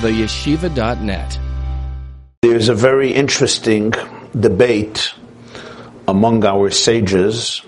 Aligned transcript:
theyeshiva.net. 0.00 1.38
There's 2.42 2.68
a 2.68 2.74
very 2.74 3.12
interesting 3.12 3.92
debate 4.38 5.12
among 6.06 6.44
our 6.44 6.70
sages 6.70 7.62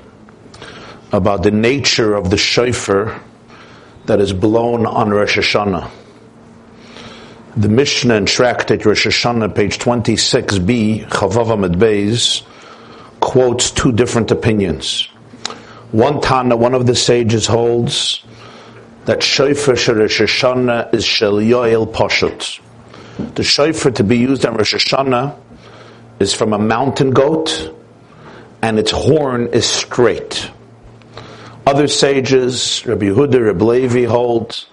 about 1.12 1.42
the 1.42 1.50
nature 1.50 2.14
of 2.14 2.30
the 2.30 2.36
shofar 2.36 3.20
that 4.06 4.20
is 4.20 4.32
blown 4.32 4.86
on 4.86 5.10
Rosh 5.10 5.38
Hashanah. 5.38 5.90
The 7.56 7.68
Mishnah 7.68 8.14
and 8.14 8.28
Tractate 8.28 8.84
Rosh 8.84 9.08
Hashanah, 9.08 9.54
page 9.54 9.78
26b, 9.78 11.00
Chaf 11.10 11.32
Vav 11.32 11.48
Amud 11.48 11.74
Beis, 11.74 12.44
quotes 13.18 13.72
two 13.72 13.90
different 13.90 14.30
opinions. 14.30 15.08
One 15.90 16.20
Tana, 16.20 16.56
one 16.56 16.74
of 16.74 16.86
the 16.86 16.94
sages 16.94 17.46
holds 17.48 18.22
that 19.10 19.24
shofar 19.24 19.74
shel 19.74 19.96
Rosh 19.96 20.20
Hashanah 20.20 20.94
is 20.94 21.04
shel 21.04 21.38
yoel 21.38 21.92
poshut. 21.92 22.60
The 23.34 23.42
shofar 23.42 23.90
to 23.90 24.04
be 24.04 24.18
used 24.18 24.46
on 24.46 24.54
Rosh 24.54 24.72
Hashanah 24.72 25.36
is 26.20 26.32
from 26.32 26.52
a 26.52 26.58
mountain 26.58 27.10
goat, 27.10 27.74
and 28.62 28.78
its 28.78 28.92
horn 28.92 29.48
is 29.48 29.66
straight. 29.66 30.48
Other 31.66 31.88
sages, 31.88 32.86
Rabbi 32.86 33.06
Yehuda, 33.06 33.46
Rabbi 33.46 33.64
Levi, 33.64 34.04
hold 34.04 34.64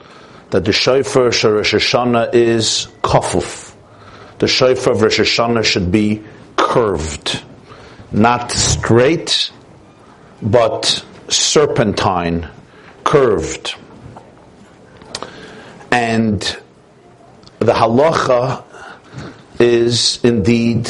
that 0.52 0.66
the 0.66 0.72
shofar 0.72 1.32
shel 1.32 1.54
Rosh 1.54 1.74
Hashanah 1.74 2.36
is 2.36 2.90
kafuf. 3.02 3.74
The 4.38 4.48
shofar 4.48 4.94
of 4.94 5.02
Rosh 5.02 5.20
Hashanah 5.20 5.66
should 5.66 5.92
be 5.92 6.24
curved, 6.58 7.42
not 8.12 8.52
straight, 8.52 9.52
but 10.44 11.04
serpentine, 11.28 12.48
curved. 13.04 13.74
And 15.98 16.42
the 17.58 17.74
halacha 17.74 18.64
is 19.60 20.24
indeed 20.24 20.88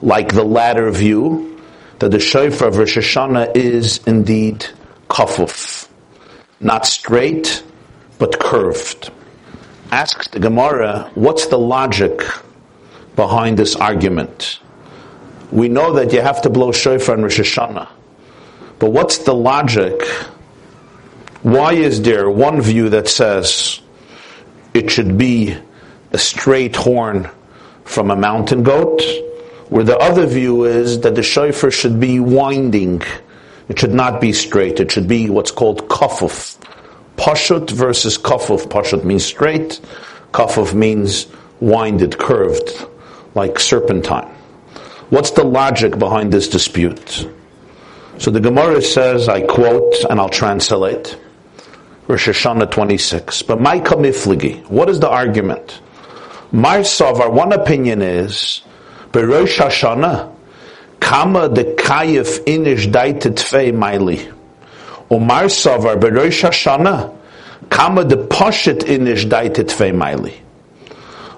like 0.00 0.34
the 0.34 0.42
latter 0.42 0.90
view, 0.90 1.62
that 2.00 2.10
the 2.10 2.18
shofar 2.18 2.66
of 2.66 2.76
Rosh 2.76 2.98
Hashanah 2.98 3.56
is 3.56 3.98
indeed 4.04 4.66
kafuf, 5.08 5.88
not 6.58 6.86
straight, 6.86 7.62
but 8.18 8.40
curved. 8.40 9.12
Asks 9.92 10.26
the 10.26 10.40
Gemara, 10.40 11.12
what's 11.14 11.46
the 11.46 11.58
logic 11.58 12.20
behind 13.14 13.56
this 13.56 13.76
argument? 13.76 14.58
We 15.52 15.68
know 15.68 15.92
that 15.92 16.12
you 16.12 16.20
have 16.20 16.42
to 16.42 16.50
blow 16.50 16.72
shofar 16.72 17.14
on 17.14 17.22
Rosh 17.22 17.38
Hashanah, 17.38 17.88
but 18.80 18.90
what's 18.90 19.18
the 19.18 19.34
logic? 19.34 20.02
Why 21.42 21.74
is 21.74 22.02
there 22.02 22.28
one 22.28 22.60
view 22.60 22.88
that 22.88 23.06
says 23.06 23.81
it 24.74 24.90
should 24.90 25.18
be 25.18 25.56
a 26.12 26.18
straight 26.18 26.76
horn 26.76 27.28
from 27.84 28.10
a 28.10 28.16
mountain 28.16 28.62
goat, 28.62 29.02
where 29.68 29.84
the 29.84 29.96
other 29.96 30.26
view 30.26 30.64
is 30.64 31.00
that 31.00 31.14
the 31.14 31.22
shofar 31.22 31.70
should 31.70 31.98
be 31.98 32.20
winding. 32.20 33.02
It 33.68 33.78
should 33.78 33.94
not 33.94 34.20
be 34.20 34.32
straight. 34.32 34.80
It 34.80 34.92
should 34.92 35.08
be 35.08 35.30
what's 35.30 35.50
called 35.50 35.88
kafuf. 35.88 36.58
Pashut 37.16 37.70
versus 37.70 38.18
kafuf. 38.18 38.66
Pashut 38.66 39.04
means 39.04 39.24
straight. 39.24 39.80
Kafuf 40.32 40.74
means 40.74 41.26
winded, 41.60 42.18
curved, 42.18 42.86
like 43.34 43.58
serpentine. 43.58 44.28
What's 45.10 45.30
the 45.32 45.44
logic 45.44 45.98
behind 45.98 46.32
this 46.32 46.48
dispute? 46.48 47.28
So 48.18 48.30
the 48.30 48.40
Gemara 48.40 48.82
says, 48.82 49.28
I 49.28 49.42
quote, 49.42 49.94
and 50.08 50.20
I'll 50.20 50.28
translate. 50.28 51.18
Rosh 52.08 52.28
Hashanah 52.28 52.70
26. 52.70 53.42
But 53.42 53.60
my 53.60 53.78
kamifligi, 53.80 54.66
what 54.66 54.88
is 54.88 55.00
the 55.00 55.08
argument? 55.08 55.80
My 56.50 56.80
Savar, 56.80 57.32
one 57.32 57.52
opinion 57.52 58.02
is, 58.02 58.62
Berosh 59.12 59.58
Hashanah, 59.58 60.34
Kama 61.00 61.48
de 61.48 61.64
Kayif 61.76 62.44
inish 62.44 62.90
daitet 62.90 63.40
fei 63.40 63.72
maili. 63.72 64.32
Umar 65.10 65.44
Savar, 65.44 65.98
Berosh 65.98 66.42
Hashanah, 66.42 67.16
Kama 67.70 68.04
de 68.04 68.16
Poshet 68.16 68.80
inish 68.80 69.28
daitet 69.28 69.70
fei 69.70 69.92
maili. 69.92 70.34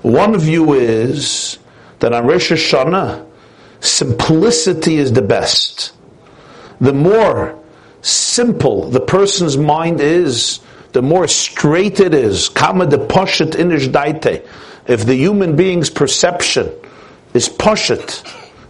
One 0.02 0.38
view 0.38 0.74
is 0.74 1.58
that 2.00 2.12
on 2.12 2.26
Rosh 2.26 2.52
Hashanah, 2.52 3.26
simplicity 3.80 4.96
is 4.96 5.12
the 5.12 5.22
best. 5.22 5.92
The 6.80 6.92
more 6.92 7.58
simple 8.04 8.90
the 8.90 9.00
person's 9.00 9.56
mind 9.56 10.00
is, 10.00 10.60
the 10.92 11.02
more 11.02 11.26
straight 11.26 12.00
it 12.00 12.14
is. 12.14 12.48
Kama 12.48 12.86
de 12.86 12.98
poshet 12.98 13.52
inish 13.52 13.88
daite. 13.88 14.46
If 14.86 15.06
the 15.06 15.14
human 15.14 15.56
being's 15.56 15.90
perception 15.90 16.70
is 17.32 17.48
poshet, 17.48 18.22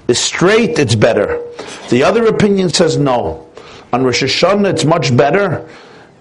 is 0.08 0.18
straight, 0.18 0.78
it's 0.78 0.94
better. 0.94 1.42
The 1.90 2.04
other 2.04 2.26
opinion 2.26 2.68
says 2.70 2.96
no. 2.96 3.50
On 3.92 4.04
Rosh 4.04 4.22
Hashanah, 4.22 4.70
it's 4.70 4.84
much 4.84 5.16
better 5.16 5.68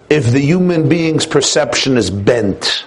if 0.09 0.31
the 0.31 0.39
human 0.39 0.89
being's 0.89 1.25
perception 1.25 1.97
is 1.97 2.09
bent, 2.09 2.85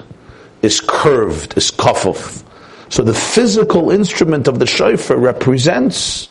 is 0.62 0.80
curved, 0.80 1.56
is 1.56 1.70
kafuf. 1.70 2.44
So 2.88 3.02
the 3.02 3.14
physical 3.14 3.90
instrument 3.90 4.46
of 4.46 4.58
the 4.58 4.66
shofar 4.66 5.16
represents 5.16 6.28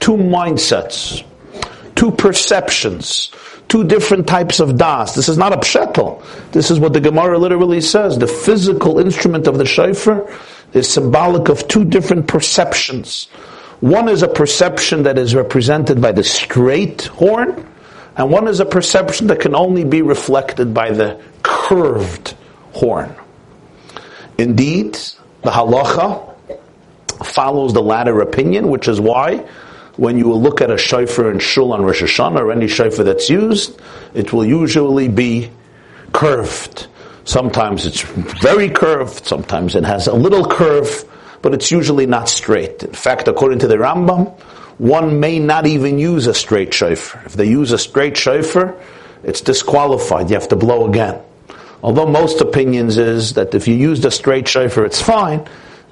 two 0.00 0.16
mindsets 0.16 1.24
two 2.02 2.10
perceptions, 2.10 3.30
two 3.68 3.84
different 3.84 4.26
types 4.26 4.58
of 4.58 4.76
das. 4.76 5.14
This 5.14 5.28
is 5.28 5.38
not 5.38 5.52
a 5.52 5.58
pshetel. 5.58 6.20
This 6.50 6.68
is 6.68 6.80
what 6.80 6.94
the 6.94 7.00
Gemara 7.00 7.38
literally 7.38 7.80
says. 7.80 8.18
The 8.18 8.26
physical 8.26 8.98
instrument 8.98 9.46
of 9.46 9.56
the 9.56 9.64
shofar 9.64 10.28
is 10.72 10.88
symbolic 10.88 11.48
of 11.48 11.68
two 11.68 11.84
different 11.84 12.26
perceptions. 12.26 13.26
One 13.78 14.08
is 14.08 14.24
a 14.24 14.28
perception 14.28 15.04
that 15.04 15.16
is 15.16 15.36
represented 15.36 16.02
by 16.02 16.10
the 16.10 16.24
straight 16.24 17.02
horn, 17.02 17.68
and 18.16 18.32
one 18.32 18.48
is 18.48 18.58
a 18.58 18.66
perception 18.66 19.28
that 19.28 19.38
can 19.38 19.54
only 19.54 19.84
be 19.84 20.02
reflected 20.02 20.74
by 20.74 20.90
the 20.90 21.22
curved 21.44 22.34
horn. 22.72 23.14
Indeed, 24.38 24.94
the 25.42 25.52
halacha 25.52 26.34
follows 27.24 27.72
the 27.72 27.82
latter 27.82 28.20
opinion, 28.22 28.70
which 28.70 28.88
is 28.88 29.00
why 29.00 29.46
when 29.96 30.18
you 30.18 30.26
will 30.28 30.40
look 30.40 30.60
at 30.60 30.70
a 30.70 30.78
shofar 30.78 31.30
in 31.30 31.38
shul 31.38 31.72
on 31.72 31.82
Rosh 31.82 32.02
Hashanah 32.02 32.40
or 32.40 32.52
any 32.52 32.68
shofar 32.68 33.04
that's 33.04 33.28
used, 33.28 33.80
it 34.14 34.32
will 34.32 34.44
usually 34.44 35.08
be 35.08 35.50
curved. 36.12 36.86
Sometimes 37.24 37.86
it's 37.86 38.00
very 38.00 38.68
curved, 38.68 39.26
sometimes 39.26 39.76
it 39.76 39.84
has 39.84 40.06
a 40.06 40.14
little 40.14 40.44
curve, 40.44 41.04
but 41.40 41.54
it's 41.54 41.70
usually 41.70 42.06
not 42.06 42.28
straight. 42.28 42.82
In 42.82 42.92
fact, 42.92 43.28
according 43.28 43.60
to 43.60 43.68
the 43.68 43.76
Rambam, 43.76 44.32
one 44.78 45.20
may 45.20 45.38
not 45.38 45.66
even 45.66 45.98
use 45.98 46.26
a 46.26 46.34
straight 46.34 46.72
shofar. 46.74 47.22
If 47.26 47.34
they 47.34 47.46
use 47.46 47.72
a 47.72 47.78
straight 47.78 48.16
shofar, 48.16 48.76
it's 49.22 49.40
disqualified. 49.40 50.30
You 50.30 50.34
have 50.34 50.48
to 50.48 50.56
blow 50.56 50.88
again. 50.88 51.20
Although 51.82 52.06
most 52.06 52.40
opinions 52.40 52.96
is 52.96 53.34
that 53.34 53.54
if 53.54 53.68
you 53.68 53.74
used 53.74 54.04
a 54.04 54.10
straight 54.10 54.48
shofar, 54.48 54.84
it's 54.84 55.00
fine. 55.00 55.46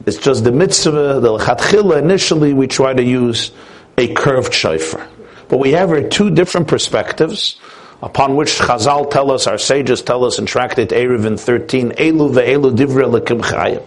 It's 0.06 0.16
just 0.16 0.44
the 0.44 0.52
mitzvah, 0.52 1.20
the 1.20 1.38
lechatchila, 1.38 1.98
initially 1.98 2.54
we 2.54 2.66
try 2.66 2.94
to 2.94 3.02
use 3.02 3.52
a 4.00 4.12
curved 4.14 4.54
shofar. 4.54 5.06
But 5.48 5.58
we 5.58 5.72
have 5.72 5.90
here 5.90 6.08
two 6.08 6.30
different 6.30 6.68
perspectives 6.68 7.60
upon 8.02 8.34
which 8.34 8.58
Chazal 8.58 9.10
tell 9.10 9.30
us, 9.30 9.46
our 9.46 9.58
sages 9.58 10.00
tell 10.00 10.24
us 10.24 10.38
in 10.38 10.46
Tractate 10.46 10.88
Eruvin 10.88 11.38
13, 11.38 11.90
Elu 11.92 12.32
ve'elu 12.32 12.74
divre 12.74 13.20
lekim 13.20 13.42
chayim. 13.42 13.82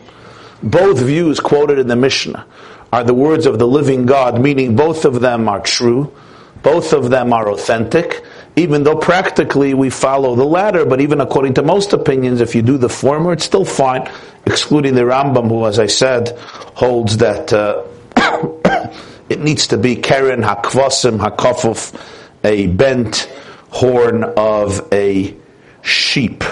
Both 0.62 1.00
views 1.00 1.40
quoted 1.40 1.80
in 1.80 1.88
the 1.88 1.96
Mishnah 1.96 2.46
are 2.92 3.04
the 3.04 3.14
words 3.14 3.48
of 3.48 3.58
the 3.58 3.68
living 3.68 4.06
God, 4.06 4.40
meaning 4.40 4.76
both 4.76 5.04
of 5.04 5.20
them 5.20 5.50
are 5.50 5.60
true, 5.60 6.14
both 6.62 6.94
of 6.94 7.10
them 7.10 7.34
are 7.34 7.50
authentic, 7.50 8.24
even 8.56 8.84
though 8.84 8.96
practically 8.96 9.74
we 9.74 9.90
follow 9.90 10.36
the 10.36 10.46
latter, 10.46 10.86
but 10.86 11.02
even 11.02 11.20
according 11.20 11.56
to 11.56 11.64
most 11.64 11.92
opinions, 11.92 12.40
if 12.40 12.54
you 12.54 12.62
do 12.62 12.78
the 12.78 12.88
former, 12.88 13.34
it's 13.34 13.46
still 13.46 13.66
fine, 13.66 14.08
excluding 14.46 14.94
the 14.94 15.02
Rambam, 15.02 15.50
who, 15.50 15.66
as 15.66 15.80
I 15.80 15.88
said, 15.88 16.38
holds 16.76 17.18
that 17.18 17.52
uh, 17.52 17.84
it 19.30 19.40
needs 19.40 19.68
to 19.68 19.78
be 19.78 19.96
Keren 19.96 20.42
Hakvasim 20.42 21.20
Hakafuf, 21.20 22.00
a 22.44 22.68
bent 22.68 23.32
horn 23.70 24.24
of 24.24 24.88
a 24.92 25.36
sheep 25.82 26.44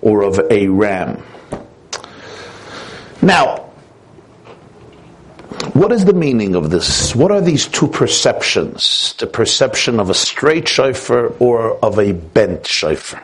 or 0.00 0.22
of 0.22 0.40
a 0.50 0.68
ram. 0.68 1.22
Now, 3.22 3.64
what 5.72 5.92
is 5.92 6.04
the 6.04 6.12
meaning 6.12 6.54
of 6.54 6.70
this? 6.70 7.14
What 7.14 7.30
are 7.30 7.40
these 7.40 7.66
two 7.66 7.88
perceptions? 7.88 9.14
The 9.18 9.26
perception 9.26 9.98
of 9.98 10.10
a 10.10 10.14
straight 10.14 10.68
shofar 10.68 11.28
or 11.38 11.78
of 11.84 11.98
a 11.98 12.12
bent 12.12 12.66
shofar? 12.66 13.20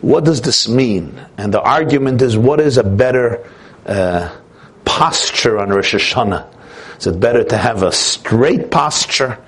What 0.00 0.24
does 0.24 0.40
this 0.40 0.68
mean? 0.68 1.20
And 1.36 1.52
the 1.52 1.60
argument 1.60 2.22
is 2.22 2.36
what 2.36 2.60
is 2.60 2.78
a 2.78 2.84
better 2.84 3.46
uh, 3.86 4.34
posture 4.84 5.58
on 5.58 5.70
Rosh 5.70 5.94
Hashanah? 5.94 6.55
Is 6.98 7.06
it 7.06 7.20
better 7.20 7.44
to 7.44 7.56
have 7.56 7.82
a 7.82 7.92
straight 7.92 8.70
posture 8.70 9.38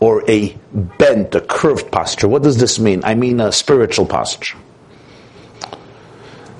or 0.00 0.28
a 0.30 0.56
bent, 0.72 1.34
a 1.34 1.40
curved 1.40 1.90
posture? 1.90 2.28
What 2.28 2.42
does 2.42 2.58
this 2.58 2.78
mean? 2.78 3.02
I 3.04 3.14
mean 3.14 3.40
a 3.40 3.52
spiritual 3.52 4.06
posture. 4.06 4.58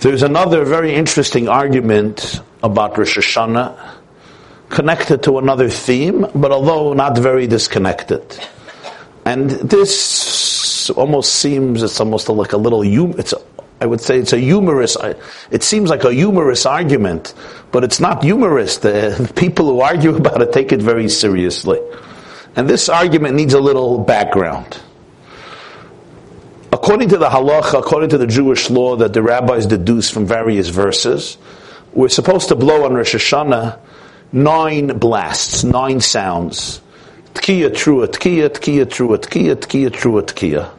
There's 0.00 0.22
another 0.22 0.64
very 0.64 0.94
interesting 0.94 1.48
argument 1.48 2.40
about 2.62 2.96
Rosh 2.96 3.18
Hashanah 3.18 3.96
connected 4.70 5.22
to 5.24 5.38
another 5.38 5.68
theme, 5.68 6.26
but 6.34 6.52
although 6.52 6.94
not 6.94 7.18
very 7.18 7.46
disconnected. 7.46 8.22
And 9.26 9.50
this 9.50 10.88
almost 10.90 11.34
seems, 11.34 11.82
it's 11.82 12.00
almost 12.00 12.28
like 12.28 12.52
a 12.52 12.56
little, 12.56 12.82
it's, 13.18 13.34
I 13.80 13.86
would 13.86 14.00
say 14.00 14.18
it's 14.18 14.32
a 14.32 14.38
humorous, 14.38 14.96
uh, 14.96 15.14
it 15.50 15.62
seems 15.62 15.88
like 15.88 16.04
a 16.04 16.12
humorous 16.12 16.66
argument, 16.66 17.34
but 17.72 17.82
it's 17.82 18.00
not 18.00 18.22
humorous. 18.22 18.78
The 18.78 19.32
people 19.36 19.66
who 19.66 19.80
argue 19.80 20.14
about 20.14 20.42
it 20.42 20.52
take 20.52 20.72
it 20.72 20.82
very 20.82 21.08
seriously. 21.08 21.80
And 22.56 22.68
this 22.68 22.88
argument 22.88 23.36
needs 23.36 23.54
a 23.54 23.60
little 23.60 23.98
background 23.98 24.80
according 26.72 27.08
to 27.10 27.18
the 27.18 27.28
halacha, 27.28 27.78
according 27.78 28.08
to 28.10 28.18
the 28.18 28.26
Jewish 28.26 28.70
law 28.70 28.96
that 28.96 29.12
the 29.12 29.22
rabbis 29.22 29.66
deduce 29.66 30.10
from 30.10 30.26
various 30.26 30.68
verses, 30.68 31.36
we're 31.92 32.08
supposed 32.08 32.48
to 32.48 32.54
blow 32.54 32.84
on 32.84 32.94
Rosh 32.94 33.14
Hashanah 33.14 33.78
nine 34.32 34.98
blasts, 34.98 35.62
nine 35.62 36.00
sounds. 36.00 36.80
Tkiya, 37.34 37.70
trua, 37.70 38.06
tkiya, 38.06 38.48
tkiya, 38.48 38.86
trua, 38.86 39.18
tkiya, 39.18 39.56
tkiya, 39.56 39.90
trua, 39.90 40.22
tkiya. 40.22 40.70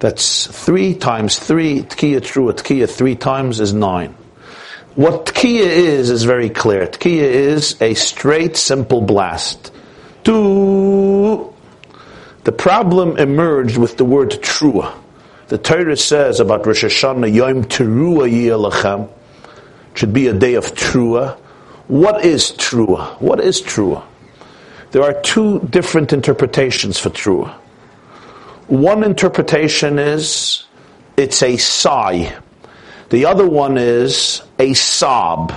That's 0.00 0.46
three 0.46 0.94
times 0.94 1.38
three, 1.38 1.82
tkiya, 1.82 2.20
trua, 2.20 2.52
tkiya, 2.52 2.88
three 2.88 3.14
times 3.14 3.60
is 3.60 3.72
nine. 3.72 4.14
What 4.96 5.26
tkiya 5.26 5.60
is, 5.60 6.10
is 6.10 6.24
very 6.24 6.50
clear. 6.50 6.86
Tkiya 6.86 7.22
is 7.22 7.80
a 7.80 7.94
straight, 7.94 8.56
simple 8.56 9.02
blast. 9.02 9.72
Two. 10.24 11.54
The 12.44 12.52
problem 12.52 13.18
emerged 13.18 13.76
with 13.76 13.96
the 13.96 14.04
word 14.04 14.30
trua. 14.30 14.92
The 15.50 15.58
Torah 15.58 15.96
says 15.96 16.38
about 16.38 16.64
Rosh 16.64 16.84
Hashanah, 16.84 17.34
Yom 17.34 17.64
Teruah 17.64 18.30
Yelachem, 18.30 19.10
should 19.94 20.12
be 20.12 20.28
a 20.28 20.32
day 20.32 20.54
of 20.54 20.66
Trua. 20.74 21.36
What 21.88 22.24
is 22.24 22.52
Trua? 22.52 23.20
What 23.20 23.40
is 23.40 23.60
Trua? 23.60 24.04
There 24.92 25.02
are 25.02 25.20
two 25.22 25.58
different 25.68 26.12
interpretations 26.12 27.00
for 27.00 27.10
Trua. 27.10 27.52
One 28.70 29.02
interpretation 29.02 29.98
is 29.98 30.62
it's 31.16 31.42
a 31.42 31.56
sigh. 31.56 32.32
The 33.08 33.26
other 33.26 33.44
one 33.44 33.76
is 33.76 34.42
a 34.60 34.74
sob. 34.74 35.52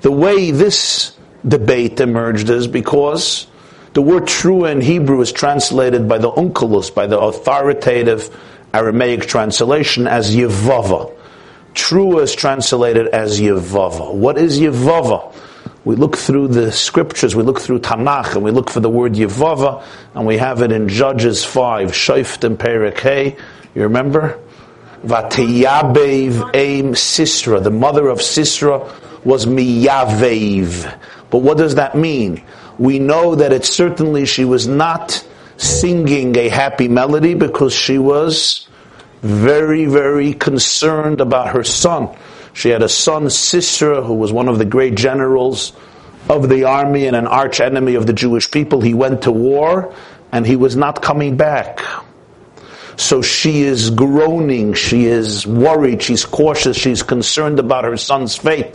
The 0.00 0.10
way 0.10 0.50
this 0.50 1.16
debate 1.46 2.00
emerged 2.00 2.50
is 2.50 2.66
because 2.66 3.46
the 3.92 4.02
word 4.02 4.24
trua 4.24 4.72
in 4.72 4.80
Hebrew 4.80 5.20
is 5.20 5.30
translated 5.30 6.08
by 6.08 6.18
the 6.18 6.32
onkelos, 6.32 6.92
by 6.92 7.06
the 7.06 7.16
authoritative 7.16 8.36
Aramaic 8.74 9.26
translation 9.26 10.08
as 10.08 10.34
Yevava. 10.34 11.16
Trua 11.74 12.22
is 12.22 12.34
translated 12.34 13.06
as 13.06 13.40
Yevava. 13.40 14.12
What 14.12 14.36
is 14.36 14.58
Yevava? 14.58 15.32
We 15.86 15.94
look 15.94 16.16
through 16.16 16.48
the 16.48 16.72
scriptures, 16.72 17.36
we 17.36 17.44
look 17.44 17.60
through 17.60 17.78
Tanakh, 17.78 18.34
and 18.34 18.42
we 18.42 18.50
look 18.50 18.70
for 18.70 18.80
the 18.80 18.90
word 18.90 19.12
Yevava, 19.12 19.84
and 20.16 20.26
we 20.26 20.36
have 20.36 20.60
it 20.62 20.72
in 20.72 20.88
Judges 20.88 21.44
5, 21.44 21.92
Shoftim 21.92 22.56
Perek 22.56 22.98
Hei. 22.98 23.36
You 23.72 23.82
remember? 23.82 24.36
Vatiyabev 25.04 26.50
Aim 26.54 26.94
Sisra. 26.94 27.62
The 27.62 27.70
mother 27.70 28.08
of 28.08 28.18
Sisra 28.18 28.92
was 29.24 29.46
Miyavev. 29.46 30.98
But 31.30 31.38
what 31.38 31.56
does 31.56 31.76
that 31.76 31.94
mean? 31.94 32.42
We 32.78 32.98
know 32.98 33.36
that 33.36 33.52
it 33.52 33.64
certainly 33.64 34.26
she 34.26 34.44
was 34.44 34.66
not 34.66 35.24
singing 35.56 36.36
a 36.36 36.48
happy 36.48 36.88
melody 36.88 37.34
because 37.34 37.72
she 37.72 37.98
was 37.98 38.66
very, 39.22 39.84
very 39.84 40.32
concerned 40.32 41.20
about 41.20 41.50
her 41.50 41.62
son. 41.62 42.08
She 42.56 42.70
had 42.70 42.82
a 42.82 42.88
son, 42.88 43.28
Sisera, 43.28 44.00
who 44.00 44.14
was 44.14 44.32
one 44.32 44.48
of 44.48 44.56
the 44.56 44.64
great 44.64 44.94
generals 44.94 45.74
of 46.30 46.48
the 46.48 46.64
army 46.64 47.06
and 47.06 47.14
an 47.14 47.26
arch 47.26 47.60
enemy 47.60 47.96
of 47.96 48.06
the 48.06 48.14
Jewish 48.14 48.50
people. 48.50 48.80
He 48.80 48.94
went 48.94 49.24
to 49.24 49.30
war 49.30 49.94
and 50.32 50.46
he 50.46 50.56
was 50.56 50.74
not 50.74 51.02
coming 51.02 51.36
back. 51.36 51.82
So 52.96 53.20
she 53.20 53.60
is 53.60 53.90
groaning, 53.90 54.72
she 54.72 55.04
is 55.04 55.46
worried, 55.46 56.02
she's 56.02 56.24
cautious, 56.24 56.78
she's 56.78 57.02
concerned 57.02 57.58
about 57.58 57.84
her 57.84 57.98
son's 57.98 58.36
fate. 58.36 58.74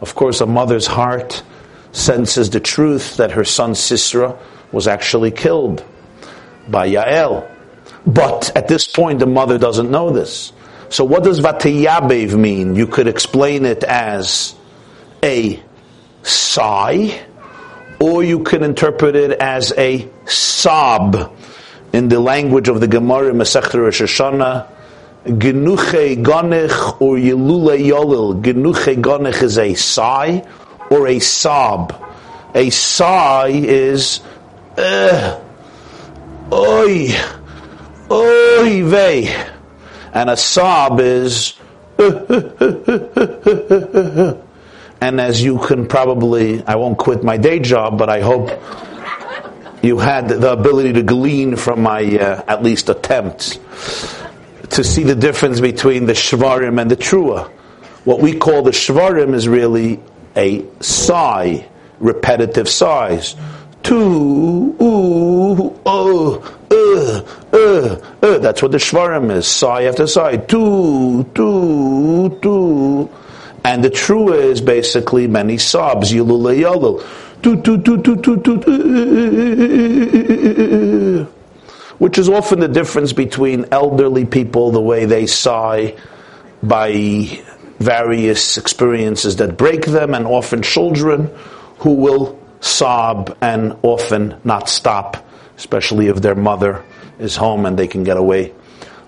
Of 0.00 0.14
course, 0.14 0.40
a 0.40 0.46
mother's 0.46 0.86
heart 0.86 1.42
senses 1.92 2.48
the 2.48 2.60
truth 2.60 3.18
that 3.18 3.32
her 3.32 3.44
son 3.44 3.74
Sisera 3.74 4.38
was 4.72 4.88
actually 4.88 5.32
killed 5.32 5.84
by 6.66 6.88
Yael. 6.88 7.46
But 8.06 8.56
at 8.56 8.68
this 8.68 8.86
point, 8.86 9.18
the 9.18 9.26
mother 9.26 9.58
doesn't 9.58 9.90
know 9.90 10.08
this. 10.12 10.54
So 10.90 11.04
what 11.04 11.24
does 11.24 11.40
vatiyabev 11.40 12.38
mean? 12.38 12.74
You 12.74 12.86
could 12.86 13.08
explain 13.08 13.64
it 13.64 13.84
as 13.84 14.54
a 15.22 15.62
sigh, 16.22 17.20
or 18.00 18.22
you 18.22 18.42
could 18.42 18.62
interpret 18.62 19.16
it 19.16 19.32
as 19.32 19.72
a 19.76 20.08
sob. 20.26 21.34
In 21.92 22.08
the 22.08 22.20
language 22.20 22.68
of 22.68 22.80
the 22.80 22.86
Gemara 22.88 23.32
Masechet 23.32 23.74
Rosh 23.74 24.02
Hashanah, 24.02 24.66
Genuche 25.24 26.22
Gonich 26.22 27.00
or 27.00 27.16
Yelule 27.16 27.78
Yolil. 27.78 28.42
Genuche 28.42 29.00
Gonich 29.00 29.42
is 29.42 29.58
a 29.58 29.74
sigh 29.74 30.44
or 30.90 31.08
a 31.08 31.18
sob. 31.18 31.94
A 32.54 32.70
sigh 32.70 33.48
is, 33.48 34.20
uh, 34.76 35.40
Oy, 36.50 37.14
oy 38.10 38.84
vey. 38.84 39.57
And 40.12 40.30
a 40.30 40.36
sob 40.36 41.00
is, 41.00 41.54
and 41.98 42.40
as 45.20 45.42
you 45.42 45.58
can 45.58 45.86
probably, 45.86 46.64
I 46.64 46.76
won't 46.76 46.98
quit 46.98 47.22
my 47.22 47.36
day 47.36 47.58
job, 47.58 47.98
but 47.98 48.08
I 48.08 48.20
hope 48.20 48.50
you 49.82 49.98
had 49.98 50.28
the 50.28 50.52
ability 50.52 50.94
to 50.94 51.02
glean 51.02 51.56
from 51.56 51.82
my 51.82 52.04
uh, 52.04 52.42
at 52.48 52.62
least 52.62 52.88
attempts 52.88 53.58
to 54.70 54.84
see 54.84 55.02
the 55.02 55.14
difference 55.14 55.60
between 55.60 56.06
the 56.06 56.12
shvarim 56.12 56.80
and 56.80 56.90
the 56.90 56.96
trua. 56.96 57.48
What 58.04 58.20
we 58.20 58.38
call 58.38 58.62
the 58.62 58.70
shvarim 58.70 59.34
is 59.34 59.48
really 59.48 60.00
a 60.36 60.64
sigh, 60.80 61.68
repetitive 62.00 62.68
sighs 62.68 63.34
two, 63.82 64.76
ooh, 64.80 65.80
oh, 65.86 66.42
uh, 66.70 67.22
uh, 67.56 67.96
uh. 68.22 68.38
That's 68.38 68.62
what 68.62 68.72
the 68.72 68.78
shvarim 68.78 69.30
is. 69.30 69.46
Sigh 69.46 69.84
after 69.84 70.06
sigh. 70.06 70.36
Two, 70.36 71.24
two, 71.34 72.38
two. 72.42 73.10
And 73.64 73.82
the 73.82 73.90
trua 73.90 74.36
is 74.36 74.60
basically 74.60 75.26
many 75.26 75.58
sobs. 75.58 76.12
Yulule 76.12 76.56
yulul. 76.58 77.02
Two, 77.42 77.60
two, 77.62 77.82
two, 77.82 78.02
two, 78.02 78.16
two, 78.16 78.36
two, 78.42 78.58
two. 78.60 78.74
Which 81.98 82.18
is 82.18 82.28
often 82.28 82.60
the 82.60 82.68
difference 82.68 83.12
between 83.12 83.66
elderly 83.72 84.24
people, 84.24 84.70
the 84.70 84.80
way 84.80 85.04
they 85.04 85.26
sigh 85.26 85.96
by 86.62 87.40
various 87.78 88.56
experiences 88.58 89.36
that 89.36 89.56
break 89.56 89.86
them, 89.86 90.14
and 90.14 90.26
often 90.26 90.62
children 90.62 91.30
who 91.78 91.94
will 91.94 92.38
sob 92.60 93.36
and 93.40 93.76
often 93.82 94.40
not 94.44 94.68
stop, 94.68 95.28
especially 95.56 96.08
if 96.08 96.16
their 96.22 96.34
mother 96.34 96.84
is 97.18 97.36
home 97.36 97.66
and 97.66 97.78
they 97.78 97.88
can 97.88 98.04
get 98.04 98.16
away 98.16 98.52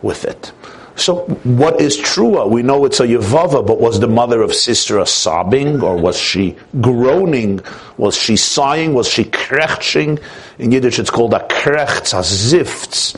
with 0.03 0.25
it. 0.25 0.53
So, 0.97 1.21
what 1.45 1.81
is 1.81 1.97
trua? 1.97 2.51
We 2.51 2.63
know 2.63 2.85
it's 2.85 3.01
a 3.01 3.07
yavava, 3.07 3.67
but 3.67 3.81
was 3.81 4.01
the 4.01 4.09
mother 4.09 4.43
of 4.43 4.55
Sisera 4.55 5.07
sobbing, 5.07 5.81
or 5.81 5.97
was 5.97 6.19
she 6.19 6.57
groaning? 6.81 7.61
Was 7.97 8.19
she 8.19 8.37
sighing? 8.37 8.93
Was 8.93 9.09
she 9.09 9.25
krechting? 9.25 10.23
In 10.59 10.73
Yiddish, 10.73 10.99
it's 10.99 11.09
called 11.09 11.33
a 11.33 11.39
krechts, 11.49 12.13
a 12.13 12.21
zifts. 12.21 13.17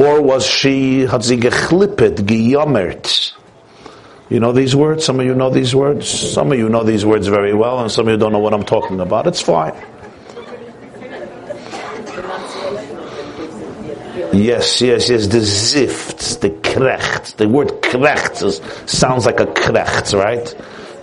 Or 0.00 0.20
was 0.20 0.44
she, 0.44 1.02
hat 1.02 1.22
sie 1.22 1.36
gechlipet, 1.36 2.16
gejammert? 2.26 3.32
You 4.30 4.38
know 4.38 4.52
these 4.52 4.76
words? 4.76 5.04
Some 5.04 5.18
of 5.18 5.26
you 5.26 5.34
know 5.34 5.50
these 5.50 5.74
words? 5.74 6.08
Some 6.08 6.52
of 6.52 6.58
you 6.58 6.68
know 6.68 6.84
these 6.84 7.04
words 7.04 7.26
very 7.26 7.52
well, 7.52 7.80
and 7.80 7.90
some 7.90 8.06
of 8.06 8.12
you 8.12 8.16
don't 8.16 8.30
know 8.30 8.38
what 8.38 8.54
I'm 8.54 8.62
talking 8.62 9.00
about. 9.00 9.26
It's 9.26 9.42
fine. 9.42 9.74
Yes, 14.32 14.80
yes, 14.80 15.08
yes, 15.10 15.26
the 15.26 15.38
zift, 15.38 16.40
the 16.40 16.50
krecht. 16.50 17.36
The 17.36 17.48
word 17.48 17.82
krecht 17.82 18.44
is, 18.44 18.60
sounds 18.88 19.26
like 19.26 19.40
a 19.40 19.46
krecht, 19.46 20.16
right? 20.16 20.54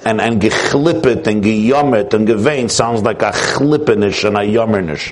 And, 0.06 0.22
and 0.22 0.42
gechlippet 0.42 1.28
and 1.28 1.44
geyomet 1.44 2.14
and 2.14 2.26
gevein 2.26 2.72
sounds 2.72 3.02
like 3.02 3.22
a 3.22 3.32
chlippenish 3.32 4.24
and 4.24 4.38
a 4.38 4.40
yommernish. 4.40 5.12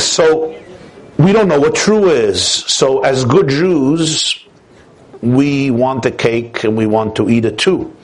So, 0.00 0.58
we 1.18 1.32
don't 1.32 1.48
know 1.48 1.60
what 1.60 1.74
trua 1.74 2.12
is. 2.12 2.42
So 2.42 3.00
as 3.00 3.24
good 3.24 3.48
Jews, 3.48 4.38
we 5.20 5.70
want 5.70 6.02
the 6.02 6.10
cake 6.12 6.64
and 6.64 6.76
we 6.76 6.86
want 6.86 7.16
to 7.16 7.28
eat 7.28 7.44
it 7.44 7.58
too. 7.58 7.94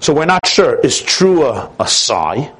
So 0.00 0.12
we're 0.12 0.26
not 0.26 0.46
sure. 0.46 0.78
Is 0.80 1.00
trua 1.00 1.70
a, 1.78 1.84
a 1.84 1.88
sigh? 1.88 2.52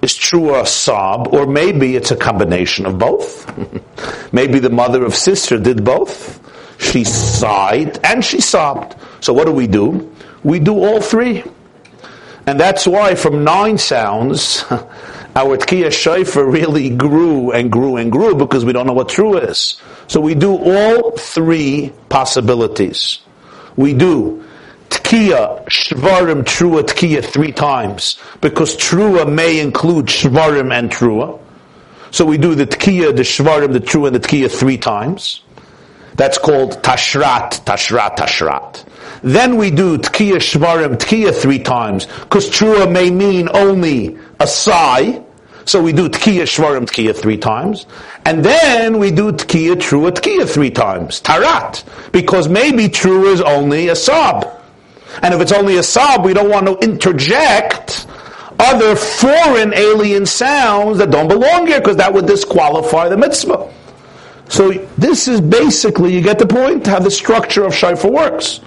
Is 0.00 0.14
trua 0.14 0.62
a 0.62 0.66
sob? 0.66 1.28
Or 1.32 1.46
maybe 1.46 1.96
it's 1.96 2.10
a 2.10 2.16
combination 2.16 2.86
of 2.86 2.98
both. 2.98 3.44
maybe 4.32 4.58
the 4.58 4.70
mother 4.70 5.04
of 5.04 5.14
sister 5.14 5.58
did 5.58 5.84
both. 5.84 6.40
she 6.78 7.04
sighed, 7.04 7.98
and 8.04 8.24
she 8.24 8.40
sobbed. 8.40 8.96
So 9.20 9.32
what 9.32 9.46
do 9.46 9.52
we 9.52 9.66
do? 9.66 10.12
We 10.42 10.58
do 10.60 10.78
all 10.84 11.00
three. 11.00 11.42
And 12.46 12.60
that's 12.60 12.86
why 12.86 13.14
from 13.14 13.44
nine 13.44 13.78
sounds, 13.78 14.64
our 15.36 15.56
Tkiya 15.56 15.88
Shaifer 15.88 16.50
really 16.50 16.90
grew 16.90 17.50
and 17.50 17.70
grew 17.70 17.96
and 17.96 18.10
grew 18.12 18.34
because 18.34 18.64
we 18.64 18.72
don't 18.72 18.86
know 18.86 18.92
what 18.92 19.08
trua 19.08 19.48
is. 19.50 19.80
So 20.06 20.20
we 20.20 20.34
do 20.34 20.56
all 20.56 21.12
three 21.12 21.92
possibilities. 22.08 23.18
We 23.76 23.94
do 23.94 24.44
Tkiya, 24.90 25.66
Shvarim, 25.66 26.44
Trua, 26.44 26.82
Tkiya 26.82 27.24
three 27.24 27.50
times 27.50 28.16
because 28.40 28.76
Trua 28.76 29.30
may 29.30 29.58
include 29.58 30.06
Shvarim 30.06 30.72
and 30.72 30.90
Trua. 30.90 31.40
So 32.12 32.24
we 32.24 32.38
do 32.38 32.54
the 32.54 32.66
Tkiya, 32.66 33.16
the 33.16 33.22
Shvarim, 33.22 33.72
the 33.72 33.80
Trua, 33.80 34.06
and 34.06 34.16
the 34.16 34.20
Tkiya 34.20 34.48
three 34.48 34.78
times. 34.78 35.40
That's 36.14 36.38
called 36.38 36.80
Tashrat, 36.82 37.64
Tashrat, 37.64 38.16
Tashrat. 38.16 38.84
Then 39.22 39.56
we 39.56 39.72
do 39.72 39.98
Tkiya 39.98 40.36
Shvarim, 40.36 40.96
Tkiya 40.96 41.34
three 41.34 41.58
times, 41.58 42.06
because 42.06 42.48
Trua 42.48 42.90
may 42.90 43.10
mean 43.10 43.48
only 43.52 44.16
a 44.38 44.46
sigh, 44.46 45.23
so 45.64 45.82
we 45.82 45.92
do 45.92 46.08
Tkiya 46.08 46.42
Shvarim, 46.42 46.86
Tkiya 46.86 47.16
three 47.16 47.36
times. 47.36 47.86
And 48.24 48.44
then 48.44 48.98
we 48.98 49.10
do 49.10 49.32
Tkiya 49.32 49.74
Trua, 49.76 50.10
Tkiya 50.10 50.48
three 50.48 50.70
times, 50.70 51.20
Tarat, 51.20 51.84
because 52.12 52.48
maybe 52.48 52.88
Trua 52.88 53.32
is 53.32 53.40
only 53.40 53.88
a 53.88 53.96
sob. 53.96 54.46
And 55.22 55.32
if 55.32 55.40
it's 55.40 55.52
only 55.52 55.76
a 55.76 55.82
sob, 55.82 56.24
we 56.24 56.34
don't 56.34 56.50
want 56.50 56.66
to 56.66 56.76
interject 56.78 58.06
other 58.58 58.96
foreign 58.96 59.74
alien 59.74 60.26
sounds 60.26 60.98
that 60.98 61.10
don't 61.10 61.28
belong 61.28 61.66
here, 61.66 61.80
because 61.80 61.96
that 61.96 62.12
would 62.12 62.26
disqualify 62.26 63.08
the 63.08 63.16
mitzvah. 63.16 63.72
So 64.48 64.72
this 64.98 65.26
is 65.26 65.40
basically, 65.40 66.14
you 66.14 66.20
get 66.20 66.38
the 66.38 66.46
point, 66.46 66.86
how 66.86 66.98
the 66.98 67.10
structure 67.10 67.64
of 67.64 67.72
Shaifa 67.72 68.10
works. 68.10 68.60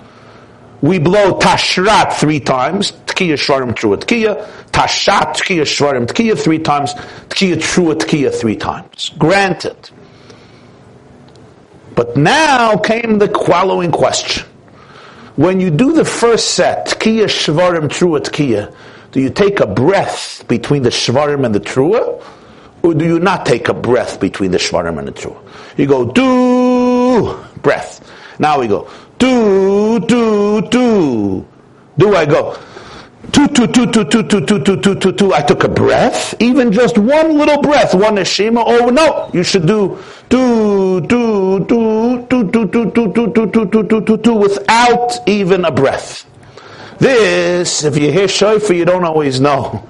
We 0.81 0.99
blow 0.99 1.39
Tashrat 1.39 2.13
three 2.13 2.39
times, 2.39 2.91
Tkiya 2.91 3.33
Shvarim 3.33 3.73
Trua 3.73 3.97
Tkiya, 3.97 4.47
Tashat 4.71 5.35
Tkiya 5.35 5.63
Shvarim 5.63 6.05
Tkiya 6.05 6.37
three 6.37 6.59
times, 6.59 6.93
Tkiya 7.29 7.55
Trua 7.55 7.95
Tkiya 7.95 8.33
three 8.33 8.55
times. 8.55 9.11
Granted. 9.17 9.89
But 11.95 12.15
now 12.15 12.77
came 12.77 13.17
the 13.17 13.27
following 13.27 13.91
question. 13.91 14.45
When 15.35 15.59
you 15.59 15.71
do 15.71 15.93
the 15.93 16.05
first 16.05 16.53
set, 16.53 16.87
Tkiya 16.87 17.25
Shvarim 17.25 17.87
Trua 17.89 18.19
Tkiya, 18.19 18.75
do 19.11 19.19
you 19.19 19.31
take 19.31 19.59
a 19.59 19.67
breath 19.67 20.47
between 20.47 20.83
the 20.83 20.89
Shvarim 20.89 21.43
and 21.43 21.55
the 21.55 21.59
Trua? 21.59 22.23
Or 22.83 22.93
do 22.93 23.03
you 23.03 23.19
not 23.19 23.47
take 23.47 23.67
a 23.67 23.73
breath 23.73 24.19
between 24.19 24.51
the 24.51 24.59
Shvarim 24.59 24.99
and 24.99 25.07
the 25.07 25.11
Trua? 25.11 25.37
You 25.75 25.87
go, 25.87 26.05
do, 26.05 27.43
breath. 27.61 28.07
Now 28.39 28.59
we 28.59 28.67
go, 28.67 28.87
do, 29.19 29.99
do, 29.99 30.61
do. 30.61 31.47
Do 31.97 32.15
I 32.15 32.25
go, 32.25 32.55
two, 33.31 33.47
two, 33.47 33.67
two, 33.67 33.87
two, 33.87 34.05
two, 34.05 34.23
two, 34.23 34.41
two, 34.45 34.59
two, 34.59 34.77
two, 34.77 34.95
two, 34.95 35.11
two. 35.13 35.33
I 35.33 35.41
took 35.41 35.63
a 35.63 35.67
breath, 35.69 36.35
even 36.39 36.71
just 36.71 36.97
one 36.97 37.37
little 37.37 37.61
breath, 37.61 37.95
one 37.95 38.15
neshima. 38.15 38.63
Oh 38.65 38.89
no, 38.89 39.29
you 39.33 39.43
should 39.43 39.65
do 39.65 39.97
do 40.29 41.01
do 41.01 41.59
do 41.65 42.25
do 42.29 42.43
do 42.43 42.65
do 42.65 42.85
do 42.85 43.07
do 43.07 43.27
do 43.27 43.47
do 43.47 43.65
do 43.65 43.83
do 43.83 44.01
do 44.01 44.17
do 44.17 44.33
without 44.35 45.27
even 45.27 45.65
a 45.65 45.71
breath. 45.71 46.25
This, 46.99 47.83
if 47.83 47.97
you 47.97 48.11
hear 48.11 48.27
shofar, 48.27 48.75
you 48.75 48.85
don't 48.85 49.05
always 49.05 49.39
know. 49.39 49.87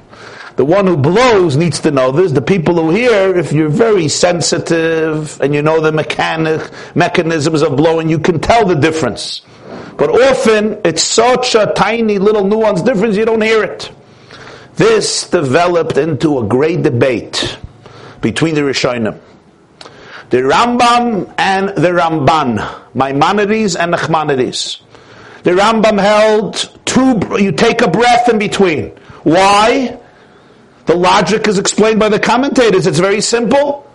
The 0.57 0.65
one 0.65 0.87
who 0.87 0.97
blows 0.97 1.55
needs 1.55 1.79
to 1.81 1.91
know 1.91 2.11
this. 2.11 2.31
The 2.31 2.41
people 2.41 2.73
who 2.75 2.89
hear, 2.89 3.37
if 3.37 3.53
you're 3.53 3.69
very 3.69 4.07
sensitive 4.07 5.39
and 5.39 5.53
you 5.53 5.61
know 5.61 5.81
the 5.81 5.91
mechanic 5.91 6.71
mechanisms 6.95 7.61
of 7.61 7.77
blowing, 7.77 8.09
you 8.09 8.17
can 8.17 8.39
tell 8.39 8.65
the 8.65 8.73
difference. 8.73 9.43
But 9.97 10.09
often 10.09 10.81
it's 10.83 11.03
such 11.03 11.53
a 11.53 11.71
tiny 11.75 12.17
little 12.17 12.43
nuance 12.43 12.81
difference 12.81 13.15
you 13.15 13.25
don't 13.25 13.41
hear 13.41 13.63
it. 13.63 13.91
This 14.73 15.29
developed 15.29 15.97
into 15.97 16.39
a 16.39 16.43
great 16.43 16.81
debate 16.81 17.59
between 18.21 18.55
the 18.55 18.61
Rishonim. 18.61 19.19
The 20.31 20.37
Rambam 20.37 21.35
and 21.37 21.69
the 21.69 21.89
Ramban, 21.89 22.95
Maimonides 22.95 23.75
and 23.75 23.93
Nachmanides. 23.93 24.81
The 25.43 25.51
Rambam 25.51 25.99
held 25.99 26.55
two, 26.83 27.21
you 27.39 27.51
take 27.51 27.81
a 27.81 27.87
breath 27.87 28.27
in 28.27 28.39
between. 28.39 28.89
Why? 29.21 29.99
The 30.87 30.95
logic 30.95 31.47
is 31.49 31.59
explained 31.59 31.99
by 31.99 32.07
the 32.09 32.19
commentators. 32.19 32.87
It's 32.87 32.99
very 32.99 33.19
simple. 33.21 33.85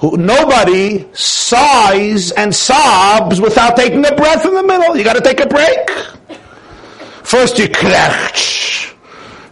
Nobody 0.00 1.04
sighs 1.12 2.30
and 2.30 2.54
sobs 2.54 3.40
without 3.40 3.76
taking 3.76 4.06
a 4.06 4.14
breath 4.14 4.44
in 4.46 4.54
the 4.54 4.62
middle. 4.62 4.96
You 4.96 5.02
got 5.02 5.16
to 5.16 5.20
take 5.20 5.40
a 5.40 5.46
break. 5.46 5.90
First 7.24 7.58
you 7.58 7.66
krech, 7.66 8.94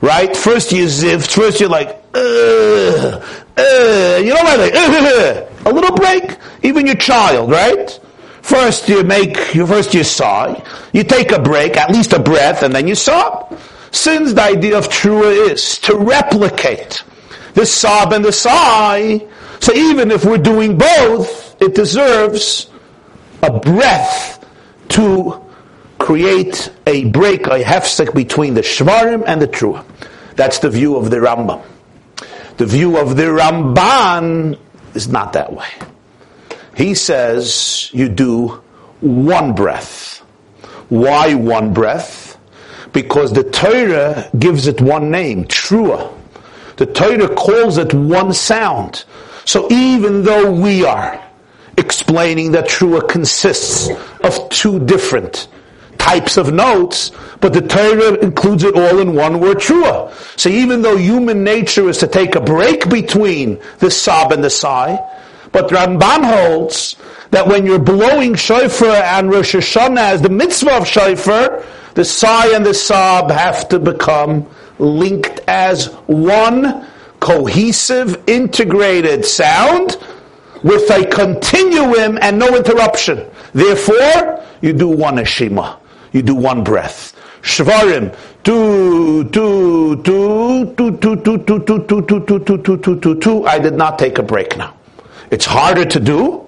right? 0.01 0.35
First 0.37 0.71
you 0.71 0.85
ziv. 0.87 1.27
First 1.29 1.61
you're 1.61 1.69
like, 1.69 1.89
uh, 2.15 3.21
uh, 3.59 4.21
you 4.23 4.31
know 4.31 4.43
what? 4.45 4.61
Like, 4.61 4.75
uh, 4.75 5.47
a 5.67 5.73
little 5.73 5.97
break. 5.97 6.39
Even 6.63 6.87
your 6.87 6.95
child, 6.95 7.51
right? 7.51 8.01
First 8.43 8.89
you 8.89 9.03
make, 9.03 9.37
first 9.37 9.93
you 9.93 10.05
sigh. 10.05 10.63
You 10.93 11.03
take 11.03 11.33
a 11.33 11.43
break, 11.43 11.77
at 11.77 11.91
least 11.91 12.13
a 12.13 12.21
breath, 12.21 12.63
and 12.63 12.73
then 12.73 12.87
you 12.87 12.95
sob. 12.95 13.59
Since 13.97 14.35
the 14.35 14.43
idea 14.43 14.77
of 14.77 14.89
trua 14.89 15.51
is 15.51 15.79
to 15.79 15.97
replicate 15.97 17.03
the 17.55 17.65
sob 17.65 18.13
and 18.13 18.23
the 18.23 18.31
sigh, 18.31 19.27
so 19.59 19.73
even 19.73 20.11
if 20.11 20.23
we're 20.23 20.37
doing 20.37 20.77
both, 20.77 21.61
it 21.63 21.75
deserves 21.75 22.71
a 23.43 23.59
breath 23.59 24.47
to 24.91 25.43
create 25.99 26.71
a 26.87 27.07
break, 27.07 27.47
a 27.47 27.65
hefsek 27.65 28.15
between 28.15 28.53
the 28.53 28.61
shvarim 28.61 29.25
and 29.27 29.41
the 29.41 29.49
trua. 29.49 29.83
That's 30.37 30.59
the 30.59 30.69
view 30.69 30.97
of 30.99 31.11
the 31.11 31.17
Rambam. 31.17 31.65
The 32.59 32.67
view 32.67 32.99
of 32.99 33.17
the 33.17 33.25
Ramban 33.25 34.59
is 34.95 35.09
not 35.09 35.33
that 35.33 35.55
way. 35.55 35.73
He 36.77 36.95
says 36.95 37.91
you 37.95 38.11
do 38.11 38.63
one 39.01 39.55
breath. 39.55 40.19
Why 40.91 41.33
one 41.33 41.73
breath? 41.73 42.26
Because 42.97 43.31
the 43.31 43.45
Torah 43.45 44.27
gives 44.39 44.67
it 44.67 44.81
one 44.81 45.11
name, 45.11 45.45
Trua. 45.45 46.11
The 46.79 46.87
Torah 46.87 47.29
calls 47.29 47.77
it 47.77 47.93
one 47.93 48.33
sound. 48.33 49.05
So 49.45 49.71
even 49.71 50.23
though 50.23 50.51
we 50.51 50.83
are 50.83 51.23
explaining 51.77 52.53
that 52.53 52.71
Trua 52.71 53.07
consists 53.07 53.91
of 54.25 54.49
two 54.49 54.81
different 54.87 55.49
types 55.99 56.39
of 56.39 56.55
notes, 56.55 57.13
but 57.43 57.53
the 57.53 57.61
Torah 57.61 58.15
includes 58.15 58.65
it 58.65 58.75
all 58.75 58.99
in 58.99 59.15
one 59.15 59.41
word, 59.41 59.59
Trua. 59.59 60.11
So 60.41 60.49
even 60.49 60.81
though 60.81 60.97
human 60.97 61.45
nature 61.45 61.91
is 61.91 61.99
to 61.99 62.07
take 62.07 62.35
a 62.35 62.41
break 62.41 62.89
between 62.89 63.61
the 63.79 63.91
sob 63.91 64.33
and 64.33 64.43
the 64.43 64.49
sigh, 64.49 64.97
but 65.53 65.69
Ramban 65.69 66.25
holds 66.25 66.97
that 67.31 67.47
when 67.47 67.67
you're 67.67 67.79
blowing 67.79 68.37
shofar 68.37 68.97
and 68.97 69.31
Rosh 69.31 69.55
Hashanah 69.55 69.99
as 69.99 70.23
the 70.23 70.31
mitzvah 70.31 70.79
of 70.79 70.89
shofar, 70.89 71.63
the 71.97 72.05
sigh 72.05 72.55
and 72.55 72.65
the 72.65 72.75
sob 72.75 73.31
have 73.31 73.69
to 73.71 73.81
become 73.81 74.47
linked 74.79 75.41
as 75.49 75.87
one 76.07 76.87
cohesive, 77.21 78.23
integrated 78.29 79.25
sound 79.25 79.97
with 80.63 80.91
a 80.91 81.07
continuum 81.07 82.19
and 82.21 82.39
no 82.39 82.55
interruption. 82.55 83.27
Therefore, 83.53 84.45
you 84.61 84.75
do 84.75 84.89
one 84.89 85.17
neshima. 85.17 85.79
You 86.13 86.23
do 86.23 86.35
one 86.35 86.63
breath. 86.63 87.15
Shvarim, 87.41 88.15
do, 88.43 89.25
do, 89.25 89.97
do, 89.97 90.67
do, 90.75 90.91
do, 90.91 91.17
do, 91.17 91.37
do, 91.39 91.59
do, 91.59 91.79
do, 91.79 92.01
do, 92.01 92.21
do, 92.21 92.39
do, 92.39 92.59
do, 92.59 92.77
do, 92.77 92.97
do, 92.97 93.15
do. 93.15 93.47
I 93.47 93.59
did 93.59 93.75
not 93.75 93.99
take 93.99 94.19
a 94.19 94.23
break 94.23 94.57
now. 94.57 94.75
It's 95.31 95.47
harder 95.47 95.87
to 95.87 96.01
do 96.01 96.46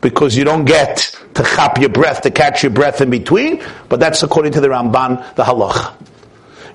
because 0.00 0.36
you 0.36 0.44
don't 0.44 0.64
get 0.64 1.16
to 1.34 1.42
chop 1.42 1.78
your 1.78 1.88
breath, 1.88 2.22
to 2.22 2.30
catch 2.30 2.62
your 2.62 2.70
breath 2.70 3.00
in 3.00 3.10
between, 3.10 3.62
but 3.88 4.00
that's 4.00 4.22
according 4.22 4.52
to 4.52 4.60
the 4.60 4.68
Ramban, 4.68 5.34
the 5.34 5.44
halach. 5.44 5.94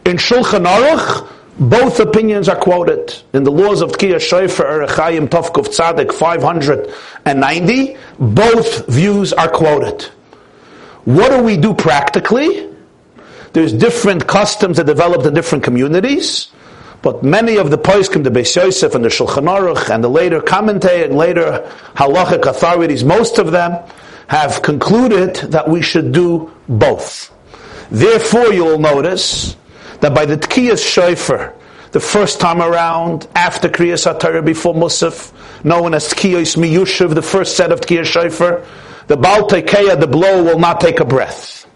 In 0.05 0.17
Shulchan 0.17 0.65
Aruch, 0.65 1.29
both 1.59 1.99
opinions 1.99 2.49
are 2.49 2.55
quoted. 2.55 3.13
In 3.33 3.43
the 3.43 3.51
laws 3.51 3.81
of 3.81 3.91
Tkiyah 3.91 4.19
Shofar, 4.19 4.65
Orach 4.65 4.87
Chayim, 4.89 5.27
Tovkov 5.27 5.67
Tzadik, 5.67 6.11
590, 6.11 7.97
both 8.19 8.87
views 8.87 9.33
are 9.33 9.49
quoted. 9.49 10.03
What 11.05 11.29
do 11.29 11.43
we 11.43 11.57
do 11.57 11.73
practically? 11.73 12.69
There's 13.53 13.71
different 13.71 14.27
customs 14.27 14.77
that 14.77 14.85
developed 14.85 15.25
in 15.25 15.33
different 15.33 15.63
communities. 15.63 16.47
But 17.03 17.22
many 17.22 17.57
of 17.57 17.69
the 17.69 17.77
poskim, 17.77 18.24
the 18.24 18.31
Beis 18.31 18.55
Yosef 18.55 18.95
and 18.95 19.03
the 19.03 19.10
Shulchan 19.10 19.43
Aruch 19.43 19.93
and 19.93 20.01
the 20.01 20.07
later 20.07 20.41
commentator 20.41 21.03
and 21.03 21.17
later 21.17 21.69
halachic 21.95 22.45
authorities, 22.45 23.03
most 23.03 23.39
of 23.39 23.51
them 23.51 23.77
have 24.27 24.62
concluded 24.62 25.36
that 25.51 25.67
we 25.67 25.81
should 25.81 26.13
do 26.13 26.50
both. 26.69 27.29
Therefore, 27.91 28.53
you 28.53 28.63
will 28.63 28.79
notice 28.79 29.57
that 30.00 30.15
by 30.15 30.25
the 30.25 30.38
Tkiyas 30.38 30.81
Shofar, 30.81 31.53
the 31.91 32.00
first 32.00 32.39
time 32.39 32.62
around, 32.62 33.27
after 33.36 33.67
Kriyas 33.67 34.12
HaTorah, 34.12 34.45
before 34.45 34.74
Musaf, 34.74 35.33
known 35.65 35.93
as 35.93 36.07
Tkiyas 36.07 36.55
Miyushav, 36.55 37.13
the 37.13 37.22
first 37.22 37.57
set 37.57 37.74
of 37.74 37.81
Tkiyas 37.81 38.05
Shofar, 38.05 38.65
the 39.07 39.17
Baal 39.17 39.50
Tekeya, 39.50 40.00
the 40.00 40.07
blow, 40.07 40.41
will 40.41 40.57
not 40.57 40.79
take 40.79 41.01
a 41.01 41.05
breath. 41.05 41.67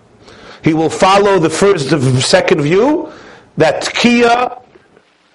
He 0.64 0.74
will 0.74 0.90
follow 0.90 1.38
the 1.38 1.50
first, 1.50 1.90
the 1.90 2.22
second 2.22 2.62
view 2.62 3.12
that 3.58 3.84
Tkiya 3.84 4.64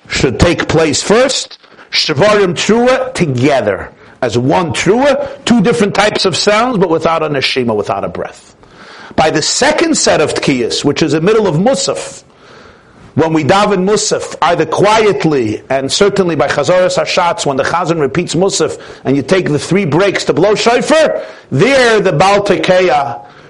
should 0.08 0.38
take 0.40 0.68
place 0.68 1.02
first, 1.02 1.58
Shvarim 1.90 2.54
Trua 2.54 3.12
together 3.14 3.92
as 4.22 4.38
one 4.38 4.72
Trua, 4.72 5.44
two 5.44 5.60
different 5.60 5.94
types 5.94 6.24
of 6.24 6.36
sounds, 6.36 6.78
but 6.78 6.88
without 6.88 7.22
a 7.22 7.28
Neshima, 7.28 7.76
without 7.76 8.04
a 8.04 8.08
breath. 8.08 8.56
By 9.16 9.30
the 9.30 9.42
second 9.42 9.96
set 9.96 10.20
of 10.20 10.32
Tkiyas, 10.32 10.84
which 10.84 11.02
is 11.02 11.12
the 11.12 11.20
middle 11.20 11.46
of 11.46 11.56
Musaf, 11.56 12.22
when 13.14 13.34
we 13.34 13.44
daven 13.44 13.84
Musaf, 13.84 14.36
either 14.40 14.64
quietly 14.64 15.62
and 15.68 15.92
certainly 15.92 16.34
by 16.34 16.48
Chazaras 16.48 16.96
Hashatz, 16.96 17.44
when 17.44 17.58
the 17.58 17.62
Chazan 17.62 18.00
repeats 18.00 18.34
Musaf 18.34 18.80
and 19.04 19.16
you 19.16 19.22
take 19.22 19.48
the 19.48 19.58
three 19.58 19.84
breaks 19.84 20.24
to 20.24 20.32
blow 20.32 20.54
shofar, 20.54 21.22
there 21.50 22.00
the 22.00 22.12
Baal 22.12 22.42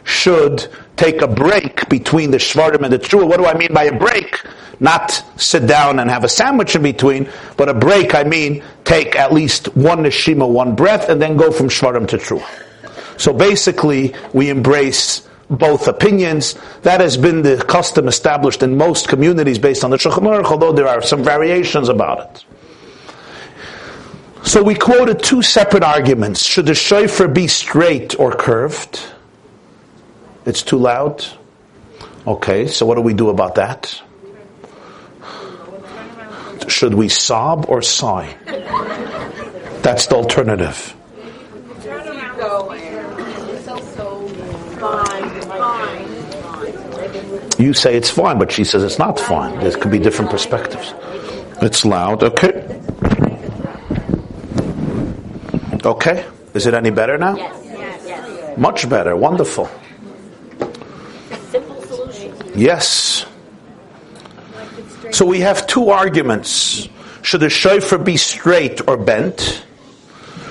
should 0.04 0.68
take 0.96 1.22
a 1.22 1.28
break 1.28 1.88
between 1.88 2.30
the 2.30 2.38
Shvarim 2.38 2.82
and 2.82 2.92
the 2.92 2.98
Trua. 2.98 3.26
What 3.26 3.38
do 3.38 3.46
I 3.46 3.54
mean 3.54 3.72
by 3.72 3.84
a 3.84 3.98
break? 3.98 4.40
Not 4.80 5.24
sit 5.36 5.66
down 5.66 5.98
and 5.98 6.10
have 6.10 6.24
a 6.24 6.28
sandwich 6.28 6.74
in 6.74 6.82
between, 6.82 7.30
but 7.56 7.68
a 7.68 7.74
break, 7.74 8.14
I 8.14 8.24
mean 8.24 8.62
take 8.84 9.16
at 9.16 9.32
least 9.32 9.74
one 9.76 9.98
Neshima, 9.98 10.48
one 10.48 10.74
breath, 10.74 11.08
and 11.08 11.22
then 11.22 11.36
go 11.36 11.52
from 11.52 11.68
Shvarim 11.68 12.08
to 12.08 12.18
Trua. 12.18 12.44
So 13.18 13.32
basically, 13.32 14.14
we 14.32 14.50
embrace 14.50 15.28
both 15.48 15.86
opinions. 15.86 16.56
That 16.82 17.00
has 17.00 17.16
been 17.16 17.42
the 17.42 17.64
custom 17.68 18.08
established 18.08 18.62
in 18.62 18.76
most 18.76 19.08
communities 19.08 19.58
based 19.58 19.84
on 19.84 19.90
the 19.90 19.98
Shulchan 19.98 20.22
Aruch, 20.22 20.46
although 20.46 20.72
there 20.72 20.88
are 20.88 21.02
some 21.02 21.22
variations 21.22 21.88
about 21.88 22.20
it. 22.20 22.44
So 24.44 24.62
we 24.62 24.74
quoted 24.74 25.22
two 25.22 25.42
separate 25.42 25.84
arguments. 25.84 26.42
Should 26.42 26.66
the 26.66 26.74
shofar 26.74 27.28
be 27.28 27.46
straight 27.46 28.18
or 28.18 28.32
curved? 28.32 29.00
It's 30.44 30.62
too 30.62 30.78
loud. 30.78 31.24
Okay, 32.26 32.66
so 32.66 32.86
what 32.86 32.96
do 32.96 33.00
we 33.00 33.14
do 33.14 33.30
about 33.30 33.56
that? 33.56 34.00
Should 36.68 36.94
we 36.94 37.08
sob 37.08 37.66
or 37.68 37.82
sigh? 37.82 38.36
That's 39.82 40.06
the 40.06 40.14
alternative. 40.16 40.94
You 47.58 47.74
say 47.74 47.94
it's 47.94 48.10
fine, 48.10 48.38
but 48.38 48.50
she 48.50 48.64
says 48.64 48.82
it's 48.82 48.98
not 48.98 49.20
fine. 49.20 49.58
There 49.60 49.70
could 49.72 49.90
be 49.90 49.98
different 49.98 50.30
perspectives. 50.30 50.94
It's 51.60 51.84
loud, 51.84 52.22
okay. 52.22 52.80
Okay? 55.84 56.26
Is 56.54 56.66
it 56.66 56.74
any 56.74 56.90
better 56.90 57.18
now? 57.18 57.36
Yes. 57.36 58.04
Yes. 58.06 58.58
Much 58.58 58.88
better, 58.88 59.14
wonderful. 59.16 59.68
Yes. 62.54 63.26
So 65.10 65.26
we 65.26 65.40
have 65.40 65.66
two 65.66 65.90
arguments. 65.90 66.88
Should 67.22 67.40
the 67.40 67.50
shofar 67.50 67.98
be 67.98 68.16
straight 68.16 68.86
or 68.88 68.96
bent? 68.96 69.64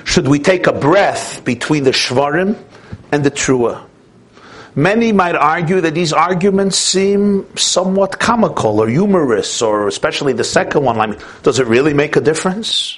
Should 0.03 0.27
we 0.27 0.39
take 0.39 0.67
a 0.67 0.73
breath 0.73 1.43
between 1.43 1.83
the 1.83 1.91
shvarim 1.91 2.57
and 3.11 3.23
the 3.23 3.31
trua? 3.31 3.85
Many 4.73 5.11
might 5.11 5.35
argue 5.35 5.81
that 5.81 5.93
these 5.93 6.13
arguments 6.13 6.77
seem 6.77 7.45
somewhat 7.57 8.19
comical 8.19 8.79
or 8.79 8.87
humorous, 8.87 9.61
or 9.61 9.87
especially 9.87 10.31
the 10.33 10.45
second 10.45 10.83
one. 10.83 10.99
I 10.99 11.07
mean, 11.07 11.19
does 11.43 11.59
it 11.59 11.67
really 11.67 11.93
make 11.93 12.15
a 12.15 12.21
difference? 12.21 12.97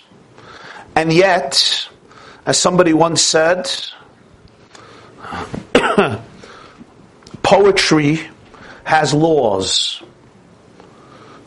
And 0.96 1.12
yet, 1.12 1.90
as 2.46 2.60
somebody 2.60 2.94
once 2.94 3.24
said, 3.24 3.72
poetry 7.42 8.22
has 8.84 9.14
laws. 9.14 10.02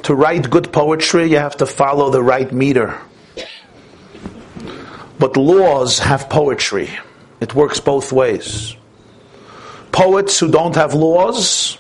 To 0.05 0.15
write 0.15 0.49
good 0.51 0.73
poetry, 0.73 1.31
you 1.31 1.39
have 1.39 1.57
to 1.59 1.67
follow 1.67 2.11
the 2.11 2.23
right 2.23 2.51
meter. 2.53 2.99
But 5.19 5.37
laws 5.37 5.99
have 5.99 6.29
poetry. 6.29 6.91
It 7.41 7.55
works 7.55 7.81
both 7.81 8.13
ways 8.13 8.77
poets 9.97 10.39
who 10.39 10.51
don't 10.51 10.75
have 10.75 10.93
laws, 10.93 11.79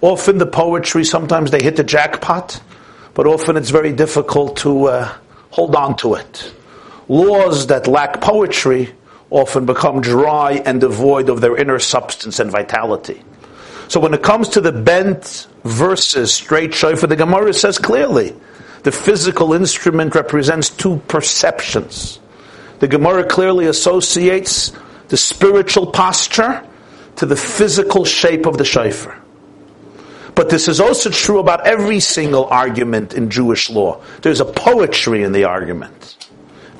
often 0.00 0.38
the 0.38 0.46
poetry, 0.46 1.04
sometimes 1.04 1.52
they 1.52 1.62
hit 1.62 1.76
the 1.76 1.84
jackpot, 1.84 2.60
but 3.14 3.24
often 3.24 3.56
it's 3.56 3.70
very 3.70 3.92
difficult 3.92 4.56
to 4.56 4.88
uh, 4.88 5.12
hold 5.50 5.76
on 5.76 5.96
to 5.96 6.14
it. 6.14 6.52
Laws 7.06 7.68
that 7.68 7.86
lack 7.86 8.20
poetry 8.20 8.92
often 9.30 9.64
become 9.64 10.00
dry 10.00 10.60
and 10.66 10.80
devoid 10.80 11.28
of 11.28 11.40
their 11.40 11.56
inner 11.56 11.78
substance 11.78 12.40
and 12.40 12.50
vitality. 12.50 13.22
So 13.92 14.00
when 14.00 14.14
it 14.14 14.22
comes 14.22 14.48
to 14.48 14.62
the 14.62 14.72
bent 14.72 15.48
versus 15.64 16.32
straight 16.32 16.72
shofar, 16.72 17.08
the 17.08 17.14
Gemara 17.14 17.52
says 17.52 17.76
clearly, 17.76 18.34
the 18.84 18.90
physical 18.90 19.52
instrument 19.52 20.14
represents 20.14 20.70
two 20.70 20.96
perceptions. 21.08 22.18
The 22.78 22.88
Gemara 22.88 23.26
clearly 23.28 23.66
associates 23.66 24.72
the 25.08 25.18
spiritual 25.18 25.88
posture 25.88 26.66
to 27.16 27.26
the 27.26 27.36
physical 27.36 28.06
shape 28.06 28.46
of 28.46 28.56
the 28.56 28.64
shofar. 28.64 29.20
But 30.34 30.48
this 30.48 30.68
is 30.68 30.80
also 30.80 31.10
true 31.10 31.38
about 31.38 31.66
every 31.66 32.00
single 32.00 32.46
argument 32.46 33.12
in 33.12 33.28
Jewish 33.28 33.68
law. 33.68 34.00
There's 34.22 34.40
a 34.40 34.46
poetry 34.46 35.22
in 35.22 35.32
the 35.32 35.44
argument. 35.44 36.30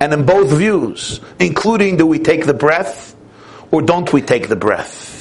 And 0.01 0.15
in 0.15 0.25
both 0.25 0.51
views, 0.51 1.21
including 1.39 1.99
do 1.99 2.07
we 2.07 2.21
take 2.21 2.47
the 2.47 2.55
breath 2.55 3.15
or 3.71 3.83
don't 3.83 4.11
we 4.15 4.23
take 4.23 4.49
the 4.49 4.57
breath? 4.57 5.12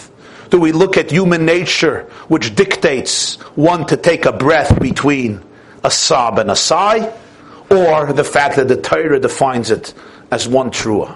Do 0.52 0.60
we 0.60 0.74
look 0.74 0.98
at 0.98 1.10
human 1.10 1.46
nature, 1.46 2.10
which 2.28 2.54
dictates 2.56 3.36
one 3.56 3.86
to 3.88 3.96
take 3.96 4.26
a 4.26 4.34
breath 4.34 4.82
between 4.82 5.42
a 5.82 5.90
sob 5.90 6.40
and 6.40 6.52
a 6.52 6.58
sigh, 6.58 7.14
or 7.70 8.12
the 8.12 8.26
fact 8.26 8.58
that 8.58 8.68
the 8.68 8.76
Torah 8.76 9.18
defines 9.18 9.72
it 9.72 9.94
as 10.30 10.50
one 10.50 10.70
trua? 10.70 11.16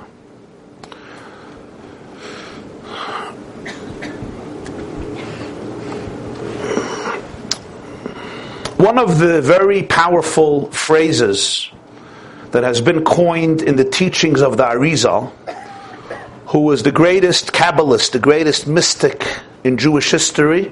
One 8.77 8.97
of 8.97 9.19
the 9.19 9.41
very 9.41 9.83
powerful 9.83 10.71
phrases 10.71 11.69
that 12.51 12.63
has 12.63 12.79
been 12.79 13.03
coined 13.03 13.61
in 13.61 13.75
the 13.75 13.83
teachings 13.83 14.41
of 14.41 14.55
the 14.55 14.63
Arizal, 14.63 15.33
who 16.55 16.61
was 16.61 16.83
the 16.83 16.91
greatest 16.93 17.51
Kabbalist, 17.51 18.13
the 18.13 18.19
greatest 18.19 18.65
mystic 18.65 19.27
in 19.65 19.75
Jewish 19.75 20.09
history, 20.09 20.71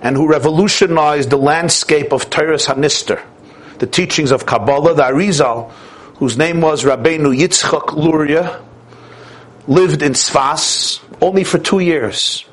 and 0.00 0.16
who 0.16 0.26
revolutionized 0.26 1.28
the 1.28 1.36
landscape 1.36 2.14
of 2.14 2.30
Toras 2.30 2.66
Hanistar, 2.66 3.20
the 3.78 3.86
teachings 3.86 4.30
of 4.30 4.46
Kabbalah, 4.46 4.94
the 4.94 5.02
Arizal, 5.02 5.70
whose 6.16 6.38
name 6.38 6.62
was 6.62 6.84
Rabbeinu 6.84 7.36
Yitzchak 7.38 7.92
Luria, 7.92 8.62
lived 9.66 10.00
in 10.00 10.12
Sfas 10.12 11.02
only 11.20 11.44
for 11.44 11.58
two 11.58 11.80
years. 11.80 12.46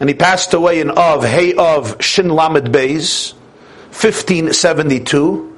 And 0.00 0.08
he 0.08 0.14
passed 0.14 0.54
away 0.54 0.80
in 0.80 0.90
Av, 0.92 1.22
Hey 1.22 1.54
Av, 1.54 2.02
Shin 2.02 2.30
Lamed 2.30 2.68
Beis, 2.68 3.34
1572 3.92 5.54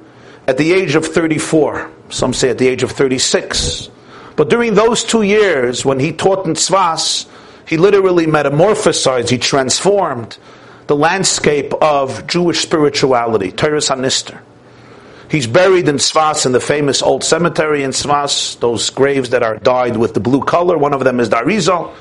at 0.49 0.59
the 0.59 0.73
age 0.73 0.97
of 0.97 1.07
34. 1.07 1.89
Some 2.11 2.35
say 2.35 2.51
at 2.51 2.59
the 2.59 2.67
age 2.67 2.83
of 2.83 2.91
36. 2.91 3.91
But 4.39 4.51
during 4.51 4.75
those 4.75 5.03
two 5.03 5.23
years, 5.23 5.85
when 5.85 5.99
he 5.99 6.13
taught 6.13 6.47
in 6.47 6.53
Tzvas, 6.53 7.27
he 7.67 7.77
literally 7.77 8.27
metamorphosized, 8.27 9.31
he 9.31 9.37
transformed 9.37 10.39
the 10.87 10.95
landscape 10.95 11.73
of 11.83 12.25
Jewish 12.29 12.61
spirituality, 12.61 13.51
Toras 13.51 13.91
Hanistar. 13.91 14.39
He's 15.29 15.49
buried 15.49 15.89
in 15.89 15.97
Tzvas 15.97 16.47
in 16.47 16.53
the 16.53 16.61
famous 16.61 17.03
old 17.03 17.25
cemetery 17.25 17.83
in 17.83 17.91
Tzvas, 17.91 18.61
those 18.61 18.91
graves 18.91 19.31
that 19.31 19.43
are 19.43 19.57
dyed 19.57 19.97
with 19.97 20.15
the 20.15 20.21
blue 20.21 20.45
color. 20.45 20.79
One 20.79 20.95
of 20.95 21.03
them 21.03 21.19
is 21.19 21.29
Darizal, 21.29 21.93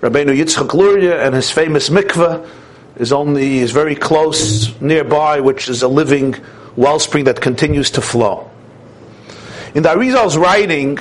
Rabbeinu 0.00 0.34
Yitzchak 0.34 0.72
Luria, 0.72 1.22
and 1.22 1.34
his 1.34 1.50
famous 1.50 1.90
mikveh 1.90 2.48
is 2.96 3.12
only 3.12 3.58
is 3.58 3.70
very 3.70 3.96
close 3.96 4.80
nearby, 4.80 5.40
which 5.40 5.68
is 5.68 5.82
a 5.82 5.88
living 5.88 6.36
wellspring 6.74 7.24
that 7.24 7.42
continues 7.42 7.90
to 7.90 8.00
flow. 8.00 8.50
In 9.74 9.82
Darizal's 9.82 10.38
writing, 10.38 10.98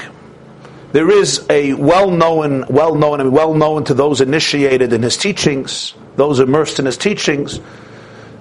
there 0.92 1.10
is 1.10 1.46
a 1.50 1.74
well-known, 1.74 2.66
well-known, 2.70 3.22
and 3.22 3.32
well-known 3.32 3.86
to 3.86 3.94
those 3.94 4.22
initiated 4.22 4.94
in 4.94 5.02
his 5.02 5.18
teachings, 5.18 5.94
those 6.16 6.40
immersed 6.40 6.80
in 6.80 6.86
his 6.86 6.98
teachings, 6.98 7.60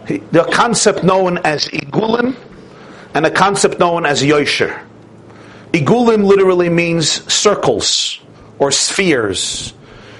the 0.06 0.48
concept 0.52 1.04
known 1.04 1.38
as 1.38 1.66
igulim 1.66 2.34
and 3.14 3.26
a 3.26 3.30
concept 3.30 3.78
known 3.78 4.04
as 4.04 4.22
yosher. 4.22 4.84
Igulim 5.72 6.24
literally 6.24 6.68
means 6.68 7.32
circles 7.32 8.20
or 8.58 8.72
spheres. 8.72 9.72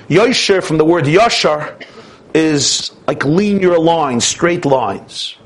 Yosher, 0.09 0.63
from 0.63 0.79
the 0.79 0.85
word 0.85 1.05
yashar, 1.05 1.85
is 2.35 2.93
like 3.07 3.25
linear 3.25 3.79
lines, 3.79 4.25
straight 4.25 4.65
lines. 4.65 5.37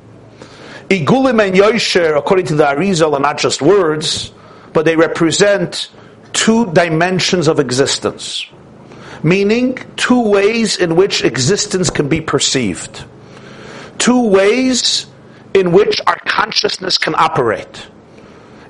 Igulim 0.90 1.42
and 1.44 1.57
Yosher, 1.57 2.16
according 2.16 2.47
to 2.47 2.55
the 2.57 2.64
Arizal, 2.64 3.14
are 3.14 3.20
not 3.20 3.38
just 3.38 3.62
words, 3.62 4.33
but 4.75 4.85
they 4.85 4.97
represent 4.97 5.88
two 6.35 6.70
dimensions 6.73 7.49
of 7.49 7.59
existence. 7.59 8.47
meaning 9.25 9.79
two 9.97 10.29
ways 10.29 10.77
in 10.77 10.94
which 10.97 11.25
existence 11.25 11.88
can 11.88 12.09
be 12.09 12.20
perceived, 12.20 13.05
two 13.99 14.29
ways 14.29 15.07
in 15.55 15.73
which 15.73 16.01
our 16.07 16.18
consciousness 16.27 16.99
can 16.99 17.14
operate. 17.16 17.87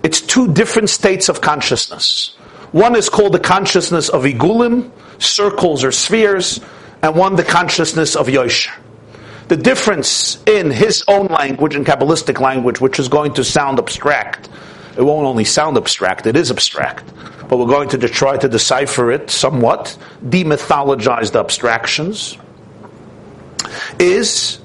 It's 0.05 0.21
two 0.21 0.53
different 0.53 0.91
states 0.91 1.29
of 1.29 1.41
consciousness. 1.41 2.37
One 2.71 2.95
is 2.95 3.09
called 3.09 3.33
the 3.35 3.41
consciousness 3.41 4.09
of 4.09 4.23
igulim, 4.23 4.93
circles 5.19 5.83
or 5.83 5.91
spheres, 5.91 6.61
and 7.03 7.17
one 7.17 7.35
the 7.35 7.45
consciousness 7.45 8.15
of 8.15 8.29
yosher. 8.29 8.73
The 9.49 9.57
difference 9.57 10.43
in 10.45 10.71
his 10.71 11.05
own 11.09 11.27
language 11.27 11.75
and 11.75 11.85
Kabbalistic 11.85 12.41
language, 12.41 12.81
which 12.81 12.99
is 12.99 13.09
going 13.09 13.35
to 13.35 13.45
sound 13.45 13.79
abstract, 13.79 14.49
it 14.97 15.03
won't 15.03 15.27
only 15.27 15.45
sound 15.45 15.77
abstract, 15.77 16.27
it 16.27 16.37
is 16.37 16.51
abstract, 16.51 17.05
but 17.49 17.59
we're 17.59 17.67
going 17.67 17.89
to 17.91 18.09
try 18.09 18.37
to 18.37 18.49
decipher 18.49 19.11
it 19.11 19.31
somewhat, 19.31 19.99
demythologize 20.25 21.33
the 21.33 21.41
abstractions, 21.41 22.39
is 23.99 24.61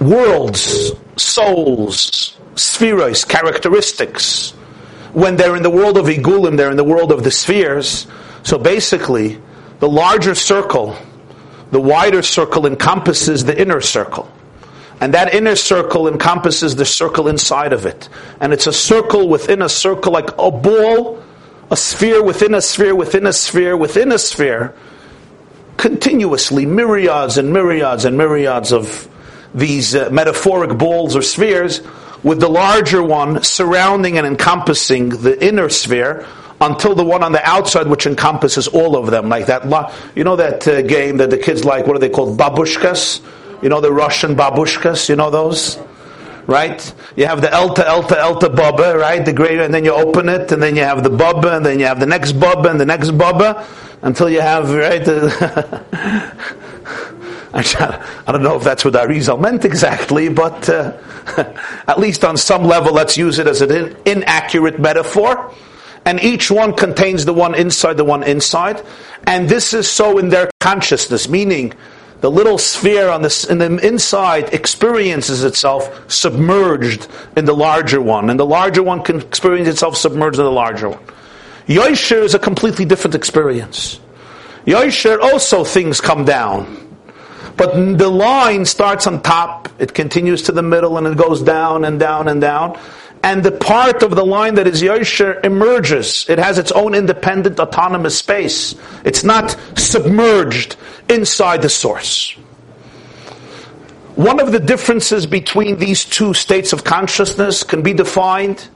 worlds, 0.00 0.92
souls, 1.16 2.36
spheres, 2.56 3.24
characteristics. 3.24 4.50
When 5.12 5.36
they're 5.36 5.56
in 5.56 5.62
the 5.62 5.70
world 5.70 5.96
of 5.96 6.06
Igulim, 6.06 6.56
they're 6.56 6.70
in 6.70 6.76
the 6.76 6.84
world 6.84 7.12
of 7.12 7.24
the 7.24 7.30
spheres. 7.30 8.06
So 8.42 8.58
basically, 8.58 9.40
the 9.80 9.88
larger 9.88 10.34
circle, 10.34 10.96
the 11.70 11.80
wider 11.80 12.22
circle 12.22 12.66
encompasses 12.66 13.44
the 13.44 13.60
inner 13.60 13.80
circle. 13.80 14.30
And 15.00 15.14
that 15.14 15.32
inner 15.32 15.56
circle 15.56 16.06
encompasses 16.06 16.76
the 16.76 16.84
circle 16.84 17.26
inside 17.26 17.72
of 17.72 17.86
it. 17.86 18.08
And 18.40 18.52
it's 18.52 18.66
a 18.66 18.72
circle 18.72 19.28
within 19.28 19.62
a 19.62 19.68
circle, 19.68 20.12
like 20.12 20.28
a 20.38 20.50
ball, 20.50 21.22
a 21.70 21.76
sphere 21.76 22.22
within 22.22 22.52
a 22.54 22.60
sphere, 22.60 22.94
within 22.94 23.26
a 23.26 23.32
sphere, 23.32 23.76
within 23.76 24.12
a 24.12 24.18
sphere, 24.18 24.74
continuously, 25.78 26.66
myriads 26.66 27.38
and 27.38 27.52
myriads 27.52 28.04
and 28.04 28.18
myriads 28.18 28.72
of 28.72 29.08
these 29.54 29.94
uh, 29.94 30.10
metaphoric 30.10 30.76
balls 30.76 31.16
or 31.16 31.22
spheres, 31.22 31.80
with 32.22 32.38
the 32.38 32.48
larger 32.48 33.02
one 33.02 33.42
surrounding 33.42 34.18
and 34.18 34.26
encompassing 34.26 35.08
the 35.08 35.42
inner 35.42 35.70
sphere 35.70 36.26
until 36.60 36.94
the 36.94 37.04
one 37.04 37.22
on 37.22 37.32
the 37.32 37.42
outside, 37.48 37.86
which 37.86 38.04
encompasses 38.06 38.68
all 38.68 38.94
of 38.96 39.10
them, 39.10 39.30
like 39.30 39.46
that. 39.46 39.64
You 40.14 40.24
know 40.24 40.36
that 40.36 40.68
uh, 40.68 40.82
game 40.82 41.16
that 41.16 41.30
the 41.30 41.38
kids 41.38 41.64
like? 41.64 41.86
What 41.86 41.96
are 41.96 42.00
they 42.00 42.10
called? 42.10 42.38
Babushkas 42.38 43.22
you 43.62 43.68
know 43.68 43.80
the 43.80 43.92
Russian 43.92 44.36
babushkas, 44.36 45.08
you 45.08 45.16
know 45.16 45.30
those? 45.30 45.78
Right? 46.46 46.92
You 47.14 47.26
have 47.26 47.40
the 47.42 47.48
Elta, 47.48 47.84
Elta, 47.84 48.16
Elta 48.16 48.54
Bubba, 48.54 48.98
right? 48.98 49.24
The 49.24 49.32
great, 49.32 49.60
and 49.60 49.72
then 49.72 49.84
you 49.84 49.92
open 49.92 50.28
it, 50.28 50.50
and 50.50 50.62
then 50.62 50.74
you 50.74 50.82
have 50.82 51.04
the 51.04 51.10
Bubba, 51.10 51.56
and 51.56 51.64
then 51.64 51.78
you 51.78 51.86
have 51.86 52.00
the 52.00 52.06
next 52.06 52.32
Bubba, 52.32 52.70
and 52.70 52.80
the 52.80 52.86
next 52.86 53.10
Bubba, 53.10 53.64
until 54.02 54.28
you 54.28 54.40
have, 54.40 54.72
right? 54.72 55.06
I 57.52 58.32
don't 58.32 58.42
know 58.42 58.56
if 58.56 58.62
that's 58.62 58.84
what 58.84 58.94
Arizal 58.94 59.40
meant 59.40 59.64
exactly, 59.64 60.28
but 60.28 60.68
uh, 60.68 60.96
at 61.88 61.98
least 61.98 62.24
on 62.24 62.36
some 62.36 62.64
level, 62.64 62.92
let's 62.92 63.16
use 63.16 63.38
it 63.38 63.46
as 63.46 63.60
an 63.60 63.96
inaccurate 64.06 64.78
metaphor. 64.78 65.52
And 66.04 66.22
each 66.22 66.50
one 66.50 66.74
contains 66.74 67.24
the 67.24 67.34
one 67.34 67.54
inside, 67.54 67.96
the 67.96 68.04
one 68.04 68.22
inside. 68.22 68.84
And 69.24 69.48
this 69.48 69.74
is 69.74 69.88
so 69.88 70.18
in 70.18 70.30
their 70.30 70.50
consciousness, 70.60 71.28
meaning 71.28 71.74
the 72.20 72.30
little 72.30 72.58
sphere 72.58 73.08
on 73.08 73.22
the, 73.22 73.46
in 73.48 73.58
the 73.58 73.86
inside 73.86 74.52
experiences 74.52 75.42
itself 75.44 76.10
submerged 76.10 77.08
in 77.36 77.44
the 77.44 77.54
larger 77.54 78.00
one, 78.00 78.30
and 78.30 78.38
the 78.38 78.46
larger 78.46 78.82
one 78.82 79.02
can 79.02 79.20
experience 79.20 79.68
itself 79.68 79.96
submerged 79.96 80.38
in 80.38 80.44
the 80.44 80.52
larger 80.52 80.90
one. 80.90 81.02
Yosher 81.66 82.22
is 82.22 82.34
a 82.34 82.38
completely 82.38 82.84
different 82.84 83.14
experience. 83.14 84.00
Yosher 84.66 85.20
also 85.20 85.64
things 85.64 86.00
come 86.00 86.24
down. 86.24 86.88
But 87.56 87.98
the 87.98 88.08
line 88.08 88.64
starts 88.64 89.06
on 89.06 89.22
top, 89.22 89.68
it 89.78 89.94
continues 89.94 90.42
to 90.42 90.52
the 90.52 90.62
middle, 90.62 90.96
and 90.98 91.06
it 91.06 91.16
goes 91.16 91.42
down 91.42 91.84
and 91.84 92.00
down 92.00 92.28
and 92.28 92.40
down. 92.40 92.78
And 93.22 93.42
the 93.42 93.52
part 93.52 94.02
of 94.02 94.12
the 94.12 94.24
line 94.24 94.54
that 94.54 94.66
is 94.66 94.80
Yosher 94.82 95.44
emerges. 95.44 96.24
It 96.28 96.38
has 96.38 96.58
its 96.58 96.72
own 96.72 96.94
independent, 96.94 97.60
autonomous 97.60 98.18
space. 98.18 98.74
It's 99.04 99.24
not 99.24 99.56
submerged 99.76 100.76
inside 101.08 101.60
the 101.60 101.68
source. 101.68 102.32
One 104.16 104.40
of 104.40 104.52
the 104.52 104.60
differences 104.60 105.26
between 105.26 105.78
these 105.78 106.04
two 106.04 106.34
states 106.34 106.72
of 106.72 106.84
consciousness 106.84 107.62
can 107.62 107.82
be 107.82 107.92
defined 107.92 108.68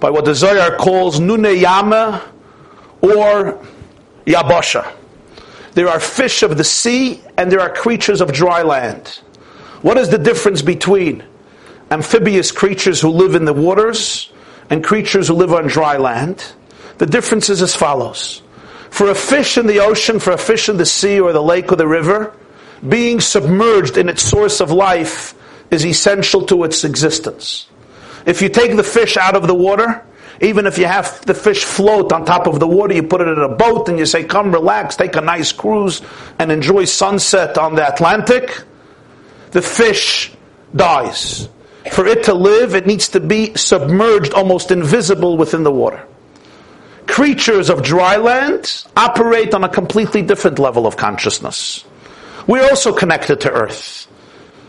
by 0.00 0.10
what 0.10 0.24
the 0.24 0.34
Zohar 0.34 0.76
calls 0.76 1.20
Nuneyama 1.20 2.22
or 3.00 3.64
Yabasha. 4.26 4.92
There 5.74 5.88
are 5.88 6.00
fish 6.00 6.42
of 6.42 6.58
the 6.58 6.64
sea 6.64 7.22
and 7.36 7.50
there 7.50 7.60
are 7.60 7.70
creatures 7.70 8.20
of 8.20 8.32
dry 8.32 8.62
land. 8.62 9.20
What 9.82 9.96
is 9.96 10.10
the 10.10 10.18
difference 10.18 10.62
between 10.62 11.24
amphibious 11.92 12.50
creatures 12.50 13.00
who 13.00 13.10
live 13.10 13.34
in 13.34 13.44
the 13.44 13.52
waters 13.52 14.32
and 14.70 14.82
creatures 14.82 15.28
who 15.28 15.34
live 15.34 15.52
on 15.52 15.66
dry 15.66 15.98
land? 15.98 16.44
The 16.98 17.06
difference 17.06 17.50
is 17.50 17.60
as 17.60 17.76
follows. 17.76 18.42
For 18.90 19.10
a 19.10 19.14
fish 19.14 19.58
in 19.58 19.66
the 19.66 19.80
ocean, 19.80 20.18
for 20.18 20.32
a 20.32 20.38
fish 20.38 20.68
in 20.68 20.76
the 20.76 20.86
sea 20.86 21.20
or 21.20 21.32
the 21.32 21.42
lake 21.42 21.70
or 21.70 21.76
the 21.76 21.86
river, 21.86 22.34
being 22.88 23.20
submerged 23.20 23.96
in 23.96 24.08
its 24.08 24.22
source 24.22 24.60
of 24.60 24.70
life 24.70 25.34
is 25.70 25.84
essential 25.84 26.46
to 26.46 26.64
its 26.64 26.84
existence. 26.84 27.66
If 28.26 28.42
you 28.42 28.48
take 28.48 28.76
the 28.76 28.84
fish 28.84 29.16
out 29.16 29.36
of 29.36 29.46
the 29.46 29.54
water, 29.54 30.04
even 30.40 30.66
if 30.66 30.78
you 30.78 30.86
have 30.86 31.24
the 31.26 31.34
fish 31.34 31.64
float 31.64 32.12
on 32.12 32.24
top 32.24 32.46
of 32.46 32.58
the 32.58 32.66
water, 32.66 32.94
you 32.94 33.02
put 33.02 33.20
it 33.20 33.28
in 33.28 33.38
a 33.38 33.48
boat 33.48 33.88
and 33.88 33.98
you 33.98 34.06
say, 34.06 34.24
come 34.24 34.52
relax, 34.52 34.96
take 34.96 35.16
a 35.16 35.20
nice 35.20 35.52
cruise 35.52 36.02
and 36.38 36.50
enjoy 36.50 36.84
sunset 36.84 37.58
on 37.58 37.74
the 37.74 37.86
Atlantic, 37.92 38.62
the 39.52 39.62
fish 39.62 40.32
dies. 40.74 41.48
For 41.90 42.06
it 42.06 42.24
to 42.24 42.34
live, 42.34 42.74
it 42.74 42.86
needs 42.86 43.08
to 43.08 43.20
be 43.20 43.54
submerged, 43.54 44.34
almost 44.34 44.70
invisible 44.70 45.36
within 45.36 45.64
the 45.64 45.72
water 45.72 46.06
creatures 47.12 47.68
of 47.68 47.82
dry 47.82 48.16
land 48.16 48.84
operate 48.96 49.52
on 49.52 49.64
a 49.64 49.68
completely 49.68 50.22
different 50.22 50.58
level 50.58 50.86
of 50.86 50.96
consciousness. 50.96 51.84
We're 52.46 52.64
also 52.64 52.94
connected 52.94 53.42
to 53.42 53.52
earth. 53.52 54.08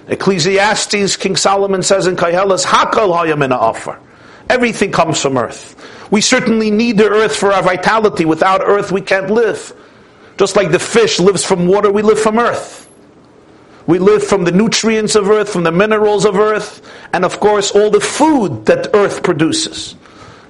Ecclesiastes, 0.10 1.16
King 1.16 1.38
Solomon 1.38 1.82
says 1.84 2.06
in 2.06 2.18
Koheles, 2.18 2.66
Hakal 2.66 3.16
hayamina 3.16 3.54
offer. 3.56 3.98
Everything 4.50 4.92
comes 4.92 5.22
from 5.22 5.38
earth. 5.38 5.80
We 6.12 6.20
certainly 6.20 6.70
need 6.70 6.98
the 6.98 7.10
earth 7.10 7.34
for 7.34 7.54
our 7.54 7.64
vitality. 7.64 8.26
Without 8.26 8.60
earth, 8.62 8.92
we 8.92 9.00
can't 9.00 9.30
live. 9.30 9.74
Just 10.38 10.58
like 10.58 10.72
the 10.72 10.80
fish 10.80 11.22
lives 11.22 11.46
from 11.46 11.68
water, 11.68 11.92
we 11.92 12.02
live 12.02 12.20
from 12.20 12.38
earth. 12.38 12.90
We 13.86 14.00
live 14.00 14.24
from 14.24 14.46
the 14.46 14.52
nutrients 14.52 15.16
of 15.16 15.30
earth, 15.30 15.50
from 15.50 15.64
the 15.64 15.72
minerals 15.72 16.26
of 16.26 16.38
earth, 16.38 16.82
and 17.12 17.26
of 17.26 17.40
course, 17.40 17.72
all 17.72 17.90
the 17.90 18.00
food 18.00 18.66
that 18.66 18.94
earth 18.94 19.24
produces 19.24 19.96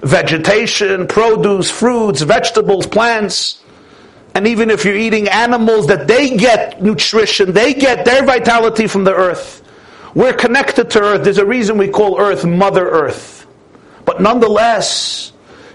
vegetation, 0.02 1.06
produce, 1.06 1.70
fruits, 1.70 2.20
vegetables, 2.20 2.86
plants. 2.86 3.62
And 4.34 4.46
even 4.46 4.70
if 4.70 4.84
you're 4.84 4.96
eating 4.96 5.28
animals 5.28 5.86
that 5.86 6.06
they 6.06 6.36
get 6.36 6.82
nutrition, 6.82 7.52
they 7.52 7.72
get 7.72 8.04
their 8.04 8.24
vitality 8.24 8.86
from 8.86 9.04
the 9.04 9.14
earth. 9.14 9.62
We're 10.14 10.34
connected 10.34 10.90
to 10.90 11.00
earth. 11.00 11.24
There's 11.24 11.38
a 11.38 11.46
reason 11.46 11.78
we 11.78 11.88
call 11.88 12.20
earth 12.20 12.44
Mother 12.44 12.88
Earth. 12.88 13.46
But 14.04 14.20
nonetheless, 14.20 15.32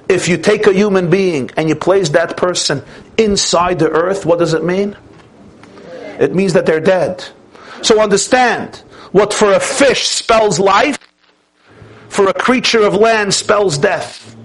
if 0.07 0.27
you 0.27 0.37
take 0.37 0.67
a 0.67 0.73
human 0.73 1.09
being 1.09 1.49
and 1.57 1.67
you 1.67 1.75
place 1.75 2.09
that 2.09 2.37
person 2.37 2.83
inside 3.17 3.79
the 3.79 3.89
earth, 3.89 4.25
what 4.25 4.39
does 4.39 4.53
it 4.53 4.63
mean? 4.63 4.95
It 6.19 6.35
means 6.35 6.53
that 6.53 6.65
they're 6.65 6.79
dead. 6.79 7.27
So 7.81 8.01
understand, 8.01 8.83
what 9.11 9.33
for 9.33 9.53
a 9.53 9.59
fish 9.59 10.07
spells 10.07 10.59
life, 10.59 10.97
for 12.09 12.27
a 12.27 12.33
creature 12.33 12.81
of 12.81 12.93
land 12.95 13.33
spells 13.33 13.77
death. 13.77 14.35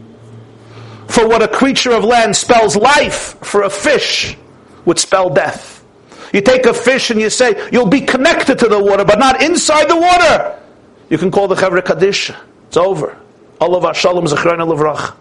For 1.08 1.28
what 1.28 1.42
a 1.42 1.48
creature 1.48 1.92
of 1.92 2.04
land 2.04 2.34
spells 2.36 2.76
life, 2.76 3.36
for 3.42 3.62
a 3.62 3.70
fish 3.70 4.36
would 4.84 4.98
spell 4.98 5.30
death. 5.30 5.84
You 6.32 6.40
take 6.40 6.66
a 6.66 6.74
fish 6.74 7.10
and 7.10 7.20
you 7.20 7.30
say, 7.30 7.68
you'll 7.70 7.86
be 7.86 8.00
connected 8.00 8.58
to 8.58 8.68
the 8.68 8.82
water, 8.82 9.04
but 9.04 9.18
not 9.18 9.42
inside 9.42 9.88
the 9.88 9.96
water. 9.96 10.60
You 11.08 11.18
can 11.18 11.30
call 11.30 11.46
the 11.46 11.54
Chevra 11.54 11.84
Kaddish. 11.84 12.32
It's 12.66 12.76
over. 12.76 13.16
Allah 13.60 13.94
Shalom 13.94 14.24
Zachrana 14.24 14.66
Levrach. 14.66 15.14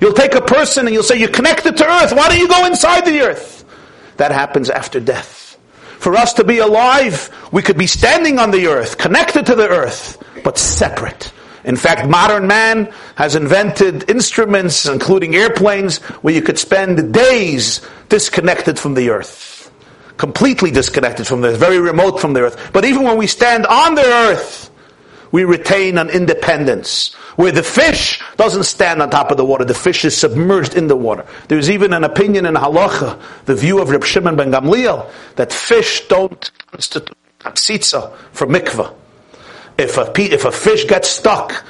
You'll 0.00 0.12
take 0.12 0.34
a 0.34 0.42
person 0.42 0.86
and 0.86 0.94
you'll 0.94 1.02
say, 1.02 1.16
you're 1.18 1.30
connected 1.30 1.76
to 1.78 1.88
earth. 1.88 2.12
Why 2.12 2.28
don't 2.28 2.38
you 2.38 2.48
go 2.48 2.66
inside 2.66 3.06
the 3.06 3.20
earth? 3.22 3.64
That 4.18 4.30
happens 4.30 4.68
after 4.68 5.00
death. 5.00 5.47
For 5.98 6.14
us 6.14 6.32
to 6.34 6.44
be 6.44 6.58
alive, 6.58 7.30
we 7.52 7.62
could 7.62 7.76
be 7.76 7.86
standing 7.86 8.38
on 8.38 8.50
the 8.50 8.68
earth, 8.68 8.98
connected 8.98 9.46
to 9.46 9.54
the 9.54 9.68
earth, 9.68 10.22
but 10.44 10.56
separate. 10.56 11.32
In 11.64 11.76
fact, 11.76 12.08
modern 12.08 12.46
man 12.46 12.92
has 13.16 13.34
invented 13.34 14.08
instruments, 14.08 14.86
including 14.86 15.34
airplanes, 15.34 15.98
where 16.22 16.32
you 16.32 16.40
could 16.40 16.58
spend 16.58 17.12
days 17.12 17.80
disconnected 18.08 18.78
from 18.78 18.94
the 18.94 19.10
earth. 19.10 19.70
Completely 20.16 20.70
disconnected 20.70 21.26
from 21.26 21.40
the 21.40 21.48
earth, 21.48 21.58
very 21.58 21.78
remote 21.78 22.20
from 22.20 22.32
the 22.32 22.42
earth. 22.42 22.70
But 22.72 22.84
even 22.84 23.02
when 23.02 23.18
we 23.18 23.26
stand 23.26 23.66
on 23.66 23.94
the 23.96 24.06
earth, 24.06 24.70
we 25.32 25.44
retain 25.44 25.98
an 25.98 26.10
independence. 26.10 27.14
Where 27.36 27.52
the 27.52 27.62
fish 27.62 28.20
doesn't 28.36 28.64
stand 28.64 29.00
on 29.00 29.10
top 29.10 29.30
of 29.30 29.36
the 29.36 29.44
water, 29.44 29.64
the 29.64 29.74
fish 29.74 30.04
is 30.04 30.16
submerged 30.16 30.74
in 30.74 30.88
the 30.88 30.96
water. 30.96 31.24
There's 31.46 31.70
even 31.70 31.92
an 31.92 32.04
opinion 32.04 32.46
in 32.46 32.54
halacha, 32.54 33.20
the 33.44 33.54
view 33.54 33.80
of 33.80 33.90
Reb 33.90 34.04
Shimon 34.04 34.36
ben 34.36 34.50
Gamliel, 34.50 35.08
that 35.36 35.52
fish 35.52 36.08
don't 36.08 36.50
constitute 36.72 37.10
for 38.32 38.46
mikvah. 38.46 38.92
If 39.78 39.96
a, 39.96 40.12
if 40.20 40.44
a 40.44 40.50
fish 40.50 40.86
gets 40.86 41.08
stuck 41.08 41.64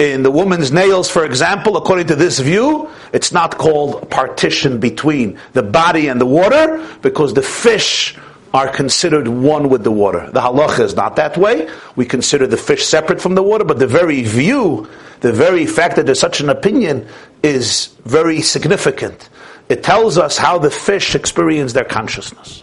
in 0.00 0.24
the 0.24 0.30
woman's 0.32 0.72
nails, 0.72 1.08
for 1.08 1.24
example, 1.24 1.76
according 1.76 2.08
to 2.08 2.16
this 2.16 2.40
view, 2.40 2.90
it's 3.12 3.30
not 3.30 3.56
called 3.56 4.10
partition 4.10 4.80
between 4.80 5.38
the 5.52 5.62
body 5.62 6.08
and 6.08 6.20
the 6.20 6.26
water 6.26 6.84
because 7.02 7.34
the 7.34 7.42
fish 7.42 8.16
are 8.54 8.68
considered 8.68 9.28
one 9.28 9.68
with 9.68 9.82
the 9.82 9.90
water. 9.90 10.30
The 10.30 10.40
halacha 10.40 10.80
is 10.80 10.94
not 10.94 11.16
that 11.16 11.36
way. 11.36 11.68
We 11.96 12.04
consider 12.04 12.46
the 12.46 12.56
fish 12.56 12.84
separate 12.84 13.20
from 13.20 13.34
the 13.34 13.42
water, 13.42 13.64
but 13.64 13.78
the 13.78 13.86
very 13.86 14.22
view, 14.22 14.88
the 15.20 15.32
very 15.32 15.64
fact 15.64 15.96
that 15.96 16.06
there's 16.06 16.20
such 16.20 16.40
an 16.40 16.50
opinion 16.50 17.08
is 17.42 17.94
very 18.04 18.42
significant. 18.42 19.30
It 19.68 19.82
tells 19.82 20.18
us 20.18 20.36
how 20.36 20.58
the 20.58 20.70
fish 20.70 21.14
experience 21.14 21.72
their 21.72 21.84
consciousness. 21.84 22.60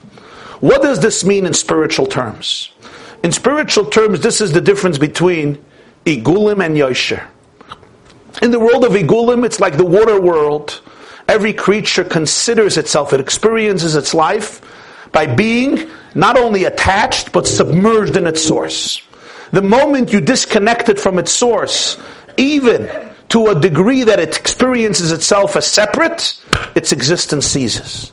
What 0.60 0.82
does 0.82 1.00
this 1.00 1.26
mean 1.26 1.46
in 1.46 1.54
spiritual 1.54 2.06
terms? 2.06 2.72
In 3.24 3.32
spiritual 3.32 3.86
terms, 3.86 4.22
this 4.22 4.42
is 4.42 4.52
the 4.52 4.62
difference 4.62 4.98
between 4.98 5.64
Igulim 6.06 6.64
and 6.64 6.78
Yosher. 6.78 7.26
In 8.42 8.52
the 8.52 8.60
world 8.60 8.86
of 8.86 8.92
Igulim, 8.92 9.44
it's 9.44 9.60
like 9.60 9.78
the 9.78 9.86
water 9.86 10.22
world. 10.22 10.82
Every 11.28 11.54
creature 11.54 12.04
considers 12.04 12.78
itself, 12.78 13.12
it 13.12 13.20
experiences 13.20 13.96
its 13.96 14.14
life 14.14 14.62
by 15.12 15.26
being 15.26 15.90
not 16.16 16.38
only 16.38 16.66
attached, 16.66 17.32
but 17.32 17.48
submerged 17.48 18.16
in 18.16 18.28
its 18.28 18.44
source. 18.44 19.02
The 19.52 19.62
moment 19.62 20.14
you 20.14 20.22
disconnect 20.22 20.90
it 20.90 21.00
from 21.00 21.18
its 21.18 21.32
source, 21.32 21.98
even 22.38 22.90
to 23.30 23.48
a 23.48 23.60
degree 23.60 24.04
that 24.04 24.20
it 24.20 24.38
experiences 24.38 25.12
itself 25.12 25.56
as 25.56 25.68
separate, 25.68 26.42
its 26.76 26.92
existence 26.92 27.46
ceases. 27.46 28.12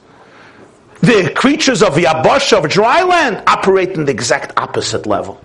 The 1.01 1.33
creatures 1.35 1.83
of 1.83 1.95
Yabash, 1.95 2.53
of 2.53 2.69
dry 2.71 3.03
land, 3.03 3.43
operate 3.47 3.91
in 3.91 4.07
the 4.07 4.13
exact 4.13 4.59
opposite 4.59 5.07
level. 5.07 5.41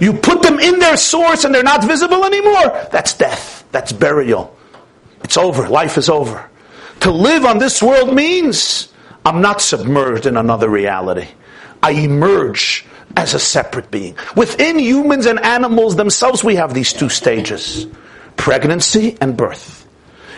You 0.00 0.14
put 0.14 0.42
them 0.42 0.58
in 0.58 0.78
their 0.78 0.96
source 0.96 1.44
and 1.44 1.54
they're 1.54 1.62
not 1.62 1.84
visible 1.84 2.24
anymore, 2.24 2.86
that's 2.90 3.12
death. 3.12 3.64
That's 3.72 3.92
burial. 3.92 4.56
It's 5.22 5.36
over. 5.36 5.68
Life 5.68 5.98
is 5.98 6.08
over. 6.08 6.48
To 7.00 7.10
live 7.10 7.44
on 7.44 7.58
this 7.58 7.82
world 7.82 8.14
means 8.14 8.92
I'm 9.24 9.42
not 9.42 9.60
submerged 9.60 10.26
in 10.26 10.36
another 10.36 10.68
reality. 10.68 11.28
I 11.82 11.92
emerge 11.92 12.84
as 13.16 13.34
a 13.34 13.38
separate 13.38 13.90
being. 13.90 14.16
Within 14.36 14.78
humans 14.78 15.26
and 15.26 15.38
animals 15.40 15.96
themselves, 15.96 16.44
we 16.44 16.56
have 16.56 16.74
these 16.74 16.92
two 16.92 17.08
stages 17.08 17.86
pregnancy 18.36 19.18
and 19.20 19.36
birth. 19.36 19.86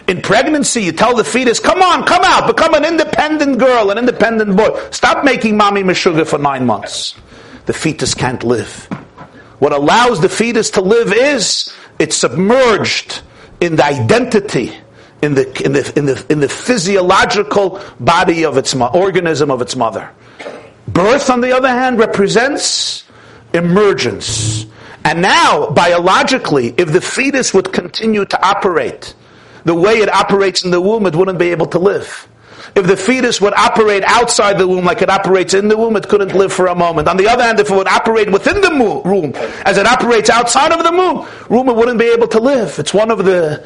In 0.09 0.21
pregnancy, 0.21 0.83
you 0.83 0.93
tell 0.93 1.15
the 1.15 1.23
fetus, 1.23 1.61
come 1.61 1.81
on, 1.81 2.05
come 2.05 2.23
out, 2.25 2.49
become 2.49 2.75
an 2.75 2.85
independent 2.85 3.59
girl, 3.59 3.91
an 3.91 3.99
independent 3.99 4.57
boy. 4.57 4.77
Stop 4.91 5.25
making 5.25 5.57
mommy 5.57 5.83
meshuga 5.83 6.27
for 6.27 6.39
nine 6.39 6.67
months. 6.67 7.15
The 7.67 7.73
fetus 7.73 8.15
can't 8.15 8.43
live. 8.43 8.87
What 9.61 9.73
allows 9.73 10.21
the 10.21 10.29
fetus 10.29 10.71
to 10.71 10.81
live 10.81 11.13
is 11.13 11.73
it's 12.01 12.17
submerged 12.17 13.23
in 13.61 13.77
the 13.77 13.85
identity 13.85 14.73
in 15.23 15.35
the, 15.35 15.63
in 15.65 15.73
the, 15.73 15.93
in 15.97 16.07
the, 16.07 16.27
in 16.29 16.41
the 16.41 16.49
physiological 16.49 17.81
body 18.01 18.45
of 18.45 18.57
its 18.57 18.75
organism 18.75 19.51
of 19.51 19.63
its 19.63 19.77
mother. 19.77 20.11
Birth, 20.89 21.31
on 21.31 21.41
the 21.41 21.57
other 21.57 21.69
hand, 21.69 21.99
represents 21.99 23.05
emergence. 23.55 24.67
And 25.05 25.23
now, 25.23 25.71
biologically, 25.71 26.75
if 26.77 26.93
the 26.93 27.01
fetus 27.01 27.55
would 27.55 27.73
continue 27.73 28.25
to 28.25 28.47
operate 28.47 29.15
the 29.65 29.75
way 29.75 29.95
it 29.99 30.13
operates 30.13 30.65
in 30.65 30.73
the 30.73 30.81
womb, 30.81 31.07
it 31.07 31.15
wouldn't 31.15 31.39
be 31.39 31.51
able 31.51 31.67
to 31.67 31.79
live. 31.79 32.29
If 32.75 32.87
the 32.87 32.97
fetus 32.97 33.41
would 33.41 33.53
operate 33.55 34.03
outside 34.05 34.59
the 34.59 34.67
womb 34.67 34.85
like 34.85 35.03
it 35.03 35.11
operates 35.11 35.55
in 35.55 35.69
the 35.69 35.77
womb, 35.77 35.95
it 35.97 36.09
couldn't 36.09 36.35
live 36.35 36.53
for 36.53 36.69
a 36.69 36.75
moment. 36.75 37.07
On 37.07 37.17
the 37.17 37.29
other 37.29 37.43
hand, 37.43 37.61
if 37.61 37.71
it 37.71 37.77
would 37.77 37.89
operate 37.89 38.31
within 38.31 38.61
the 38.61 38.71
womb 39.05 39.35
as 39.65 39.77
it 39.77 39.87
operates 39.87 40.31
outside 40.31 40.73
of 40.73 40.83
the 40.83 40.91
womb, 40.91 41.27
womb 41.49 41.69
it 41.69 41.77
wouldn't 41.77 41.99
be 41.99 42.07
able 42.07 42.29
to 42.29 42.41
live. 42.41 42.79
It's 42.79 42.95
one 42.95 43.11
of 43.11 43.25
the 43.25 43.65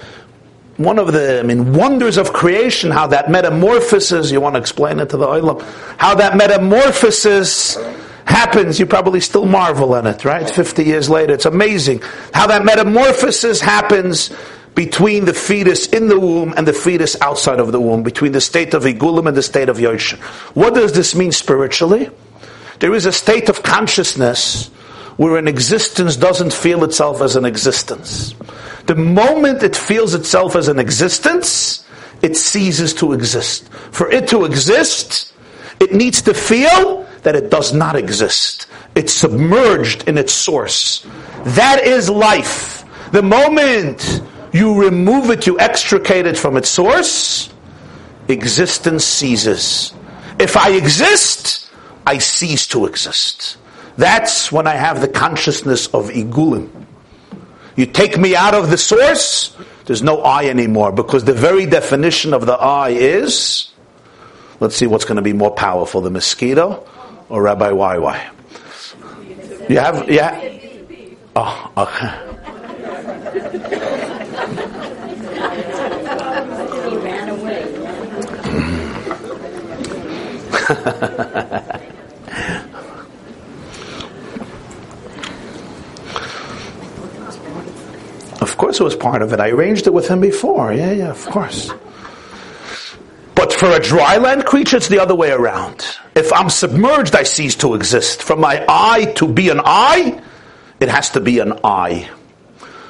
one 0.76 0.98
of 0.98 1.12
the 1.12 1.40
I 1.40 1.42
mean 1.42 1.72
wonders 1.72 2.16
of 2.16 2.32
creation, 2.32 2.90
how 2.90 3.06
that 3.08 3.30
metamorphosis, 3.30 4.30
you 4.30 4.40
want 4.40 4.54
to 4.54 4.60
explain 4.60 4.98
it 5.00 5.10
to 5.10 5.16
the 5.16 5.26
Olam, 5.26 5.62
how 5.98 6.14
that 6.16 6.36
metamorphosis 6.36 7.76
happens, 8.26 8.78
you 8.78 8.86
probably 8.86 9.20
still 9.20 9.46
marvel 9.46 9.94
at 9.96 10.04
it, 10.06 10.24
right? 10.24 10.48
50 10.48 10.84
years 10.84 11.08
later, 11.08 11.32
it's 11.32 11.46
amazing 11.46 12.02
how 12.34 12.46
that 12.48 12.64
metamorphosis 12.64 13.60
happens 13.60 14.30
between 14.74 15.24
the 15.24 15.32
fetus 15.32 15.86
in 15.86 16.08
the 16.08 16.20
womb 16.20 16.52
and 16.56 16.68
the 16.68 16.72
fetus 16.72 17.18
outside 17.22 17.58
of 17.58 17.72
the 17.72 17.80
womb, 17.80 18.02
between 18.02 18.32
the 18.32 18.40
state 18.40 18.74
of 18.74 18.82
Igulim 18.82 19.26
and 19.26 19.36
the 19.36 19.42
state 19.42 19.70
of 19.70 19.78
Yosher. 19.78 20.18
What 20.54 20.74
does 20.74 20.92
this 20.92 21.14
mean 21.14 21.32
spiritually? 21.32 22.10
There 22.80 22.92
is 22.92 23.06
a 23.06 23.12
state 23.12 23.48
of 23.48 23.62
consciousness 23.62 24.68
where 25.16 25.38
an 25.38 25.48
existence 25.48 26.16
doesn't 26.16 26.52
feel 26.52 26.84
itself 26.84 27.22
as 27.22 27.36
an 27.36 27.46
existence. 27.46 28.34
The 28.86 28.94
moment 28.94 29.62
it 29.62 29.74
feels 29.74 30.14
itself 30.14 30.54
as 30.54 30.68
an 30.68 30.78
existence, 30.78 31.84
it 32.22 32.36
ceases 32.36 32.94
to 32.94 33.12
exist. 33.12 33.68
For 33.90 34.10
it 34.10 34.28
to 34.28 34.44
exist, 34.44 35.32
it 35.80 35.92
needs 35.92 36.22
to 36.22 36.34
feel 36.34 37.06
that 37.22 37.34
it 37.34 37.50
does 37.50 37.74
not 37.74 37.96
exist. 37.96 38.68
It's 38.94 39.12
submerged 39.12 40.08
in 40.08 40.16
its 40.16 40.32
source. 40.32 41.04
That 41.44 41.82
is 41.84 42.08
life. 42.08 42.84
The 43.10 43.22
moment 43.22 44.22
you 44.52 44.80
remove 44.80 45.30
it, 45.30 45.46
you 45.46 45.58
extricate 45.58 46.26
it 46.26 46.38
from 46.38 46.56
its 46.56 46.68
source, 46.68 47.52
existence 48.28 49.04
ceases. 49.04 49.92
If 50.38 50.56
I 50.56 50.70
exist, 50.70 51.68
I 52.06 52.18
cease 52.18 52.68
to 52.68 52.86
exist. 52.86 53.58
That's 53.96 54.52
when 54.52 54.66
I 54.66 54.74
have 54.74 55.00
the 55.00 55.08
consciousness 55.08 55.88
of 55.88 56.10
igulim. 56.10 56.85
You 57.76 57.86
take 57.86 58.18
me 58.18 58.34
out 58.34 58.54
of 58.54 58.70
the 58.70 58.78
source, 58.78 59.54
there's 59.84 60.02
no 60.02 60.22
I 60.22 60.46
anymore 60.46 60.92
because 60.92 61.24
the 61.24 61.34
very 61.34 61.66
definition 61.66 62.32
of 62.32 62.46
the 62.46 62.54
I 62.54 62.90
is 62.90 63.70
let's 64.60 64.76
see 64.76 64.86
what's 64.86 65.04
going 65.04 65.16
to 65.16 65.22
be 65.22 65.34
more 65.34 65.50
powerful 65.50 66.00
the 66.00 66.10
mosquito 66.10 66.88
or 67.28 67.42
Rabbi 67.42 67.70
YY. 67.70 68.30
You 69.68 69.78
have, 69.78 70.08
yeah? 70.10 70.40
Oh, 71.34 71.72
okay. 71.76 72.22
He 76.88 76.96
ran 76.96 77.28
away. 77.28 77.72
Of 88.56 88.60
course 88.60 88.80
it 88.80 88.84
was 88.84 88.96
part 88.96 89.20
of 89.20 89.34
it. 89.34 89.38
I 89.38 89.50
arranged 89.50 89.86
it 89.86 89.92
with 89.92 90.08
him 90.08 90.22
before. 90.22 90.72
Yeah, 90.72 90.90
yeah, 90.90 91.10
of 91.10 91.22
course. 91.26 91.70
But 93.34 93.52
for 93.52 93.68
a 93.70 93.78
dry 93.78 94.16
land 94.16 94.46
creature, 94.46 94.78
it's 94.78 94.88
the 94.88 94.98
other 94.98 95.14
way 95.14 95.30
around. 95.30 95.86
If 96.14 96.32
I'm 96.32 96.48
submerged, 96.48 97.14
I 97.14 97.24
cease 97.24 97.54
to 97.56 97.74
exist. 97.74 98.22
From 98.22 98.40
my 98.40 98.64
I 98.66 99.12
to 99.16 99.28
be 99.28 99.50
an 99.50 99.60
I, 99.62 100.22
it 100.80 100.88
has 100.88 101.10
to 101.10 101.20
be 101.20 101.38
an 101.38 101.52
I. 101.64 102.08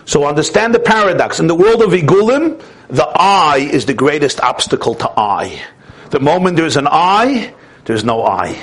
So 0.05 0.25
understand 0.25 0.73
the 0.73 0.79
paradox. 0.79 1.41
In 1.41 1.49
the 1.49 1.57
world 1.57 1.83
of 1.83 1.91
Igulim, 1.91 2.63
the 2.87 3.11
I 3.17 3.57
is 3.57 3.87
the 3.87 3.95
greatest 3.95 4.41
obstacle 4.41 4.95
to 4.95 5.11
I. 5.19 5.61
The 6.11 6.21
moment 6.21 6.59
there's 6.59 6.77
an 6.77 6.87
I, 6.89 7.53
there's 7.87 8.05
no 8.05 8.25
I. 8.25 8.57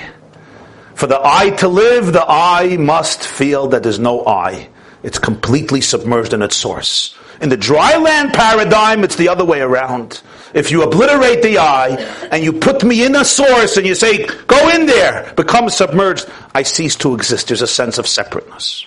For 0.95 1.07
the 1.07 1.19
I 1.21 1.49
to 1.57 1.67
live, 1.67 2.13
the 2.13 2.23
I 2.25 2.77
must 2.77 3.27
feel 3.27 3.67
that 3.67 3.83
there's 3.83 3.99
no 3.99 4.25
I. 4.25 4.69
It's 5.03 5.19
completely 5.19 5.81
submerged 5.81 6.33
in 6.33 6.41
its 6.41 6.55
source. 6.55 7.15
In 7.41 7.49
the 7.49 7.57
dry 7.57 7.97
land 7.97 8.33
paradigm, 8.33 9.03
it's 9.03 9.17
the 9.17 9.29
other 9.29 9.43
way 9.43 9.59
around. 9.59 10.21
If 10.53 10.71
you 10.71 10.83
obliterate 10.83 11.43
the 11.43 11.57
I 11.57 11.89
and 12.31 12.43
you 12.43 12.53
put 12.53 12.83
me 12.83 13.03
in 13.03 13.15
a 13.15 13.25
source 13.25 13.75
and 13.75 13.85
you 13.85 13.95
say, 13.95 14.25
go 14.47 14.69
in 14.69 14.85
there, 14.85 15.33
become 15.35 15.69
submerged, 15.69 16.29
I 16.55 16.63
cease 16.63 16.95
to 16.97 17.13
exist. 17.15 17.49
There's 17.49 17.61
a 17.61 17.67
sense 17.67 17.97
of 17.97 18.07
separateness. 18.07 18.85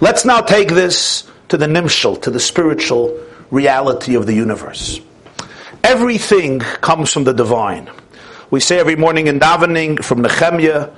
Let's 0.00 0.24
now 0.24 0.40
take 0.40 0.68
this 0.68 1.28
to 1.48 1.56
the 1.56 1.66
nimshal, 1.66 2.22
to 2.22 2.30
the 2.30 2.38
spiritual 2.38 3.18
reality 3.50 4.14
of 4.14 4.26
the 4.26 4.34
universe. 4.34 5.00
Everything 5.82 6.60
comes 6.60 7.12
from 7.12 7.24
the 7.24 7.32
divine. 7.32 7.90
We 8.50 8.60
say 8.60 8.78
every 8.78 8.96
morning 8.96 9.26
in 9.26 9.40
davening 9.40 10.04
from 10.04 10.22
Nehemiah, 10.22 10.90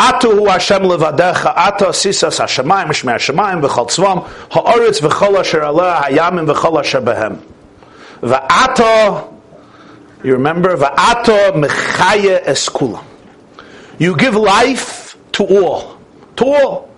Atu 0.00 0.32
hu 0.32 0.46
Hashem 0.46 0.82
levadecha, 0.84 1.52
ata 1.54 1.92
sisas 1.92 2.40
hashemayim, 2.40 2.88
shmei 2.88 3.16
hashemayim, 3.16 3.60
v'chol 3.60 3.86
tzvam, 3.86 4.26
ha'oretz 4.50 4.98
v'chol 5.02 5.38
asher 5.38 5.60
aleh, 5.60 6.04
hayamim 6.04 6.50
v'chol 6.50 6.78
asher 6.80 7.02
behem. 7.02 7.38
V'ata, 8.22 9.30
you 10.24 10.32
remember, 10.32 10.74
v'ata 10.74 11.52
mechaye 11.52 12.42
eskula. 12.44 13.04
You 13.98 14.16
give 14.16 14.34
life 14.34 15.18
to 15.32 15.44
all, 15.44 15.98
to 16.36 16.46
all. 16.46 16.90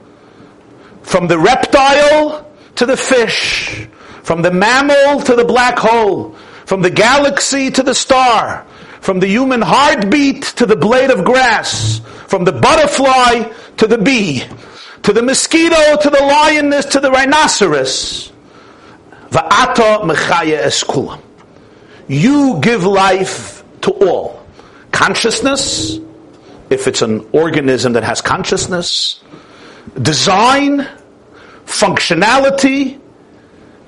From 1.02 1.26
the 1.26 1.40
reptile 1.40 2.48
to 2.76 2.86
the 2.86 2.96
fish, 2.96 3.84
from 4.22 4.42
the 4.42 4.52
mammal 4.52 5.20
to 5.22 5.34
the 5.34 5.44
black 5.44 5.76
hole, 5.76 6.36
from 6.66 6.82
the 6.82 6.90
galaxy 6.90 7.72
to 7.72 7.82
the 7.82 7.96
star, 7.96 8.64
from 9.00 9.18
the 9.18 9.26
human 9.26 9.60
heartbeat 9.60 10.44
to 10.44 10.66
the 10.66 10.76
blade 10.76 11.10
of 11.10 11.24
grass, 11.24 12.00
from 12.32 12.44
the 12.44 12.52
butterfly 12.52 13.42
to 13.76 13.86
the 13.86 13.98
bee, 13.98 14.42
to 15.02 15.12
the 15.12 15.20
mosquito 15.20 15.98
to 16.00 16.08
the 16.08 16.18
lioness 16.18 16.86
to 16.86 16.98
the 16.98 17.10
rhinoceros. 17.10 18.32
Va'ata 19.28 20.00
mechaya 20.00 20.62
eskulam. 20.64 21.20
You 22.08 22.58
give 22.62 22.84
life 22.84 23.62
to 23.82 23.90
all. 23.90 24.46
Consciousness, 24.92 26.00
if 26.70 26.88
it's 26.88 27.02
an 27.02 27.28
organism 27.32 27.92
that 27.92 28.02
has 28.02 28.22
consciousness, 28.22 29.20
design, 30.00 30.88
functionality, 31.66 32.98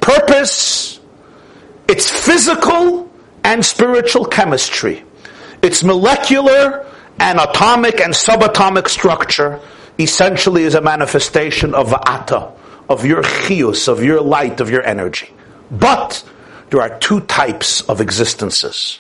purpose, 0.03 1.01
its 1.89 2.11
physical 2.11 3.11
and 3.43 3.65
spiritual 3.65 4.27
chemistry, 4.27 5.03
its 5.63 5.83
molecular 5.83 6.85
and 7.19 7.39
atomic 7.39 8.01
and 8.01 8.13
subatomic 8.13 8.89
structure 8.89 9.61
essentially 9.99 10.65
is 10.65 10.75
a 10.75 10.81
manifestation 10.81 11.75
of 11.75 11.89
va'ata, 11.89 12.53
of 12.89 13.05
your 13.05 13.23
chius, 13.23 13.89
of 13.89 14.03
your 14.03 14.21
light, 14.21 14.61
of 14.61 14.71
your 14.71 14.83
energy. 14.83 15.33
But 15.71 16.25
there 16.71 16.81
are 16.81 16.99
two 16.99 17.21
types 17.21 17.83
of 17.83 18.01
existences. 18.01 18.99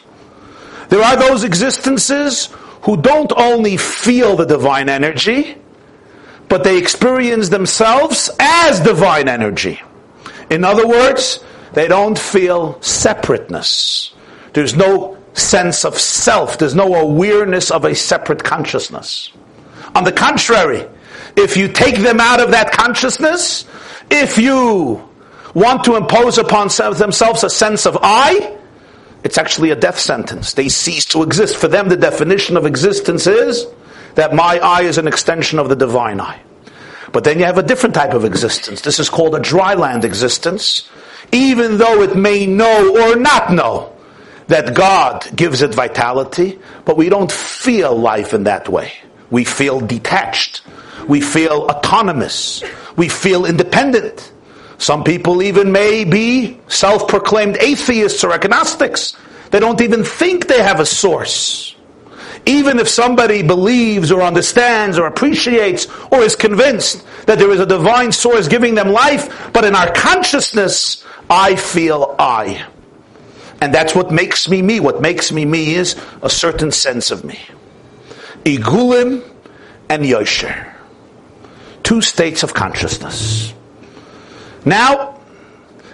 There 0.88 1.02
are 1.02 1.16
those 1.16 1.44
existences 1.44 2.48
who 2.82 2.96
don't 2.96 3.32
only 3.36 3.76
feel 3.76 4.36
the 4.36 4.44
divine 4.44 4.88
energy, 4.88 5.56
but 6.48 6.62
they 6.62 6.78
experience 6.78 7.48
themselves 7.48 8.30
as 8.38 8.80
divine 8.80 9.28
energy. 9.28 9.80
In 10.50 10.62
other 10.62 10.86
words, 10.86 11.42
they 11.72 11.88
don't 11.88 12.18
feel 12.18 12.80
separateness. 12.82 14.12
There's 14.52 14.76
no 14.76 15.18
sense 15.34 15.84
of 15.84 15.98
self. 15.98 16.58
There's 16.58 16.74
no 16.74 16.94
awareness 16.94 17.70
of 17.70 17.84
a 17.84 17.94
separate 17.94 18.42
consciousness. 18.42 19.30
On 19.94 20.04
the 20.04 20.12
contrary, 20.12 20.86
if 21.36 21.56
you 21.56 21.68
take 21.68 21.96
them 21.96 22.20
out 22.20 22.40
of 22.40 22.52
that 22.52 22.72
consciousness, 22.72 23.66
if 24.10 24.38
you 24.38 25.08
want 25.54 25.84
to 25.84 25.96
impose 25.96 26.38
upon 26.38 26.68
themselves 26.68 27.44
a 27.44 27.50
sense 27.50 27.86
of 27.86 27.98
I, 28.02 28.58
it's 29.24 29.38
actually 29.38 29.70
a 29.70 29.76
death 29.76 29.98
sentence. 29.98 30.54
They 30.54 30.68
cease 30.68 31.06
to 31.06 31.22
exist. 31.22 31.56
For 31.56 31.68
them, 31.68 31.88
the 31.88 31.96
definition 31.96 32.56
of 32.56 32.66
existence 32.66 33.26
is 33.26 33.66
that 34.14 34.34
my 34.34 34.58
I 34.58 34.82
is 34.82 34.98
an 34.98 35.08
extension 35.08 35.58
of 35.58 35.68
the 35.68 35.76
divine 35.76 36.20
I. 36.20 36.40
But 37.12 37.24
then 37.24 37.38
you 37.38 37.44
have 37.44 37.58
a 37.58 37.62
different 37.62 37.94
type 37.94 38.12
of 38.12 38.24
existence. 38.24 38.80
This 38.82 38.98
is 38.98 39.08
called 39.08 39.34
a 39.34 39.40
dry 39.40 39.74
land 39.74 40.04
existence, 40.04 40.88
even 41.32 41.78
though 41.78 42.02
it 42.02 42.16
may 42.16 42.46
know 42.46 43.10
or 43.10 43.16
not 43.16 43.52
know 43.52 43.94
that 44.48 44.74
God 44.74 45.28
gives 45.34 45.62
it 45.62 45.74
vitality, 45.74 46.58
but 46.84 46.96
we 46.96 47.08
don't 47.08 47.32
feel 47.32 47.96
life 47.96 48.34
in 48.34 48.44
that 48.44 48.68
way. 48.68 48.92
We 49.30 49.44
feel 49.44 49.80
detached. 49.80 50.62
We 51.08 51.20
feel 51.20 51.66
autonomous. 51.70 52.62
We 52.96 53.08
feel 53.08 53.46
independent. 53.46 54.32
Some 54.78 55.04
people 55.04 55.42
even 55.42 55.72
may 55.72 56.04
be 56.04 56.60
self-proclaimed 56.68 57.56
atheists 57.58 58.22
or 58.24 58.32
agnostics. 58.32 59.16
They 59.50 59.60
don't 59.60 59.80
even 59.80 60.04
think 60.04 60.46
they 60.46 60.62
have 60.62 60.80
a 60.80 60.86
source. 60.86 61.74
Even 62.46 62.78
if 62.78 62.88
somebody 62.88 63.42
believes 63.42 64.12
or 64.12 64.20
understands 64.20 64.98
or 64.98 65.06
appreciates 65.06 65.86
or 66.10 66.20
is 66.22 66.36
convinced 66.36 67.04
that 67.26 67.38
there 67.38 67.50
is 67.50 67.60
a 67.60 67.66
divine 67.66 68.12
source 68.12 68.48
giving 68.48 68.74
them 68.74 68.88
life, 68.88 69.50
but 69.52 69.64
in 69.64 69.74
our 69.74 69.90
consciousness, 69.92 71.04
I 71.30 71.56
feel 71.56 72.14
I. 72.18 72.66
And 73.64 73.72
that's 73.72 73.94
what 73.94 74.10
makes 74.10 74.46
me 74.46 74.60
me. 74.60 74.78
What 74.78 75.00
makes 75.00 75.32
me 75.32 75.46
me 75.46 75.74
is 75.74 75.96
a 76.20 76.28
certain 76.28 76.70
sense 76.70 77.10
of 77.10 77.24
me. 77.24 77.40
Igulim 78.44 79.24
and 79.88 80.04
Yosher. 80.04 80.70
Two 81.82 82.02
states 82.02 82.42
of 82.42 82.52
consciousness. 82.52 83.54
Now, 84.66 85.18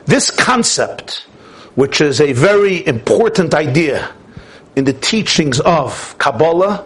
this 0.07 0.33
concept, 0.33 1.29
which 1.77 2.01
is 2.01 2.21
a 2.21 2.33
very 2.33 2.85
important 2.85 3.55
idea 3.55 4.13
in 4.75 4.83
the 4.83 4.93
teachings 4.93 5.61
of 5.61 6.19
Kabbalah, 6.19 6.85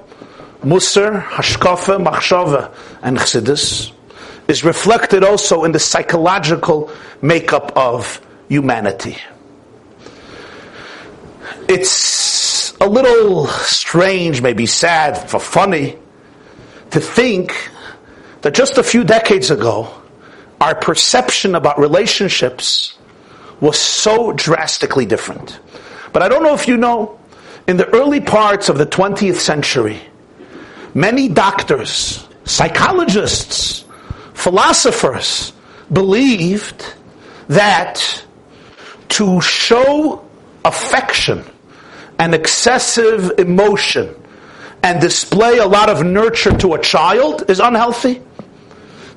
Musar, 0.61 1.23
Hashkafa, 1.23 2.05
Machshava, 2.05 2.71
and 3.01 3.17
Chassidus, 3.17 3.91
is 4.49 4.63
reflected 4.63 5.25
also 5.25 5.65
in 5.65 5.73
the 5.73 5.81
psychological 5.81 6.91
makeup 7.23 7.73
of 7.75 8.21
humanity. 8.51 9.17
It's 11.69 12.73
a 12.81 12.87
little 12.87 13.47
strange, 13.47 14.43
maybe 14.43 14.67
sad, 14.67 15.31
for 15.31 15.41
funny, 15.41 15.97
to 16.91 17.01
think 17.01 17.71
that 18.43 18.53
just 18.55 18.77
a 18.77 18.83
few 18.83 19.05
decades 19.05 19.51
ago, 19.51 19.89
our 20.61 20.75
perception 20.75 21.55
about 21.55 21.79
relationships 21.79 22.99
was 23.61 23.79
so 23.79 24.33
drastically 24.33 25.07
different. 25.07 25.59
But 26.13 26.23
I 26.23 26.29
don't 26.29 26.43
know 26.43 26.55
if 26.55 26.69
you 26.69 26.77
know, 26.77 27.19
in 27.67 27.79
the 27.79 27.89
early 27.89 28.21
parts 28.21 28.69
of 28.69 28.77
the 28.77 28.87
20th 28.87 29.37
century, 29.37 30.01
many 30.93 31.29
doctors, 31.29 32.29
psychologists, 32.45 33.85
philosophers 34.35 35.53
believed 35.91 36.85
that 37.49 38.25
to 39.09 39.41
show 39.41 40.29
affection 40.65 41.45
and 42.19 42.35
excessive 42.35 43.33
emotion 43.39 44.15
and 44.83 45.01
display 45.01 45.59
a 45.59 45.67
lot 45.67 45.89
of 45.89 46.05
nurture 46.05 46.57
to 46.59 46.75
a 46.75 46.81
child 46.81 47.49
is 47.51 47.61
unhealthy 47.61 48.21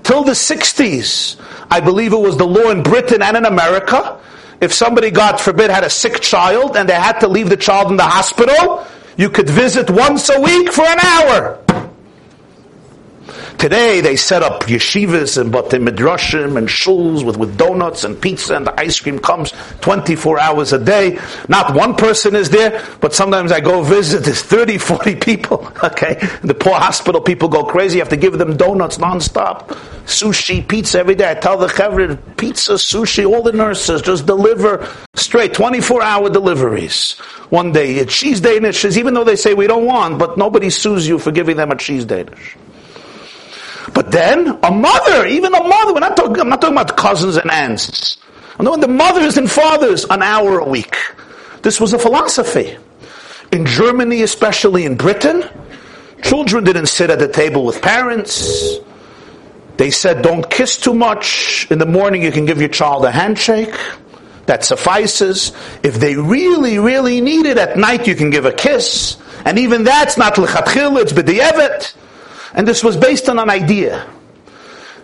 Till 0.08 0.24
the 0.24 0.32
60s, 0.32 1.36
I 1.70 1.82
believe 1.82 2.14
it 2.14 2.20
was 2.20 2.38
the 2.38 2.48
law 2.48 2.72
in 2.72 2.82
Britain 2.82 3.22
and 3.22 3.36
in 3.36 3.44
America. 3.44 4.18
If 4.62 4.74
somebody, 4.74 5.12
God 5.12 5.38
forbid, 5.38 5.70
had 5.70 5.84
a 5.84 5.90
sick 5.90 6.22
child 6.22 6.78
and 6.78 6.88
they 6.88 6.94
had 6.94 7.20
to 7.20 7.28
leave 7.28 7.50
the 7.50 7.58
child 7.58 7.92
in 7.92 7.98
the 7.98 8.04
hospital, 8.04 8.88
you 9.18 9.30
could 9.30 9.50
visit 9.50 9.90
once 9.90 10.30
a 10.30 10.40
week 10.40 10.72
for 10.72 10.86
an 10.86 11.00
hour. 11.02 11.60
Today 13.58 14.02
they 14.02 14.16
set 14.16 14.44
up 14.44 14.66
yeshivas 14.66 15.42
and 15.42 15.52
batei 15.52 15.82
midrashim 15.82 16.58
and 16.60 16.68
shuls 16.68 17.26
with, 17.26 17.38
with 17.38 17.58
donuts 17.58 18.04
and 18.04 18.22
pizza 18.22 18.56
and 18.56 18.68
the 18.68 18.80
ice 18.80 19.00
cream 19.00 19.18
comes 19.18 19.52
24 19.82 20.40
hours 20.40 20.74
a 20.74 20.78
day. 20.78 21.18
Not 21.50 21.74
one 21.74 21.96
person 21.96 22.36
is 22.36 22.52
there, 22.52 22.86
but 23.02 23.16
sometimes 23.16 23.52
I 23.52 23.60
go 23.60 23.82
visit, 23.82 24.26
there's 24.26 24.44
30, 24.44 24.78
40 24.78 25.16
people, 25.16 25.72
okay? 25.84 26.20
The 26.44 26.54
poor 26.54 26.76
hospital 26.76 27.20
people 27.20 27.50
go 27.50 27.64
crazy, 27.64 27.98
you 27.98 28.02
have 28.02 28.10
to 28.10 28.18
give 28.18 28.38
them 28.38 28.58
donuts 28.58 29.00
nonstop. 29.00 29.70
Sushi, 30.06 30.66
pizza 30.66 31.00
every 31.00 31.16
day. 31.16 31.32
I 31.32 31.34
tell 31.34 31.58
the 31.58 31.66
chavrid, 31.68 32.38
pizza, 32.38 32.74
sushi, 32.74 33.28
all 33.28 33.42
the 33.42 33.54
nurses 33.54 34.04
just 34.04 34.28
deliver 34.28 34.88
straight, 35.16 35.56
24 35.56 36.04
hour 36.04 36.30
deliveries. 36.30 37.14
One 37.50 37.72
day, 37.72 37.96
it's 37.96 38.16
cheese 38.16 38.40
Danish, 38.40 38.86
even 38.86 39.16
though 39.16 39.24
they 39.24 39.36
say 39.36 39.56
we 39.56 39.66
don't 39.66 39.86
want, 39.86 40.20
but 40.20 40.38
nobody 40.38 40.70
sues 40.70 41.08
you 41.08 41.18
for 41.18 41.32
giving 41.32 41.58
them 41.58 41.72
a 41.72 41.76
cheese 41.76 42.06
Danish. 42.06 42.56
But 43.94 44.12
then 44.12 44.60
a 44.64 44.72
mother, 44.72 45.26
even 45.26 45.54
a 45.54 45.64
mother, 45.64 45.94
we're 45.94 46.00
not 46.00 46.18
talking, 46.18 46.40
I'm 46.40 46.50
not 46.50 46.62
talking 46.62 46.76
about 46.78 46.98
cousins 46.98 47.38
and 47.38 47.50
aunts. 47.50 48.18
I'm 48.60 48.66
talking 48.66 48.82
the 48.82 48.88
mothers 48.88 49.38
and 49.38 49.50
fathers, 49.50 50.06
an 50.10 50.22
hour 50.22 50.60
a 50.60 50.68
week. 50.68 50.96
This 51.62 51.80
was 51.80 51.94
a 51.94 52.00
philosophy. 52.00 52.78
In 53.52 53.66
Germany, 53.66 54.24
especially 54.24 54.86
in 54.86 54.96
Britain, 54.96 55.44
children 56.22 56.64
didn't 56.64 56.88
sit 56.88 57.10
at 57.10 57.20
the 57.20 57.28
table 57.28 57.66
with 57.66 57.82
parents. 57.82 58.78
They 59.78 59.92
said, 59.92 60.22
don't 60.22 60.50
kiss 60.50 60.78
too 60.78 60.94
much. 60.94 61.68
In 61.70 61.78
the 61.78 61.86
morning, 61.86 62.24
you 62.24 62.32
can 62.32 62.46
give 62.46 62.60
your 62.60 62.70
child 62.70 63.06
a 63.06 63.12
handshake. 63.12 63.76
That 64.48 64.64
suffices. 64.64 65.52
If 65.84 65.96
they 65.96 66.16
really, 66.16 66.80
really 66.80 67.22
need 67.22 67.46
it, 67.46 67.58
at 67.58 67.78
night 67.78 68.08
you 68.08 68.16
can 68.16 68.30
give 68.30 68.46
a 68.46 68.54
kiss. 68.54 69.18
And 69.46 69.60
even 69.60 69.84
that's 69.84 70.18
not 70.18 70.36
lechatchil, 70.36 71.00
it's 71.02 71.14
b'di'evet. 71.14 71.94
And 72.58 72.68
this 72.68 72.84
was 72.84 72.98
based 72.98 73.30
on 73.30 73.38
an 73.38 73.52
idea. 73.52 74.10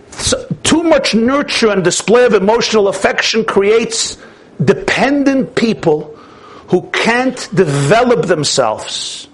So, 0.10 0.46
too 0.64 0.82
much 0.82 1.14
nurture 1.14 1.70
and 1.70 1.84
display 1.84 2.26
of 2.26 2.34
emotional 2.34 2.88
affection 2.88 3.46
creates 3.46 4.18
dependent 4.64 5.56
people 5.56 6.16
who 6.68 6.90
can't 6.90 7.38
develop 7.54 8.26
themselves 8.26 9.28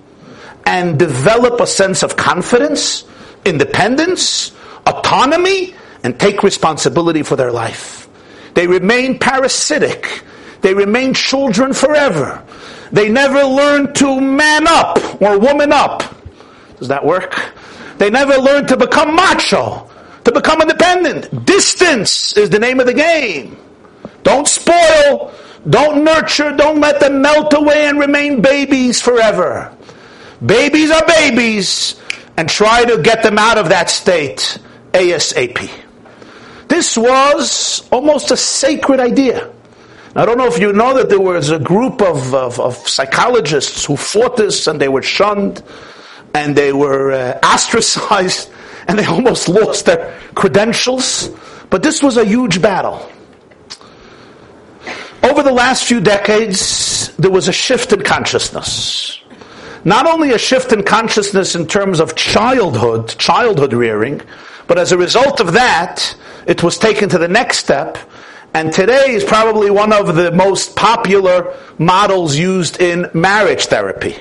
and 0.66 1.00
develop 1.00 1.62
a 1.62 1.68
sense 1.68 2.04
of 2.04 2.18
confidence, 2.18 3.06
independence, 3.46 4.52
autonomy, 4.86 5.74
and 6.04 6.20
take 6.20 6.44
responsibility 6.44 7.24
for 7.24 7.38
their 7.38 7.54
life. 7.54 8.10
They 8.54 8.68
remain 8.68 9.18
parasitic. 9.18 10.24
They 10.60 10.74
remain 10.74 11.14
children 11.14 11.72
forever. 11.72 12.44
They 12.92 13.08
never 13.08 13.44
learn 13.44 13.94
to 13.94 14.20
man 14.20 14.68
up 14.68 15.22
or 15.22 15.40
woman 15.40 15.72
up. 15.72 16.04
Does 16.80 16.90
that 16.90 17.06
work? 17.06 17.54
They 18.00 18.10
never 18.10 18.38
learned 18.38 18.70
to 18.70 18.78
become 18.78 19.16
macho, 19.16 19.88
to 20.24 20.32
to 20.32 20.40
become 20.40 20.62
independent. 20.62 21.46
Distance 21.46 22.36
is 22.38 22.50
the 22.50 22.60
name 22.60 22.80
of 22.80 22.86
the 22.86 22.94
game. 22.94 23.58
Don't 24.24 24.48
spoil, 24.48 25.34
don't 25.70 26.04
nurture, 26.04 26.56
don't 26.56 26.80
let 26.80 27.00
them 27.00 27.22
melt 27.22 27.54
away 27.54 27.88
and 27.88 28.00
remain 28.00 28.42
babies 28.42 29.02
forever. 29.02 29.76
Babies 30.46 30.92
are 30.92 31.06
babies, 31.06 32.00
and 32.38 32.48
try 32.48 32.86
to 32.86 33.02
get 33.02 33.22
them 33.22 33.38
out 33.38 33.58
of 33.58 33.68
that 33.68 33.90
state 33.90 34.58
ASAP. 34.94 35.70
This 36.70 36.96
was 36.96 37.88
almost 37.92 38.32
a 38.32 38.38
sacred 38.38 39.02
idea. 39.02 39.52
I 40.16 40.26
don't 40.26 40.38
know 40.38 40.48
if 40.48 40.58
you 40.58 40.72
know 40.72 40.94
that 40.96 41.10
there 41.10 41.20
was 41.20 41.50
a 41.50 41.60
group 41.60 42.02
of, 42.02 42.34
of, 42.34 42.60
of 42.60 42.76
psychologists 42.88 43.86
who 43.86 43.98
fought 43.98 44.38
this 44.38 44.68
and 44.68 44.80
they 44.80 44.88
were 44.88 45.02
shunned 45.02 45.62
and 46.34 46.56
they 46.56 46.74
were 46.74 47.12
uh, 47.12 47.40
ostracized 47.44 48.50
and 48.88 48.98
they 48.98 49.06
almost 49.06 49.50
lost 49.50 49.86
their 49.86 50.20
credentials. 50.36 51.30
But 51.70 51.84
this 51.84 52.02
was 52.02 52.18
a 52.18 52.26
huge 52.26 52.62
battle. 52.62 53.10
Over 55.22 55.44
the 55.44 55.52
last 55.52 55.84
few 55.84 56.00
decades, 56.00 57.16
there 57.18 57.30
was 57.30 57.48
a 57.48 57.52
shift 57.52 57.94
in 57.94 58.02
consciousness. 58.04 59.22
Not 59.84 60.08
only 60.08 60.32
a 60.32 60.38
shift 60.38 60.74
in 60.74 60.84
consciousness 60.84 61.56
in 61.56 61.68
terms 61.68 62.00
of 62.00 62.16
childhood, 62.16 63.10
childhood 63.18 63.74
rearing, 63.74 64.22
but 64.68 64.78
as 64.78 64.92
a 64.92 64.98
result 64.98 65.40
of 65.40 65.54
that, 65.54 66.16
it 66.48 66.64
was 66.64 66.78
taken 66.78 67.10
to 67.10 67.18
the 67.18 67.28
next 67.28 67.60
step 67.60 67.98
and 68.54 68.74
today 68.74 69.12
is 69.12 69.24
probably 69.24 69.70
one 69.70 69.94
of 69.94 70.16
the 70.16 70.32
most 70.32 70.76
popular 70.76 71.56
models 71.78 72.36
used 72.36 72.82
in 72.82 73.10
marriage 73.14 73.68
therapy. 73.68 74.18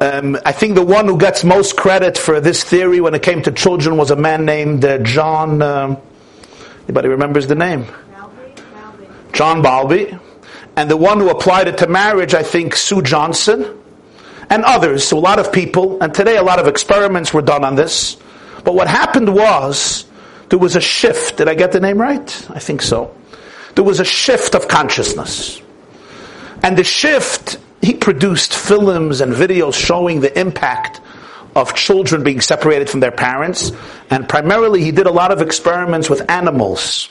Um, 0.00 0.38
I 0.44 0.52
think 0.52 0.76
the 0.76 0.84
one 0.84 1.06
who 1.06 1.18
gets 1.18 1.42
most 1.42 1.76
credit 1.76 2.16
for 2.16 2.40
this 2.40 2.62
theory 2.62 3.00
when 3.00 3.14
it 3.14 3.22
came 3.22 3.42
to 3.42 3.52
children 3.52 3.96
was 3.96 4.12
a 4.12 4.16
man 4.16 4.44
named 4.44 4.84
uh, 4.84 4.98
John. 4.98 5.60
Uh, 5.60 6.00
anybody 6.84 7.08
remembers 7.08 7.48
the 7.48 7.56
name? 7.56 7.86
John 9.32 9.62
Bowlby. 9.62 10.16
And 10.76 10.88
the 10.88 10.96
one 10.96 11.18
who 11.18 11.30
applied 11.30 11.66
it 11.66 11.78
to 11.78 11.88
marriage, 11.88 12.34
I 12.34 12.44
think, 12.44 12.76
Sue 12.76 13.02
Johnson, 13.02 13.76
and 14.48 14.64
others. 14.64 15.02
So 15.06 15.18
a 15.18 15.20
lot 15.20 15.40
of 15.40 15.52
people, 15.52 16.00
and 16.00 16.14
today 16.14 16.36
a 16.36 16.42
lot 16.42 16.60
of 16.60 16.68
experiments 16.68 17.34
were 17.34 17.42
done 17.42 17.64
on 17.64 17.74
this. 17.74 18.16
But 18.62 18.74
what 18.74 18.86
happened 18.86 19.34
was 19.34 20.06
there 20.48 20.58
was 20.58 20.76
a 20.76 20.80
shift. 20.80 21.38
Did 21.38 21.48
I 21.48 21.54
get 21.54 21.72
the 21.72 21.80
name 21.80 22.00
right? 22.00 22.50
I 22.50 22.60
think 22.60 22.82
so. 22.82 23.14
There 23.74 23.84
was 23.84 23.98
a 23.98 24.04
shift 24.04 24.54
of 24.54 24.68
consciousness. 24.68 25.60
And 26.62 26.76
the 26.76 26.84
shift, 26.84 27.58
he 27.82 27.94
produced 27.94 28.54
films 28.54 29.20
and 29.20 29.32
videos 29.32 29.74
showing 29.74 30.20
the 30.20 30.38
impact 30.38 31.00
of 31.54 31.74
children 31.74 32.22
being 32.22 32.40
separated 32.40 32.88
from 32.88 33.00
their 33.00 33.12
parents. 33.12 33.72
And 34.10 34.28
primarily, 34.28 34.82
he 34.82 34.92
did 34.92 35.06
a 35.06 35.12
lot 35.12 35.32
of 35.32 35.40
experiments 35.40 36.08
with 36.10 36.28
animals, 36.30 37.08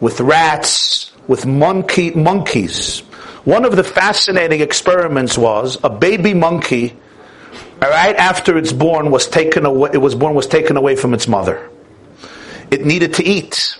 with 0.00 0.20
rats, 0.20 1.12
with 1.28 1.46
monkey, 1.46 2.10
monkeys. 2.10 3.00
One 3.44 3.64
of 3.64 3.76
the 3.76 3.84
fascinating 3.84 4.60
experiments 4.60 5.38
was 5.38 5.78
a 5.84 5.90
baby 5.90 6.34
monkey, 6.34 6.96
right 7.80 8.16
after 8.16 8.58
it's 8.58 8.72
born, 8.72 9.10
was 9.10 9.26
taken 9.26 9.64
away, 9.64 9.90
it 9.92 9.98
was 9.98 10.14
born, 10.14 10.34
was 10.34 10.46
taken 10.46 10.76
away 10.76 10.96
from 10.96 11.14
its 11.14 11.28
mother. 11.28 11.70
It 12.70 12.84
needed 12.84 13.14
to 13.14 13.24
eat. 13.24 13.76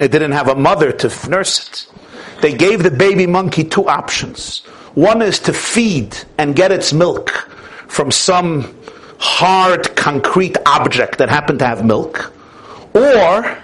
It 0.00 0.10
didn't 0.10 0.32
have 0.32 0.48
a 0.48 0.54
mother 0.54 0.90
to 0.92 1.28
nurse 1.28 1.68
it. 1.68 1.86
They 2.40 2.54
gave 2.54 2.82
the 2.82 2.90
baby 2.90 3.26
monkey 3.26 3.64
two 3.64 3.88
options. 3.88 4.62
One 4.94 5.22
is 5.22 5.40
to 5.40 5.52
feed 5.52 6.16
and 6.38 6.54
get 6.54 6.70
its 6.70 6.92
milk 6.92 7.30
from 7.88 8.10
some 8.12 8.74
hard, 9.18 9.96
concrete 9.96 10.56
object 10.66 11.18
that 11.18 11.28
happened 11.28 11.58
to 11.60 11.66
have 11.66 11.84
milk, 11.84 12.32
or 12.94 13.58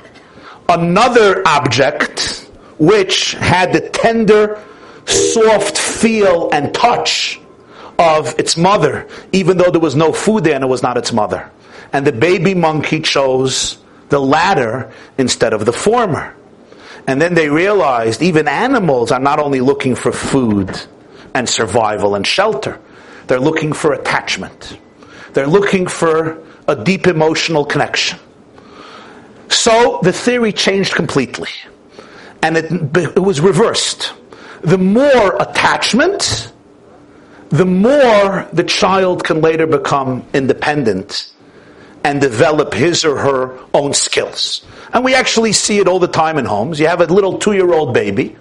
another 0.69 1.43
object 1.47 2.49
which 2.79 3.33
had 3.33 3.73
the 3.73 3.81
tender, 3.91 4.61
soft 5.07 5.79
feel 5.79 6.51
and 6.53 6.75
touch 6.75 7.41
of 7.99 8.37
its 8.39 8.57
mother, 8.57 9.07
even 9.33 9.57
though 9.57 9.71
there 9.71 9.81
was 9.81 9.95
no 9.95 10.13
food 10.13 10.45
there 10.45 10.55
and 10.55 10.65
it 10.65 10.69
was 10.69 10.83
not 10.83 10.97
its 10.97 11.13
mother. 11.13 11.51
And 11.93 12.07
the 12.07 12.13
baby 12.13 12.55
monkey 12.55 13.01
chose 13.01 13.79
the 14.09 14.19
latter 14.19 14.91
instead 15.19 15.53
of 15.53 15.65
the 15.65 15.73
former. 15.73 16.35
And 17.07 17.21
then 17.21 17.35
they 17.35 17.49
realized 17.49 18.23
even 18.23 18.49
animals 18.49 19.13
are 19.13 19.21
not 19.21 19.39
only 19.39 19.61
looking 19.61 19.95
for 19.95 20.11
food 20.11 20.81
and 21.35 21.49
survival 21.49 22.15
and 22.15 22.27
shelter, 22.27 22.81
they're 23.27 23.41
looking 23.41 23.73
for 23.73 23.93
attachment. 23.93 24.79
They're 25.33 25.47
looking 25.47 25.87
for 25.87 26.43
a 26.67 26.77
deep 26.77 27.07
emotional 27.07 27.65
connection. 27.65 28.19
So 29.49 30.01
the 30.03 30.13
theory 30.13 30.53
changed 30.53 30.95
completely. 30.95 31.51
And 32.43 32.57
it, 32.57 32.97
it 32.97 33.19
was 33.19 33.41
reversed. 33.41 34.15
The 34.63 34.79
more 34.79 35.37
attachment, 35.41 36.53
the 37.51 37.67
more 37.67 38.49
the 38.53 38.65
child 38.65 39.25
can 39.25 39.41
later 39.41 39.67
become 39.67 40.25
independent 40.33 41.33
and 42.05 42.21
develop 42.21 42.73
his 42.73 43.05
or 43.05 43.19
her 43.19 43.59
own 43.75 43.93
skills. 43.93 44.65
And 44.93 45.05
we 45.05 45.15
actually 45.15 45.53
see 45.53 45.79
it 45.79 45.89
all 45.89 45.99
the 45.99 46.09
time 46.09 46.39
in 46.39 46.45
homes. 46.45 46.81
You 46.81 46.87
have 46.87 47.01
a 47.01 47.07
little 47.07 47.39
two 47.39 47.53
year 47.53 47.73
old 47.73 47.93
baby, 47.93 48.37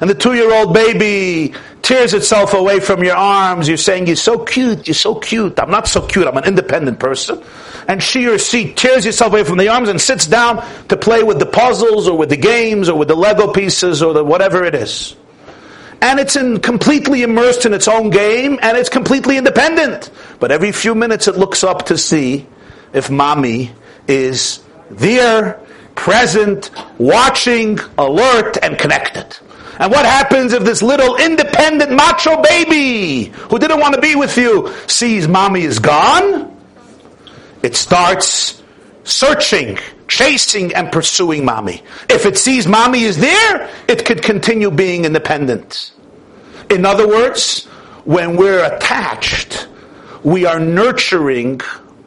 and 0.00 0.08
the 0.08 0.14
two 0.14 0.34
year 0.34 0.52
old 0.52 0.72
baby 0.72 1.54
tears 1.82 2.14
itself 2.14 2.54
away 2.54 2.80
from 2.80 3.02
your 3.04 3.16
arms. 3.16 3.68
You're 3.68 3.76
saying, 3.76 4.06
You're 4.06 4.16
so 4.16 4.44
cute, 4.44 4.86
you're 4.86 4.94
so 4.94 5.14
cute. 5.14 5.58
I'm 5.58 5.70
not 5.70 5.88
so 5.88 6.06
cute, 6.06 6.26
I'm 6.26 6.36
an 6.36 6.44
independent 6.44 6.98
person. 6.98 7.42
And 7.88 8.02
she 8.02 8.28
or 8.28 8.38
she 8.38 8.72
tears 8.72 9.04
herself 9.04 9.32
away 9.32 9.44
from 9.44 9.58
the 9.58 9.68
arms 9.68 9.88
and 9.88 10.00
sits 10.00 10.26
down 10.26 10.64
to 10.88 10.96
play 10.96 11.22
with 11.22 11.38
the 11.38 11.46
puzzles 11.46 12.08
or 12.08 12.16
with 12.16 12.30
the 12.30 12.36
games 12.36 12.88
or 12.88 12.96
with 12.96 13.08
the 13.08 13.16
Lego 13.16 13.52
pieces 13.52 14.02
or 14.02 14.14
the 14.14 14.24
whatever 14.24 14.64
it 14.64 14.74
is. 14.74 15.16
And 16.00 16.18
it's 16.18 16.36
in 16.36 16.60
completely 16.60 17.22
immersed 17.22 17.66
in 17.66 17.74
its 17.74 17.86
own 17.88 18.10
game 18.10 18.58
and 18.62 18.76
it's 18.76 18.88
completely 18.88 19.36
independent. 19.36 20.10
But 20.40 20.50
every 20.50 20.72
few 20.72 20.94
minutes 20.94 21.28
it 21.28 21.36
looks 21.36 21.62
up 21.62 21.86
to 21.86 21.98
see 21.98 22.46
if 22.92 23.10
mommy 23.10 23.72
is 24.08 24.62
there, 24.90 25.60
present, 25.94 26.70
watching, 26.98 27.78
alert, 27.98 28.58
and 28.62 28.78
connected. 28.78 29.36
And 29.78 29.90
what 29.90 30.04
happens 30.04 30.52
if 30.52 30.64
this 30.64 30.82
little 30.82 31.16
independent 31.16 31.92
macho 31.92 32.42
baby 32.42 33.24
who 33.24 33.58
didn't 33.58 33.80
want 33.80 33.94
to 33.94 34.00
be 34.00 34.14
with 34.14 34.36
you 34.36 34.72
sees 34.86 35.26
mommy 35.26 35.62
is 35.62 35.78
gone? 35.78 36.56
It 37.62 37.76
starts 37.76 38.62
searching, 39.04 39.78
chasing, 40.08 40.74
and 40.74 40.92
pursuing 40.92 41.44
mommy. 41.44 41.82
If 42.08 42.26
it 42.26 42.36
sees 42.36 42.66
mommy 42.66 43.02
is 43.02 43.18
there, 43.18 43.70
it 43.88 44.04
could 44.04 44.22
continue 44.22 44.70
being 44.70 45.04
independent. 45.04 45.92
In 46.70 46.86
other 46.86 47.08
words, 47.08 47.64
when 48.04 48.36
we're 48.36 48.64
attached, 48.64 49.68
we 50.22 50.46
are 50.46 50.60
nurturing 50.60 51.60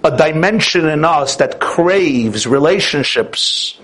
a 0.03 0.16
dimension 0.16 0.88
in 0.88 1.03
us 1.03 1.38
that 1.38 1.59
craves 1.59 2.45
relationships. 2.45 3.78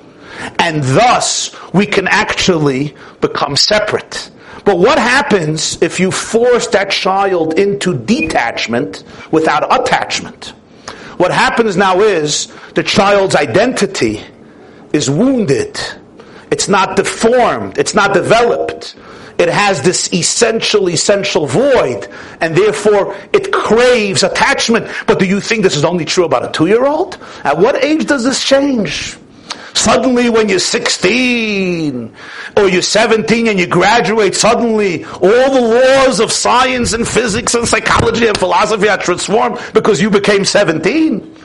And 0.60 0.84
thus, 0.84 1.56
we 1.74 1.86
can 1.86 2.08
actually 2.08 2.96
become 3.20 3.56
separate. 3.56 4.32
But 4.64 4.78
what 4.78 5.00
happens 5.00 5.82
if 5.82 6.00
you 6.00 6.12
force 6.12 6.68
that 6.68 6.92
child 6.92 7.58
into 7.58 7.98
detachment 7.98 9.04
without 9.32 9.82
attachment? 9.82 10.54
What 11.18 11.32
happens 11.32 11.78
now 11.78 12.02
is 12.02 12.48
the 12.74 12.84
child's 12.84 13.36
identity 13.36 14.22
is 14.94 15.10
wounded. 15.10 15.80
It's 16.52 16.68
not 16.68 16.96
deformed. 16.96 17.78
It's 17.78 17.94
not 17.94 18.14
developed 18.14 18.96
it 19.42 19.50
has 19.50 19.82
this 19.82 20.14
essential, 20.14 20.88
essential 20.88 21.48
void, 21.48 22.08
and 22.42 22.56
therefore 22.56 23.16
it 23.34 23.52
craves 23.52 24.22
attachment. 24.22 24.88
But 25.08 25.18
do 25.18 25.26
you 25.26 25.42
think 25.42 25.64
this 25.64 25.76
is 25.76 25.84
only 25.84 26.06
true 26.06 26.26
about 26.26 26.48
a 26.48 26.52
two 26.52 26.68
year 26.68 26.86
old? 26.86 27.18
At 27.44 27.58
what 27.58 27.84
age 27.84 28.06
does 28.06 28.24
this 28.24 28.44
change? 28.46 29.18
Suddenly, 29.74 30.30
when 30.30 30.50
you're 30.50 30.60
16 30.60 32.14
or 32.58 32.70
you're 32.70 32.82
17 32.82 33.48
and 33.48 33.60
you 33.60 33.68
graduate, 33.68 34.36
suddenly 34.36 35.06
all 35.06 35.20
the 35.54 35.62
laws 35.62 36.20
of 36.20 36.32
science 36.32 36.94
and 36.94 37.08
physics 37.08 37.56
and 37.56 37.68
psychology 37.68 38.28
and 38.28 38.38
philosophy 38.38 38.90
are 38.90 38.98
transformed 38.98 39.60
because 39.74 40.02
you 40.02 40.10
became 40.10 40.46
17. 40.46 41.36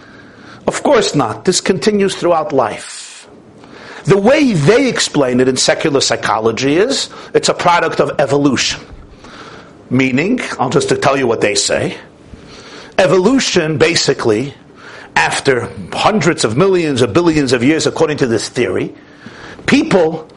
Of 0.67 0.83
course 0.83 1.15
not. 1.15 1.45
This 1.45 1.61
continues 1.61 2.17
throughout 2.17 2.53
life. 2.53 3.29
The 4.05 4.19
way 4.19 4.53
they 4.53 4.89
explain 4.89 5.41
it 5.41 5.49
in 5.49 5.57
secular 5.57 6.01
psychology 6.01 6.77
is 6.77 7.11
it's 7.35 7.49
a 7.49 7.55
product 7.55 8.01
of 8.01 8.21
evolution. 8.21 8.81
Meaning, 9.91 10.41
I'll 10.59 10.71
just 10.71 10.91
tell 11.03 11.17
you 11.17 11.27
what 11.27 11.41
they 11.41 11.55
say. 11.55 11.97
Evolution 12.99 13.79
basically, 13.79 14.55
after 15.17 15.73
hundreds 15.93 16.45
of 16.45 16.57
millions 16.57 17.03
or 17.03 17.09
billions 17.09 17.53
of 17.53 17.65
years, 17.65 17.87
according 17.87 18.19
to 18.19 18.27
this 18.27 18.49
theory, 18.49 18.95
people 19.67 20.29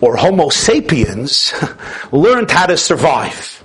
or 0.00 0.16
Homo 0.16 0.48
sapiens 0.48 1.54
learned 2.12 2.50
how 2.50 2.66
to 2.66 2.76
survive. 2.76 3.62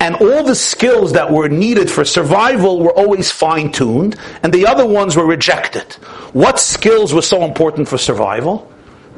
And 0.00 0.16
all 0.16 0.42
the 0.42 0.56
skills 0.56 1.12
that 1.12 1.30
were 1.30 1.48
needed 1.48 1.90
for 1.90 2.04
survival 2.04 2.80
were 2.80 2.92
always 2.92 3.30
fine 3.30 3.70
tuned, 3.70 4.16
and 4.42 4.52
the 4.52 4.66
other 4.66 4.86
ones 4.86 5.16
were 5.16 5.26
rejected. 5.26 5.92
What 6.32 6.58
skills 6.58 7.14
were 7.14 7.22
so 7.22 7.44
important 7.44 7.88
for 7.88 7.98
survival? 7.98 8.72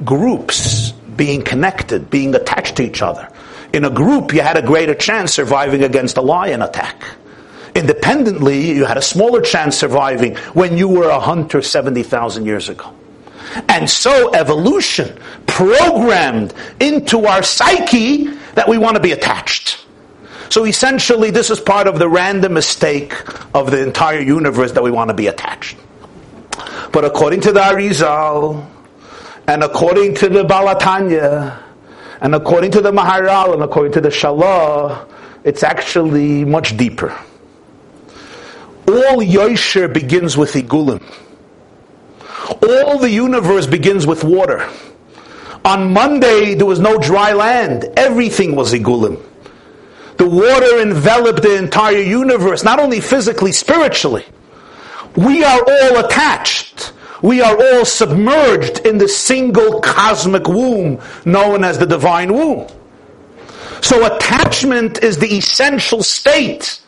Groups, 0.04 0.92
being 1.16 1.42
connected, 1.42 2.10
being 2.10 2.34
attached 2.34 2.76
to 2.76 2.82
each 2.82 3.00
other. 3.00 3.28
In 3.72 3.84
a 3.84 3.90
group, 3.90 4.34
you 4.34 4.42
had 4.42 4.56
a 4.56 4.62
greater 4.62 4.94
chance 4.94 5.32
surviving 5.32 5.84
against 5.84 6.16
a 6.16 6.22
lion 6.22 6.60
attack. 6.60 7.02
Independently, 7.74 8.70
you 8.70 8.84
had 8.84 8.96
a 8.96 9.02
smaller 9.02 9.40
chance 9.40 9.76
surviving 9.76 10.36
when 10.54 10.76
you 10.76 10.88
were 10.88 11.08
a 11.08 11.18
hunter 11.18 11.60
70,000 11.60 12.46
years 12.46 12.68
ago. 12.68 12.94
And 13.68 13.88
so 13.88 14.32
evolution 14.34 15.18
programmed 15.46 16.54
into 16.80 17.26
our 17.26 17.42
psyche 17.42 18.24
that 18.54 18.68
we 18.68 18.78
want 18.78 18.96
to 18.96 19.02
be 19.02 19.12
attached. 19.12 19.84
So 20.50 20.64
essentially, 20.64 21.30
this 21.30 21.50
is 21.50 21.58
part 21.58 21.86
of 21.86 21.98
the 21.98 22.08
random 22.08 22.54
mistake 22.54 23.14
of 23.54 23.70
the 23.70 23.82
entire 23.82 24.20
universe 24.20 24.72
that 24.72 24.82
we 24.82 24.90
want 24.90 25.08
to 25.08 25.14
be 25.14 25.26
attached. 25.26 25.76
But 26.92 27.04
according 27.04 27.40
to 27.42 27.52
the 27.52 27.60
Arizal, 27.60 28.68
and 29.48 29.64
according 29.64 30.14
to 30.16 30.28
the 30.28 30.44
Baal 30.44 30.74
HaTanya, 30.74 31.60
and 32.20 32.34
according 32.34 32.70
to 32.72 32.80
the 32.80 32.92
Maharal, 32.92 33.52
and 33.52 33.62
according 33.62 33.92
to 33.92 34.00
the 34.00 34.10
Shalah, 34.10 35.08
it's 35.42 35.62
actually 35.62 36.44
much 36.44 36.76
deeper. 36.76 37.16
All 38.86 39.22
Yosher 39.22 39.92
begins 39.92 40.36
with 40.36 40.52
Igulim. 40.52 41.02
All 42.62 42.98
the 42.98 43.10
universe 43.10 43.66
begins 43.66 44.06
with 44.06 44.24
water. 44.24 44.68
On 45.64 45.92
Monday, 45.92 46.54
there 46.54 46.66
was 46.66 46.78
no 46.78 46.98
dry 46.98 47.32
land. 47.32 47.84
Everything 47.96 48.54
was 48.54 48.74
Igulim. 48.74 49.22
The 50.18 50.28
water 50.28 50.80
enveloped 50.80 51.42
the 51.42 51.56
entire 51.56 51.98
universe, 51.98 52.62
not 52.62 52.78
only 52.78 53.00
physically, 53.00 53.52
spiritually. 53.52 54.24
We 55.16 55.42
are 55.42 55.60
all 55.60 56.04
attached. 56.04 56.92
We 57.22 57.40
are 57.40 57.56
all 57.56 57.84
submerged 57.86 58.80
in 58.80 58.98
the 58.98 59.08
single 59.08 59.80
cosmic 59.80 60.46
womb 60.46 61.00
known 61.24 61.64
as 61.64 61.78
the 61.78 61.86
divine 61.86 62.34
womb. 62.34 62.68
So 63.80 64.04
attachment 64.14 65.02
is 65.02 65.18
the 65.18 65.34
essential 65.34 66.02
state 66.02 66.80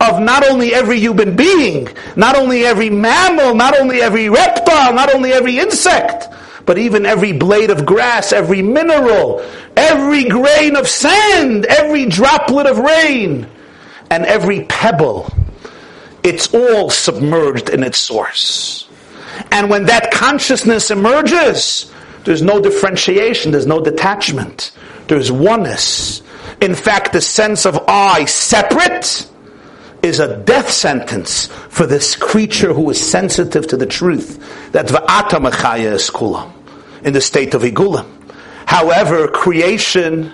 of 0.00 0.20
not 0.20 0.48
only 0.48 0.74
every 0.74 0.98
human 0.98 1.36
being, 1.36 1.88
not 2.16 2.36
only 2.36 2.64
every 2.64 2.90
mammal, 2.90 3.54
not 3.54 3.78
only 3.78 4.02
every 4.02 4.28
reptile, 4.28 4.92
not 4.92 5.14
only 5.14 5.32
every 5.32 5.58
insect, 5.58 6.28
but 6.66 6.78
even 6.78 7.06
every 7.06 7.32
blade 7.32 7.70
of 7.70 7.84
grass, 7.84 8.32
every 8.32 8.62
mineral, 8.62 9.44
every 9.76 10.24
grain 10.24 10.76
of 10.76 10.88
sand, 10.88 11.66
every 11.66 12.06
droplet 12.06 12.66
of 12.66 12.78
rain, 12.78 13.46
and 14.10 14.24
every 14.26 14.64
pebble, 14.64 15.32
it's 16.22 16.52
all 16.54 16.90
submerged 16.90 17.68
in 17.68 17.82
its 17.82 17.98
source. 17.98 18.88
And 19.50 19.68
when 19.68 19.86
that 19.86 20.10
consciousness 20.10 20.90
emerges, 20.90 21.92
there's 22.24 22.42
no 22.42 22.60
differentiation, 22.60 23.52
there's 23.52 23.66
no 23.66 23.80
detachment, 23.80 24.72
there's 25.08 25.30
oneness. 25.30 26.22
In 26.60 26.74
fact, 26.74 27.12
the 27.12 27.20
sense 27.20 27.66
of 27.66 27.78
I 27.88 28.24
separate 28.24 29.28
is 30.04 30.20
a 30.20 30.36
death 30.36 30.70
sentence 30.70 31.46
for 31.46 31.86
this 31.86 32.14
creature 32.14 32.74
who 32.74 32.88
is 32.90 33.00
sensitive 33.00 33.66
to 33.66 33.76
the 33.76 33.86
truth 33.86 34.72
that 34.72 34.86
va'ata 34.86 35.40
mechaya 35.40 35.94
is 35.94 36.10
kulam 36.10 36.52
in 37.02 37.12
the 37.12 37.20
state 37.20 37.54
of 37.54 37.62
igulim. 37.62 38.06
However, 38.66 39.28
creation 39.28 40.32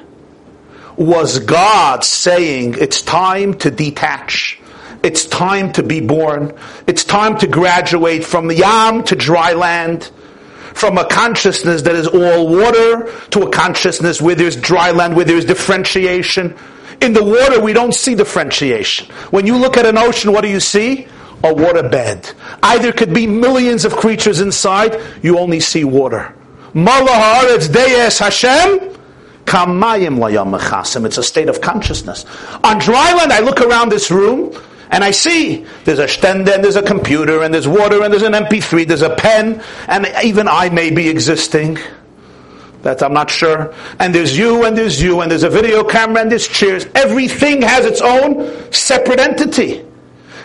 was 0.97 1.39
God 1.39 2.05
saying 2.05 2.75
it's 2.79 3.01
time 3.03 3.55
to 3.59 3.71
detach. 3.71 4.61
It's 5.03 5.25
time 5.25 5.73
to 5.73 5.83
be 5.83 6.01
born. 6.01 6.53
It's 6.87 7.05
time 7.05 7.39
to 7.39 7.47
graduate 7.47 8.25
from 8.25 8.49
the 8.49 8.57
yam 8.57 9.05
to 9.05 9.17
dry 9.17 9.55
land. 9.55 10.11
From 10.75 10.99
a 10.99 11.07
consciousness 11.07 11.83
that 11.83 11.95
is 11.95 12.07
all 12.07 12.49
water 12.49 13.13
to 13.31 13.43
a 13.43 13.51
consciousness 13.51 14.21
where 14.21 14.35
there's 14.35 14.57
dry 14.57 14.91
land, 14.93 15.17
where 15.17 15.25
there's 15.25 15.45
differentiation. 15.45 16.57
In 17.01 17.15
the 17.15 17.25
water, 17.25 17.61
we 17.61 17.73
don't 17.73 17.95
see 17.95 18.15
differentiation. 18.15 19.09
When 19.31 19.47
you 19.47 19.57
look 19.57 19.77
at 19.77 19.87
an 19.87 19.97
ocean, 19.97 20.33
what 20.33 20.43
do 20.43 20.49
you 20.49 20.61
see? 20.61 21.07
A 21.43 21.55
water 21.55 21.89
bed. 21.89 22.31
Either 22.63 22.93
could 22.93 23.15
be 23.15 23.27
millions 23.27 23.87
of 23.87 23.97
creatures 23.97 24.41
inside, 24.41 25.01
you 25.23 25.39
only 25.39 25.61
see 25.61 25.85
water. 25.85 26.35
Malahar, 26.75 27.59
Deyes 27.69 28.19
Hashem, 28.19 28.91
It's 31.07 31.19
a 31.19 31.23
state 31.23 31.49
of 31.49 31.61
consciousness. 31.61 32.27
On 32.63 32.79
dry 32.79 33.15
land, 33.15 33.33
I 33.33 33.41
look 33.41 33.61
around 33.61 33.91
this 33.91 34.11
room, 34.11 34.55
and 34.91 35.03
I 35.03 35.11
see 35.11 35.65
there's 35.85 35.99
a 35.99 36.07
stender, 36.07 36.55
and 36.55 36.63
there's 36.63 36.77
a 36.77 36.83
computer, 36.83 37.43
and 37.43 37.55
there's 37.55 37.67
water, 37.67 38.03
and 38.03 38.13
there's 38.13 38.23
an 38.23 38.35
MP3, 38.35 38.87
there's 38.87 39.03
a 39.03 39.15
pen, 39.17 39.63
and 39.89 40.07
even 40.23 40.47
I 40.47 40.69
may 40.69 40.91
be 40.91 41.09
existing. 41.09 41.79
That 42.83 43.03
I'm 43.03 43.13
not 43.13 43.31
sure. 43.31 43.75
And 43.99 44.15
there's 44.15 44.37
you, 44.37 44.65
and 44.65 44.77
there's 44.77 45.03
you, 45.03 45.21
and 45.21 45.31
there's 45.31 45.43
a 45.43 45.51
video 45.51 45.85
camera, 45.85 46.23
and 46.23 46.31
there's 46.31 46.49
chairs. 46.49 46.87
Everything 46.95 47.63
has 47.63 47.85
its 47.85 48.01
own 48.01 48.73
separate 48.73 49.21
entity. 49.21 49.85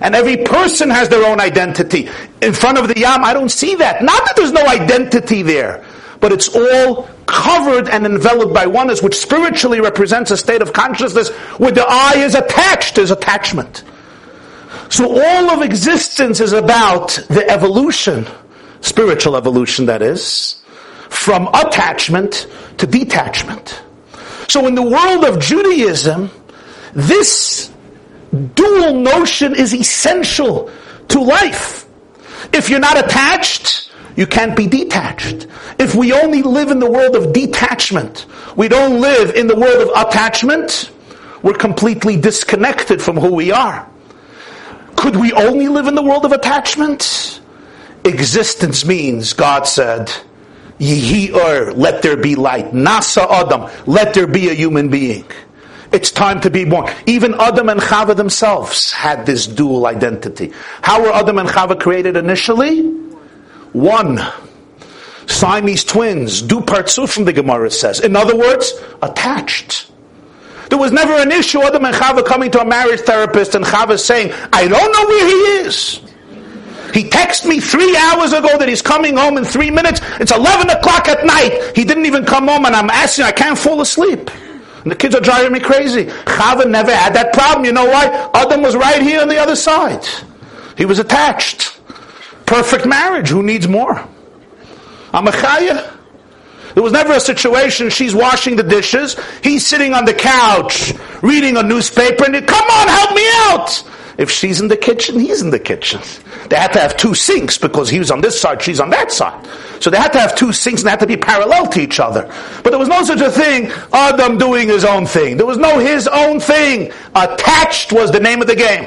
And 0.01 0.13
every 0.13 0.37
person 0.37 0.89
has 0.89 1.07
their 1.07 1.25
own 1.25 1.39
identity. 1.39 2.09
In 2.41 2.53
front 2.53 2.77
of 2.77 2.89
the 2.89 2.99
Yam, 2.99 3.23
I 3.23 3.33
don't 3.33 3.49
see 3.49 3.75
that. 3.75 4.03
Not 4.03 4.25
that 4.25 4.35
there's 4.35 4.51
no 4.51 4.67
identity 4.67 5.41
there, 5.41 5.85
but 6.19 6.33
it's 6.33 6.49
all 6.49 7.07
covered 7.25 7.87
and 7.87 8.05
enveloped 8.05 8.53
by 8.53 8.65
oneness, 8.65 9.01
which 9.01 9.15
spiritually 9.15 9.79
represents 9.79 10.31
a 10.31 10.37
state 10.37 10.61
of 10.61 10.73
consciousness 10.73 11.29
where 11.57 11.71
the 11.71 11.85
I 11.87 12.15
is 12.17 12.35
attached, 12.35 12.95
there's 12.95 13.11
attachment. 13.11 13.83
So 14.89 15.09
all 15.09 15.49
of 15.49 15.61
existence 15.61 16.41
is 16.41 16.51
about 16.51 17.09
the 17.29 17.49
evolution, 17.49 18.27
spiritual 18.81 19.37
evolution 19.37 19.85
that 19.85 20.01
is, 20.01 20.61
from 21.15 21.47
attachment 21.53 22.47
to 22.77 22.85
detachment. 22.85 23.81
So 24.47 24.67
in 24.67 24.75
the 24.75 24.83
world 24.83 25.23
of 25.25 25.39
Judaism, 25.39 26.29
this 26.93 27.71
dual 28.53 28.93
notion 28.93 29.55
is 29.55 29.73
essential 29.73 30.69
to 31.07 31.21
life. 31.21 31.85
If 32.53 32.69
you're 32.69 32.79
not 32.79 32.97
attached, 32.97 33.91
you 34.15 34.27
can't 34.27 34.55
be 34.55 34.67
detached. 34.67 35.47
If 35.79 35.95
we 35.95 36.13
only 36.13 36.41
live 36.41 36.69
in 36.69 36.79
the 36.79 36.89
world 36.89 37.15
of 37.15 37.33
detachment, 37.33 38.25
we 38.55 38.67
don't 38.67 39.01
live 39.01 39.35
in 39.35 39.47
the 39.47 39.55
world 39.55 39.89
of 39.89 40.07
attachment, 40.07 40.91
we're 41.41 41.53
completely 41.53 42.17
disconnected 42.17 43.01
from 43.01 43.17
who 43.17 43.33
we 43.33 43.51
are. 43.51 43.87
Could 44.95 45.15
we 45.15 45.33
only 45.33 45.67
live 45.67 45.87
in 45.87 45.95
the 45.95 46.03
world 46.03 46.25
of 46.25 46.31
attachment? 46.31 47.41
Existence 48.03 48.85
means, 48.85 49.33
God 49.33 49.67
said, 49.67 50.11
Yehi 50.79 51.33
ur, 51.33 51.71
let 51.73 52.01
there 52.01 52.17
be 52.17 52.35
light. 52.35 52.71
Na'aseh 52.73 53.25
Adam, 53.29 53.69
let 53.85 54.13
there 54.13 54.27
be 54.27 54.49
a 54.49 54.53
human 54.53 54.89
being. 54.89 55.25
It's 55.91 56.11
time 56.11 56.41
to 56.41 56.49
be 56.49 56.65
born. 56.65 56.91
Even 57.05 57.35
Adam 57.35 57.69
and 57.69 57.79
Chava 57.79 58.15
themselves 58.15 58.91
had 58.91 59.25
this 59.25 59.47
dual 59.47 59.87
identity. 59.87 60.51
How 60.81 61.01
were 61.01 61.13
Adam 61.13 61.37
and 61.37 61.47
Chava 61.47 61.79
created 61.79 62.17
initially? 62.17 62.81
One. 63.71 64.19
Siamese 65.27 65.83
twins, 65.83 66.41
du 66.41 66.59
partsuf 66.61 67.09
from 67.09 67.25
the 67.25 67.33
Gemara 67.33 67.71
says. 67.71 67.99
In 68.01 68.15
other 68.15 68.35
words, 68.35 68.73
attached. 69.01 69.89
There 70.69 70.77
was 70.77 70.91
never 70.91 71.13
an 71.13 71.31
issue, 71.31 71.61
Adam 71.61 71.85
and 71.85 71.95
Chava 71.95 72.25
coming 72.25 72.51
to 72.51 72.61
a 72.61 72.65
marriage 72.65 73.01
therapist 73.01 73.55
and 73.55 73.63
Chava 73.63 73.99
saying, 73.99 74.33
I 74.51 74.67
don't 74.67 74.91
know 74.91 75.05
where 75.05 75.27
he 75.27 75.67
is. 75.67 76.01
He 76.95 77.03
texted 77.03 77.47
me 77.47 77.59
three 77.59 77.93
hours 77.97 78.31
ago 78.31 78.57
that 78.57 78.69
he's 78.69 78.81
coming 78.81 79.17
home 79.17 79.37
in 79.37 79.43
three 79.43 79.69
minutes. 79.69 79.99
It's 80.21 80.31
11 80.31 80.69
o'clock 80.69 81.09
at 81.09 81.25
night. 81.25 81.73
He 81.75 81.83
didn't 81.83 82.05
even 82.05 82.23
come 82.23 82.47
home 82.47 82.65
and 82.65 82.73
I'm 82.73 82.89
asking, 82.89 83.25
I 83.25 83.33
can't 83.33 83.59
fall 83.59 83.81
asleep. 83.81 84.31
And 84.83 84.91
the 84.93 84.95
kids 84.95 85.13
are 85.13 85.19
driving 85.19 85.51
me 85.51 85.59
crazy. 85.59 86.05
Chava 86.05 86.65
never 86.65 86.95
had 86.95 87.13
that 87.15 87.33
problem. 87.33 87.65
You 87.65 87.73
know 87.73 87.83
why? 87.83 88.29
Adam 88.33 88.61
was 88.61 88.77
right 88.77 89.01
here 89.01 89.19
on 89.19 89.27
the 89.27 89.37
other 89.37 89.57
side. 89.57 90.07
He 90.77 90.85
was 90.85 90.97
attached. 90.97 91.77
Perfect 92.45 92.85
marriage. 92.85 93.27
Who 93.27 93.43
needs 93.43 93.67
more? 93.67 94.01
I'm 95.13 95.27
a 95.27 95.31
chaya. 95.31 95.91
There 96.75 96.83
was 96.83 96.93
never 96.93 97.11
a 97.11 97.19
situation 97.19 97.89
she's 97.89 98.15
washing 98.15 98.55
the 98.55 98.63
dishes, 98.63 99.17
he's 99.43 99.65
sitting 99.65 99.93
on 99.93 100.05
the 100.05 100.13
couch 100.13 100.93
reading 101.21 101.57
a 101.57 101.63
newspaper, 101.63 102.25
and 102.25 102.35
he, 102.35 102.41
come 102.41 102.69
on, 102.69 102.87
help 102.87 103.15
me 103.15 103.25
out. 103.33 103.83
If 104.17 104.31
she's 104.31 104.61
in 104.61 104.69
the 104.69 104.77
kitchen, 104.77 105.19
he's 105.19 105.41
in 105.41 105.49
the 105.49 105.59
kitchen. 105.59 106.01
They 106.49 106.55
had 106.55 106.71
to 106.73 106.79
have 106.79 106.95
two 106.95 107.13
sinks 107.13 107.57
because 107.57 107.89
he 107.89 107.99
was 107.99 108.11
on 108.11 108.21
this 108.21 108.39
side, 108.39 108.61
she's 108.61 108.79
on 108.79 108.89
that 108.91 109.11
side. 109.11 109.45
So 109.81 109.89
they 109.89 109.97
had 109.97 110.13
to 110.13 110.19
have 110.19 110.35
two 110.35 110.53
sinks 110.53 110.81
and 110.81 110.87
they 110.87 110.91
had 110.91 111.01
to 111.01 111.07
be 111.07 111.17
parallel 111.17 111.67
to 111.67 111.81
each 111.81 111.99
other. 111.99 112.31
But 112.63 112.69
there 112.69 112.79
was 112.79 112.87
no 112.87 113.03
such 113.03 113.21
a 113.21 113.29
thing, 113.29 113.71
Adam 113.91 114.37
doing 114.37 114.69
his 114.69 114.85
own 114.85 115.05
thing. 115.05 115.37
There 115.37 115.45
was 115.45 115.57
no 115.57 115.79
his 115.79 116.07
own 116.07 116.39
thing. 116.39 116.91
Attached 117.13 117.91
was 117.91 118.11
the 118.11 118.19
name 118.19 118.41
of 118.41 118.47
the 118.47 118.55
game. 118.55 118.85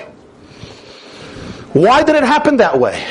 Why 1.75 2.03
did 2.03 2.17
it 2.17 2.25
happen 2.25 2.57
that 2.57 2.81
way? 2.81 3.07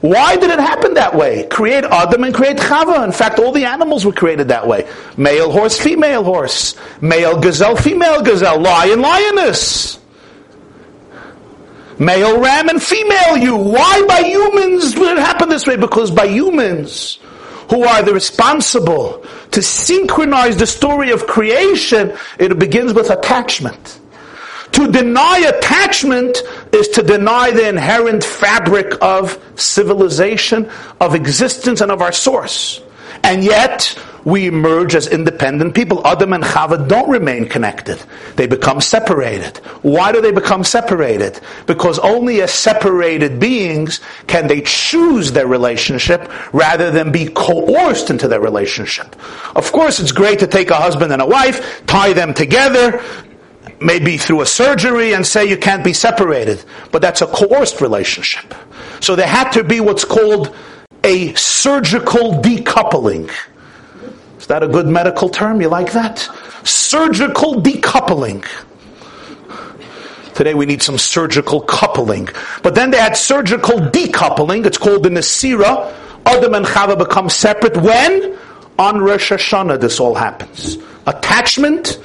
Why 0.00 0.36
did 0.36 0.50
it 0.50 0.58
happen 0.58 0.94
that 0.94 1.14
way? 1.14 1.46
Create 1.48 1.84
Adam 1.84 2.24
and 2.24 2.34
create 2.34 2.56
Chava. 2.56 3.04
In 3.04 3.12
fact, 3.12 3.38
all 3.38 3.52
the 3.52 3.66
animals 3.66 4.04
were 4.04 4.12
created 4.12 4.48
that 4.48 4.66
way. 4.66 4.88
Male 5.18 5.52
horse, 5.52 5.78
female 5.78 6.24
horse. 6.24 6.74
Male 7.02 7.38
gazelle, 7.38 7.76
female 7.76 8.22
gazelle. 8.22 8.60
Lion, 8.60 9.00
lioness. 9.00 9.99
Male 12.00 12.40
ram 12.40 12.70
and 12.70 12.82
female 12.82 13.36
ewe. 13.36 13.56
Why 13.56 14.04
by 14.08 14.22
humans 14.22 14.94
did 14.94 15.18
it 15.18 15.18
happen 15.18 15.50
this 15.50 15.66
way? 15.66 15.76
Because 15.76 16.10
by 16.10 16.26
humans, 16.26 17.18
who 17.68 17.84
are 17.84 18.02
the 18.02 18.14
responsible 18.14 19.24
to 19.50 19.62
synchronize 19.62 20.56
the 20.56 20.66
story 20.66 21.10
of 21.10 21.26
creation, 21.26 22.16
it 22.38 22.58
begins 22.58 22.94
with 22.94 23.10
attachment. 23.10 24.00
To 24.72 24.90
deny 24.90 25.38
attachment 25.38 26.42
is 26.72 26.88
to 26.88 27.02
deny 27.02 27.50
the 27.50 27.68
inherent 27.68 28.24
fabric 28.24 28.94
of 29.02 29.38
civilization, 29.56 30.70
of 31.00 31.14
existence, 31.14 31.80
and 31.80 31.92
of 31.92 32.00
our 32.00 32.12
source. 32.12 32.80
And 33.22 33.44
yet, 33.44 33.94
we 34.24 34.46
emerge 34.46 34.94
as 34.94 35.06
independent 35.06 35.74
people. 35.74 36.06
Adam 36.06 36.32
and 36.32 36.44
Chava 36.44 36.86
don't 36.88 37.08
remain 37.08 37.48
connected. 37.48 38.02
They 38.36 38.46
become 38.46 38.80
separated. 38.80 39.58
Why 39.82 40.12
do 40.12 40.20
they 40.20 40.32
become 40.32 40.64
separated? 40.64 41.40
Because 41.66 41.98
only 41.98 42.42
as 42.42 42.52
separated 42.52 43.40
beings 43.40 44.00
can 44.26 44.46
they 44.46 44.60
choose 44.62 45.32
their 45.32 45.46
relationship 45.46 46.30
rather 46.52 46.90
than 46.90 47.12
be 47.12 47.28
coerced 47.28 48.10
into 48.10 48.28
their 48.28 48.40
relationship. 48.40 49.16
Of 49.56 49.72
course, 49.72 50.00
it's 50.00 50.12
great 50.12 50.38
to 50.40 50.46
take 50.46 50.70
a 50.70 50.76
husband 50.76 51.12
and 51.12 51.22
a 51.22 51.26
wife, 51.26 51.84
tie 51.86 52.12
them 52.12 52.34
together, 52.34 53.02
maybe 53.80 54.16
through 54.18 54.42
a 54.42 54.46
surgery 54.46 55.14
and 55.14 55.26
say 55.26 55.48
you 55.48 55.56
can't 55.56 55.84
be 55.84 55.92
separated. 55.92 56.64
But 56.92 57.02
that's 57.02 57.22
a 57.22 57.26
coerced 57.26 57.80
relationship. 57.80 58.54
So 59.00 59.16
there 59.16 59.26
had 59.26 59.50
to 59.52 59.64
be 59.64 59.80
what's 59.80 60.04
called 60.04 60.54
a 61.02 61.34
surgical 61.34 62.34
decoupling. 62.42 63.30
That 64.50 64.64
a 64.64 64.66
good 64.66 64.88
medical 64.88 65.28
term? 65.28 65.60
You 65.60 65.68
like 65.68 65.92
that? 65.92 66.18
Surgical 66.64 67.62
decoupling. 67.62 68.44
Today 70.34 70.54
we 70.54 70.66
need 70.66 70.82
some 70.82 70.98
surgical 70.98 71.60
coupling. 71.60 72.28
But 72.64 72.74
then 72.74 72.90
they 72.90 72.96
had 72.96 73.16
surgical 73.16 73.78
decoupling. 73.78 74.66
It's 74.66 74.76
called 74.76 75.04
the 75.04 75.08
Nasira. 75.08 75.94
Adam 76.26 76.54
and 76.54 76.66
Chava 76.66 76.98
become 76.98 77.28
separate. 77.28 77.76
When? 77.76 78.36
On 78.76 79.00
Rosh 79.00 79.30
Hashanah 79.30 79.80
this 79.80 80.00
all 80.00 80.16
happens. 80.16 80.78
Attachment 81.06 82.00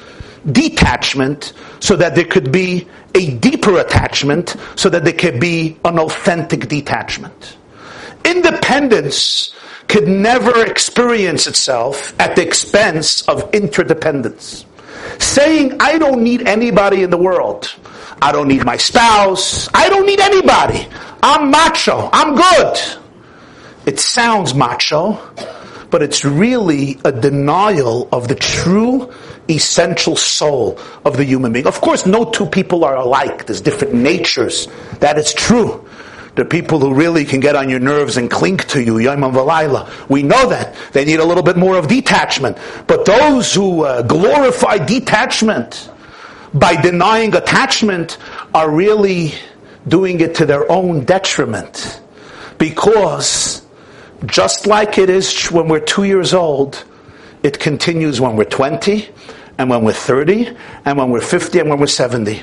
detachment 0.52 1.52
so 1.80 1.96
that 1.96 2.14
there 2.14 2.26
could 2.26 2.52
be 2.52 2.86
a 3.16 3.34
deeper 3.38 3.80
attachment, 3.80 4.54
so 4.76 4.88
that 4.88 5.02
there 5.02 5.14
could 5.14 5.40
be 5.40 5.76
an 5.84 5.98
authentic 5.98 6.68
detachment. 6.68 7.56
Independence 8.24 9.52
could 9.88 10.08
never 10.08 10.64
experience 10.66 11.46
itself 11.46 12.18
at 12.20 12.36
the 12.36 12.42
expense 12.42 13.22
of 13.28 13.54
interdependence. 13.54 14.64
Saying, 15.18 15.76
I 15.80 15.98
don't 15.98 16.22
need 16.22 16.46
anybody 16.46 17.02
in 17.02 17.10
the 17.10 17.16
world. 17.16 17.74
I 18.20 18.32
don't 18.32 18.48
need 18.48 18.64
my 18.64 18.76
spouse. 18.76 19.68
I 19.74 19.88
don't 19.88 20.06
need 20.06 20.20
anybody. 20.20 20.88
I'm 21.22 21.50
macho. 21.50 22.08
I'm 22.12 22.34
good. 22.34 22.78
It 23.86 24.00
sounds 24.00 24.54
macho, 24.54 25.20
but 25.90 26.02
it's 26.02 26.24
really 26.24 26.98
a 27.04 27.12
denial 27.12 28.08
of 28.10 28.28
the 28.28 28.34
true 28.34 29.12
essential 29.48 30.16
soul 30.16 30.78
of 31.04 31.16
the 31.16 31.24
human 31.24 31.52
being. 31.52 31.66
Of 31.66 31.80
course, 31.80 32.04
no 32.04 32.24
two 32.24 32.46
people 32.46 32.84
are 32.84 32.96
alike. 32.96 33.46
There's 33.46 33.60
different 33.60 33.94
natures. 33.94 34.66
That 34.98 35.18
is 35.18 35.32
true. 35.32 35.85
Are 36.38 36.44
people 36.44 36.78
who 36.80 36.92
really 36.92 37.24
can 37.24 37.40
get 37.40 37.56
on 37.56 37.70
your 37.70 37.80
nerves 37.80 38.18
and 38.18 38.30
cling 38.30 38.58
to 38.58 38.82
you, 38.82 38.98
Yom 38.98 39.20
Valayla. 39.20 40.08
We 40.10 40.22
know 40.22 40.48
that. 40.50 40.76
They 40.92 41.04
need 41.04 41.18
a 41.18 41.24
little 41.24 41.42
bit 41.42 41.56
more 41.56 41.76
of 41.76 41.88
detachment. 41.88 42.58
But 42.86 43.06
those 43.06 43.54
who 43.54 43.84
uh, 43.84 44.02
glorify 44.02 44.78
detachment 44.78 45.90
by 46.52 46.80
denying 46.80 47.34
attachment 47.34 48.18
are 48.54 48.70
really 48.70 49.34
doing 49.88 50.20
it 50.20 50.34
to 50.36 50.46
their 50.46 50.70
own 50.70 51.04
detriment. 51.04 52.00
Because 52.58 53.62
just 54.26 54.66
like 54.66 54.98
it 54.98 55.10
is 55.10 55.46
when 55.46 55.68
we're 55.68 55.80
two 55.80 56.04
years 56.04 56.34
old, 56.34 56.84
it 57.42 57.58
continues 57.58 58.20
when 58.20 58.36
we're 58.36 58.44
20, 58.44 59.08
and 59.58 59.70
when 59.70 59.84
we're 59.84 59.92
30, 59.92 60.56
and 60.84 60.98
when 60.98 61.10
we're 61.10 61.20
50, 61.20 61.60
and 61.60 61.70
when 61.70 61.78
we're 61.78 61.86
70. 61.86 62.42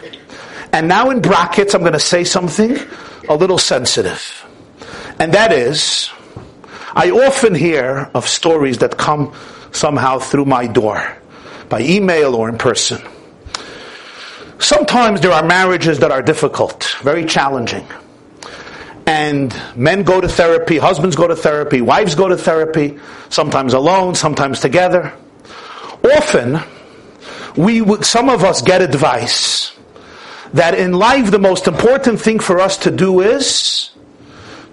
And 0.74 0.88
now 0.88 1.12
in 1.12 1.22
brackets, 1.22 1.76
I'm 1.76 1.82
going 1.82 1.94
to 1.94 2.00
say 2.00 2.24
something 2.24 2.78
a 3.30 3.36
little 3.36 3.60
sensitive. 3.60 4.44
And 5.20 5.32
that 5.36 5.54
is, 5.54 6.10
I 6.96 7.12
often 7.12 7.54
hear 7.54 8.10
of 8.16 8.28
stories 8.28 8.80
that 8.80 8.98
come 8.98 9.36
somehow 9.72 10.18
through 10.18 10.46
my 10.46 10.66
door, 10.66 11.16
by 11.70 11.82
email 11.82 12.36
or 12.36 12.50
in 12.50 12.58
person. 12.58 13.00
Sometimes 14.58 15.22
there 15.22 15.32
are 15.32 15.44
marriages 15.44 16.00
that 16.00 16.12
are 16.12 16.24
difficult, 16.24 16.96
very 17.04 17.26
challenging. 17.26 17.86
And 19.06 19.56
men 19.76 20.02
go 20.02 20.22
to 20.22 20.28
therapy, 20.28 20.78
husbands 20.80 21.16
go 21.16 21.28
to 21.28 21.36
therapy, 21.36 21.82
wives 21.82 22.16
go 22.16 22.30
to 22.30 22.38
therapy, 22.38 22.98
sometimes 23.30 23.74
alone, 23.74 24.16
sometimes 24.16 24.60
together. 24.60 25.14
Often, 26.04 26.62
we 27.58 28.02
some 28.02 28.30
of 28.30 28.44
us 28.44 28.62
get 28.62 28.82
advice 28.82 29.74
that 30.54 30.76
in 30.76 30.94
life 30.94 31.32
the 31.32 31.40
most 31.40 31.68
important 31.68 32.22
thing 32.22 32.40
for 32.40 32.60
us 32.60 32.78
to 32.78 32.92
do 32.92 33.22
is 33.22 33.90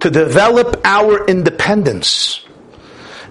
to 0.00 0.10
develop 0.10 0.80
our 0.84 1.26
independence 1.26 2.44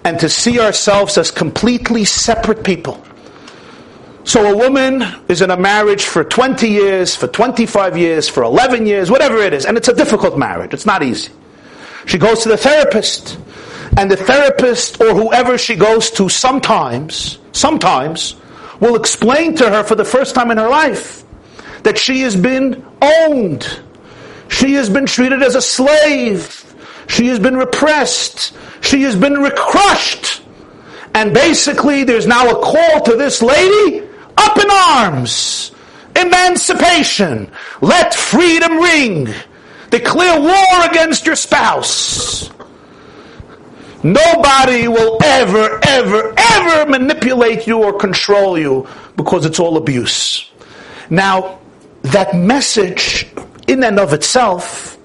and 0.04 0.20
to 0.20 0.30
see 0.30 0.60
ourselves 0.60 1.18
as 1.18 1.32
completely 1.32 2.06
separate 2.06 2.64
people. 2.64 3.04
So 4.24 4.52
a 4.52 4.56
woman 4.56 5.04
is 5.28 5.42
in 5.42 5.50
a 5.50 5.58
marriage 5.58 6.06
for 6.06 6.24
20 6.24 6.68
years, 6.68 7.16
for 7.16 7.28
25 7.28 7.98
years, 7.98 8.30
for 8.30 8.44
11 8.44 8.86
years, 8.86 9.10
whatever 9.10 9.38
it 9.38 9.54
is, 9.54 9.66
and 9.66 9.78
it's 9.78 9.88
a 9.88 9.94
difficult 9.94 10.38
marriage. 10.38 10.74
It's 10.74 10.86
not 10.86 11.02
easy. 11.04 11.32
She 12.06 12.18
goes 12.18 12.44
to 12.44 12.50
the 12.50 12.58
therapist, 12.58 13.40
and 13.98 14.10
the 14.10 14.16
therapist 14.16 15.02
or 15.02 15.14
whoever 15.14 15.58
she 15.58 15.76
goes 15.76 16.12
to 16.12 16.30
sometimes, 16.30 17.40
sometimes, 17.52 18.36
will 18.80 18.96
explain 18.96 19.56
to 19.56 19.70
her 19.70 19.84
for 19.84 19.96
the 19.96 20.06
first 20.06 20.36
time 20.36 20.52
in 20.52 20.58
her 20.58 20.70
life 20.70 21.26
that 21.84 21.98
she 21.98 22.22
has 22.22 22.36
been 22.36 22.86
owned. 23.02 23.80
She 24.50 24.74
has 24.74 24.90
been 24.90 25.06
treated 25.06 25.44
as 25.44 25.56
a 25.56 25.62
slave. 25.62 26.66
She 27.08 27.28
has 27.28 27.40
been 27.40 27.58
repressed. 27.58 28.56
She 28.82 29.04
has 29.04 29.16
been 29.16 29.50
crushed. 29.56 30.42
And 31.14 31.34
basically, 31.34 32.04
there's 32.04 32.28
now 32.28 32.50
a 32.50 32.56
call 32.56 33.02
to 33.04 33.16
this 33.16 33.42
lady 33.42 34.08
up 34.38 34.58
in 34.58 34.70
arms. 34.70 35.72
Emancipation. 36.16 37.52
Let 37.82 38.14
freedom 38.14 38.78
ring. 38.78 39.34
Declare 39.90 40.40
war 40.40 40.90
against 40.90 41.26
your 41.26 41.36
spouse. 41.36 42.50
Nobody 44.04 44.88
will 44.88 45.18
ever, 45.24 45.80
ever, 45.84 46.34
ever 46.38 46.90
manipulate 46.90 47.68
you 47.68 47.84
or 47.84 47.98
control 47.98 48.58
you 48.58 48.88
because 49.18 49.46
it's 49.46 49.60
all 49.60 49.76
abuse. 49.78 50.50
Now, 51.10 51.60
that 52.12 52.36
message 52.36 53.28
in 53.68 53.84
and 53.84 54.00
of 54.00 54.14
itself 54.14 54.98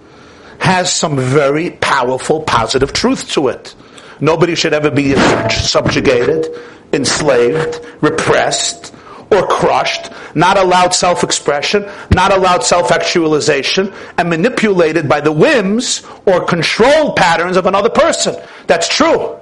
has 0.58 0.92
some 0.92 1.16
very 1.18 1.70
powerful 1.70 2.42
positive 2.42 2.92
truth 2.92 3.30
to 3.32 3.48
it. 3.48 3.74
Nobody 4.20 4.54
should 4.54 4.72
ever 4.72 4.90
be 4.90 5.14
subjugated, 5.50 6.46
enslaved, 6.92 7.80
repressed, 8.00 8.94
or 9.30 9.46
crushed, 9.46 10.10
not 10.34 10.56
allowed 10.56 10.94
self-expression, 10.94 11.84
not 12.14 12.32
allowed 12.32 12.62
self-actualization, 12.62 13.92
and 14.16 14.30
manipulated 14.30 15.08
by 15.08 15.20
the 15.20 15.32
whims 15.32 16.06
or 16.26 16.44
control 16.44 17.12
patterns 17.14 17.56
of 17.56 17.66
another 17.66 17.90
person. 17.90 18.36
That's 18.66 18.88
true. 18.88 19.36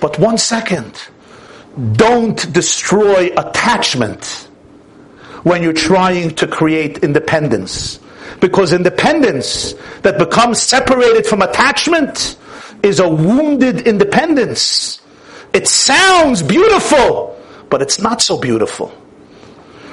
But 0.00 0.18
one 0.18 0.38
second. 0.38 1.00
Don't 1.92 2.52
destroy 2.52 3.30
attachment 3.36 4.47
when 5.42 5.62
you're 5.62 5.72
trying 5.72 6.34
to 6.36 6.46
create 6.46 6.98
independence. 6.98 8.00
Because 8.40 8.72
independence 8.72 9.74
that 10.02 10.18
becomes 10.18 10.60
separated 10.60 11.26
from 11.26 11.42
attachment 11.42 12.36
is 12.82 13.00
a 13.00 13.08
wounded 13.08 13.86
independence. 13.86 15.00
It 15.52 15.66
sounds 15.66 16.42
beautiful, 16.42 17.40
but 17.70 17.82
it's 17.82 17.98
not 17.98 18.20
so 18.22 18.38
beautiful. 18.38 18.92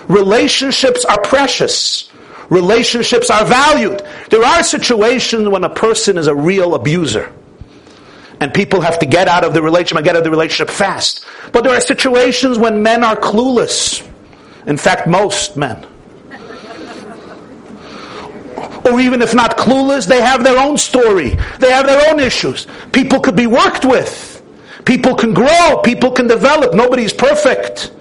Relationships 0.07 1.05
are 1.05 1.19
precious. 1.21 2.09
Relationships 2.49 3.29
are 3.29 3.45
valued. 3.45 4.03
There 4.29 4.43
are 4.43 4.61
situations 4.61 5.47
when 5.47 5.63
a 5.63 5.69
person 5.69 6.17
is 6.17 6.27
a 6.27 6.35
real 6.35 6.75
abuser. 6.75 7.33
And 8.39 8.53
people 8.53 8.81
have 8.81 8.99
to 8.99 9.05
get 9.05 9.27
out 9.27 9.43
of 9.43 9.53
the 9.53 9.61
relationship 9.61 9.97
and 9.97 10.05
get 10.05 10.15
out 10.15 10.19
of 10.19 10.23
the 10.25 10.31
relationship 10.31 10.69
fast. 10.69 11.25
But 11.51 11.63
there 11.63 11.73
are 11.73 11.81
situations 11.81 12.59
when 12.59 12.83
men 12.83 13.03
are 13.03 13.15
clueless. 13.15 14.07
In 14.67 14.77
fact, 14.77 15.07
most 15.07 15.57
men. 15.57 15.85
or 18.85 18.99
even 18.99 19.21
if 19.21 19.33
not 19.33 19.57
clueless, 19.57 20.07
they 20.07 20.21
have 20.21 20.43
their 20.43 20.57
own 20.59 20.77
story. 20.77 21.31
They 21.59 21.71
have 21.71 21.85
their 21.85 22.11
own 22.11 22.19
issues. 22.19 22.67
People 22.91 23.19
could 23.19 23.35
be 23.35 23.47
worked 23.47 23.85
with. 23.85 24.43
People 24.85 25.15
can 25.15 25.33
grow. 25.33 25.81
People 25.83 26.11
can 26.11 26.27
develop. 26.27 26.73
Nobody's 26.73 27.13
perfect. 27.13 27.91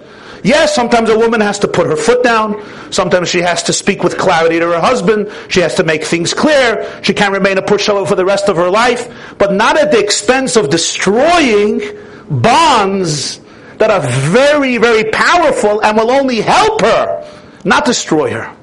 Yes, 0.43 0.75
sometimes 0.75 1.09
a 1.09 1.17
woman 1.17 1.41
has 1.41 1.57
to 1.59 1.67
put 1.67 1.87
her 1.87 1.95
foot 1.95 2.23
down. 2.23 2.63
Sometimes 2.91 3.29
she 3.29 3.39
has 3.39 3.63
to 3.63 3.73
speak 3.73 4.03
with 4.03 4.15
clarity 4.19 4.59
to 4.59 4.67
her 4.67 4.79
husband. 4.79 5.31
She 5.49 5.59
has 5.61 5.73
to 5.75 5.83
make 5.83 6.03
things 6.03 6.35
clear. 6.35 7.01
She 7.01 7.15
can't 7.15 7.33
remain 7.33 7.57
a 7.57 7.63
pushover 7.63 8.07
for 8.07 8.13
the 8.13 8.25
rest 8.25 8.47
of 8.47 8.55
her 8.57 8.69
life, 8.69 9.11
but 9.39 9.53
not 9.53 9.75
at 9.75 9.91
the 9.91 9.97
expense 9.97 10.55
of 10.55 10.69
destroying 10.69 11.81
bonds 12.29 13.39
that 13.77 13.91
are 13.91 14.01
very, 14.31 14.77
very 14.77 15.09
powerful 15.11 15.83
and 15.83 15.97
will 15.97 16.11
only 16.11 16.41
help 16.41 16.81
her, 16.81 17.29
not 17.63 17.85
destroy 17.85 18.31
her. 18.31 18.55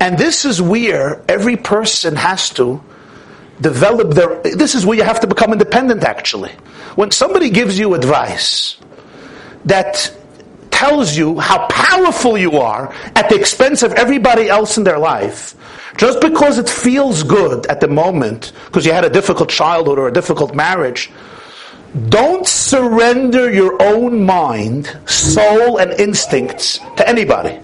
And 0.00 0.18
this 0.18 0.44
is 0.44 0.60
where 0.60 1.22
every 1.28 1.56
person 1.56 2.16
has 2.16 2.50
to 2.50 2.82
develop 3.60 4.12
their, 4.12 4.42
this 4.42 4.74
is 4.74 4.84
where 4.84 4.96
you 4.96 5.04
have 5.04 5.20
to 5.20 5.26
become 5.26 5.52
independent 5.52 6.04
actually. 6.04 6.52
When 6.94 7.10
somebody 7.10 7.50
gives 7.50 7.78
you 7.78 7.94
advice 7.94 8.76
that 9.64 10.14
tells 10.70 11.16
you 11.16 11.38
how 11.40 11.66
powerful 11.68 12.36
you 12.36 12.58
are 12.58 12.92
at 13.14 13.30
the 13.30 13.36
expense 13.36 13.82
of 13.82 13.92
everybody 13.94 14.48
else 14.48 14.76
in 14.76 14.84
their 14.84 14.98
life, 14.98 15.54
just 15.96 16.20
because 16.20 16.58
it 16.58 16.68
feels 16.68 17.22
good 17.22 17.66
at 17.68 17.80
the 17.80 17.88
moment, 17.88 18.52
because 18.66 18.84
you 18.84 18.92
had 18.92 19.04
a 19.04 19.10
difficult 19.10 19.48
childhood 19.48 19.98
or 19.98 20.08
a 20.08 20.12
difficult 20.12 20.54
marriage, 20.54 21.10
don't 22.08 22.46
surrender 22.46 23.50
your 23.50 23.80
own 23.82 24.24
mind, 24.24 24.96
soul, 25.06 25.78
and 25.78 25.92
instincts 25.92 26.78
to 26.96 27.08
anybody. 27.08 27.58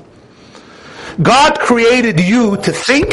God 1.21 1.59
created 1.59 2.21
you 2.21 2.57
to 2.59 2.73
think 2.73 3.13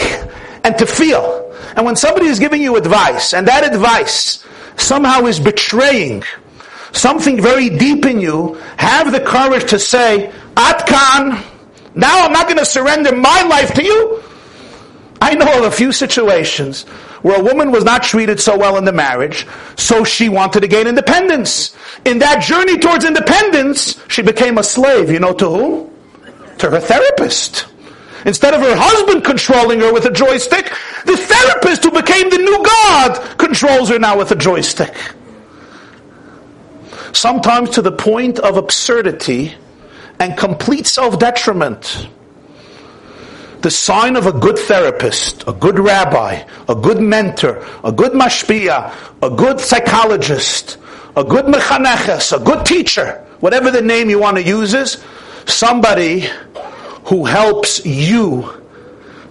and 0.63 0.77
to 0.77 0.85
feel. 0.85 1.53
And 1.75 1.85
when 1.85 1.95
somebody 1.95 2.27
is 2.27 2.39
giving 2.39 2.61
you 2.61 2.75
advice, 2.77 3.33
and 3.33 3.47
that 3.47 3.65
advice 3.65 4.45
somehow 4.77 5.25
is 5.25 5.39
betraying 5.39 6.23
something 6.91 7.41
very 7.41 7.69
deep 7.69 8.05
in 8.05 8.19
you, 8.19 8.55
have 8.77 9.11
the 9.11 9.19
courage 9.19 9.69
to 9.69 9.79
say, 9.79 10.31
ad 10.57 10.87
kan, 10.87 11.43
now 11.95 12.25
I'm 12.25 12.31
not 12.31 12.47
going 12.47 12.57
to 12.57 12.65
surrender 12.65 13.15
my 13.15 13.43
life 13.43 13.73
to 13.73 13.83
you. 13.83 14.23
I 15.21 15.35
know 15.35 15.59
of 15.59 15.65
a 15.65 15.71
few 15.71 15.91
situations 15.91 16.83
where 17.21 17.39
a 17.39 17.43
woman 17.43 17.71
was 17.71 17.83
not 17.83 18.03
treated 18.03 18.39
so 18.39 18.57
well 18.57 18.77
in 18.77 18.85
the 18.85 18.93
marriage, 18.93 19.45
so 19.75 20.03
she 20.03 20.29
wanted 20.29 20.61
to 20.61 20.67
gain 20.67 20.87
independence. 20.87 21.75
In 22.05 22.19
that 22.19 22.41
journey 22.41 22.77
towards 22.77 23.05
independence, 23.05 24.01
she 24.07 24.21
became 24.21 24.57
a 24.57 24.63
slave. 24.63 25.11
You 25.11 25.19
know 25.19 25.33
to 25.33 25.49
whom? 25.49 25.93
To 26.59 26.69
her 26.69 26.79
therapist. 26.79 27.67
Instead 28.25 28.53
of 28.53 28.61
her 28.61 28.75
husband 28.75 29.23
controlling 29.23 29.79
her 29.79 29.93
with 29.93 30.05
a 30.05 30.11
joystick, 30.11 30.71
the 31.05 31.17
therapist 31.17 31.83
who 31.83 31.91
became 31.91 32.29
the 32.29 32.37
new 32.37 32.63
God 32.63 33.37
controls 33.37 33.89
her 33.89 33.99
now 33.99 34.17
with 34.17 34.31
a 34.31 34.35
joystick 34.35 34.95
sometimes 37.13 37.71
to 37.71 37.81
the 37.81 37.91
point 37.91 38.39
of 38.39 38.57
absurdity 38.57 39.53
and 40.19 40.37
complete 40.37 40.87
self 40.87 41.19
detriment. 41.19 42.07
The 43.61 43.71
sign 43.71 44.15
of 44.15 44.25
a 44.25 44.31
good 44.31 44.57
therapist, 44.57 45.43
a 45.47 45.51
good 45.51 45.79
rabbi, 45.79 46.43
a 46.69 46.75
good 46.75 47.01
mentor, 47.01 47.65
a 47.83 47.91
good 47.91 48.13
mashpia, 48.13 48.93
a 49.21 49.29
good 49.29 49.59
psychologist, 49.59 50.77
a 51.17 51.23
good 51.23 51.45
mechaneches, 51.45 52.35
a 52.35 52.43
good 52.43 52.65
teacher, 52.65 53.25
whatever 53.41 53.69
the 53.69 53.81
name 53.81 54.09
you 54.09 54.19
want 54.19 54.37
to 54.37 54.43
use 54.43 54.73
is, 54.73 55.03
somebody 55.45 56.27
who 57.05 57.25
helps 57.25 57.85
you 57.85 58.59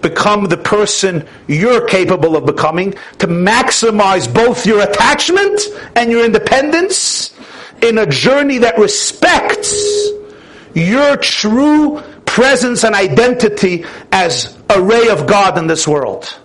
become 0.01 0.45
the 0.45 0.57
person 0.57 1.27
you're 1.47 1.87
capable 1.87 2.35
of 2.35 2.45
becoming 2.45 2.91
to 3.17 3.27
maximize 3.27 4.31
both 4.31 4.65
your 4.65 4.81
attachment 4.81 5.59
and 5.95 6.11
your 6.11 6.23
independence 6.23 7.35
in 7.81 7.97
a 7.97 8.05
journey 8.05 8.59
that 8.59 8.77
respects 8.77 10.09
your 10.73 11.17
true 11.17 12.01
presence 12.39 12.85
and 12.85 12.95
identity 12.95 13.83
as 14.13 14.57
a 14.69 14.81
ray 14.81 15.09
of 15.09 15.27
God 15.27 15.57
in 15.57 15.67
this 15.67 15.85
world. 15.85 16.39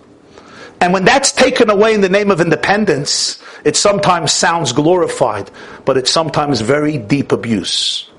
And 0.81 0.91
when 0.91 1.05
that's 1.05 1.31
taken 1.31 1.69
away 1.69 1.93
in 1.93 2.01
the 2.01 2.09
name 2.09 2.31
of 2.31 2.41
independence, 2.41 3.41
it 3.63 3.77
sometimes 3.77 4.33
sounds 4.33 4.73
glorified, 4.73 5.49
but 5.85 5.95
it's 5.95 6.11
sometimes 6.11 6.59
very 6.59 6.97
deep 6.97 7.31
abuse. 7.31 8.09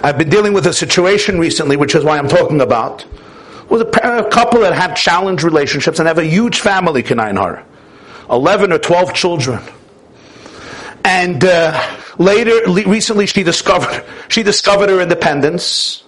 I've 0.00 0.16
been 0.16 0.28
dealing 0.28 0.52
with 0.52 0.64
a 0.68 0.72
situation 0.72 1.40
recently, 1.40 1.76
which 1.76 1.96
is 1.96 2.04
why 2.04 2.18
I'm 2.18 2.28
talking 2.28 2.60
about, 2.60 3.04
with 3.68 3.80
a, 3.80 4.28
couple 4.30 4.60
that 4.60 4.74
have 4.74 4.94
challenged 4.94 5.42
relationships 5.42 5.98
and 5.98 6.06
have 6.06 6.18
a 6.18 6.24
huge 6.24 6.60
family, 6.60 7.02
Kaneinhar. 7.02 7.64
11 8.30 8.72
or 8.72 8.78
12 8.78 9.12
children. 9.12 9.60
And 11.04 11.44
uh, 11.44 11.84
later, 12.18 12.70
recently, 12.70 13.26
she 13.26 13.42
discovered 13.42 14.04
she 14.28 14.42
discovered 14.42 14.88
her 14.88 15.00
independence. 15.00 16.02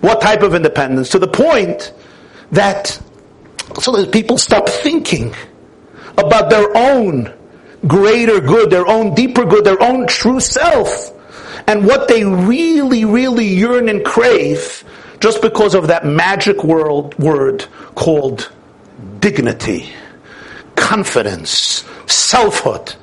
What 0.00 0.20
type 0.20 0.42
of 0.42 0.54
independence? 0.54 1.10
To 1.10 1.18
the 1.18 1.28
point 1.28 1.92
that 2.52 3.00
so 3.80 3.92
that 3.92 4.12
people 4.12 4.38
stop 4.38 4.68
thinking 4.68 5.34
about 6.18 6.50
their 6.50 6.76
own 6.76 7.32
greater 7.86 8.40
good, 8.40 8.70
their 8.70 8.86
own 8.86 9.14
deeper 9.14 9.44
good, 9.44 9.64
their 9.64 9.82
own 9.82 10.06
true 10.06 10.40
self, 10.40 11.12
and 11.66 11.86
what 11.86 12.08
they 12.08 12.24
really, 12.24 13.04
really 13.04 13.46
yearn 13.46 13.88
and 13.88 14.04
crave, 14.04 14.84
just 15.20 15.42
because 15.42 15.74
of 15.74 15.88
that 15.88 16.04
magic 16.04 16.64
world 16.64 17.18
word 17.18 17.66
called 17.94 18.50
dignity, 19.20 19.92
confidence, 20.74 21.84
selfhood. 22.06 22.94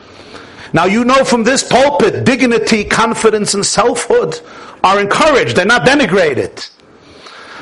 Now 0.73 0.85
you 0.85 1.05
know 1.05 1.23
from 1.23 1.43
this 1.43 1.63
pulpit, 1.63 2.25
dignity, 2.25 2.83
confidence, 2.83 3.53
and 3.53 3.65
selfhood 3.65 4.41
are 4.83 4.99
encouraged. 4.99 5.55
They're 5.55 5.65
not 5.65 5.87
denigrated. 5.87 6.69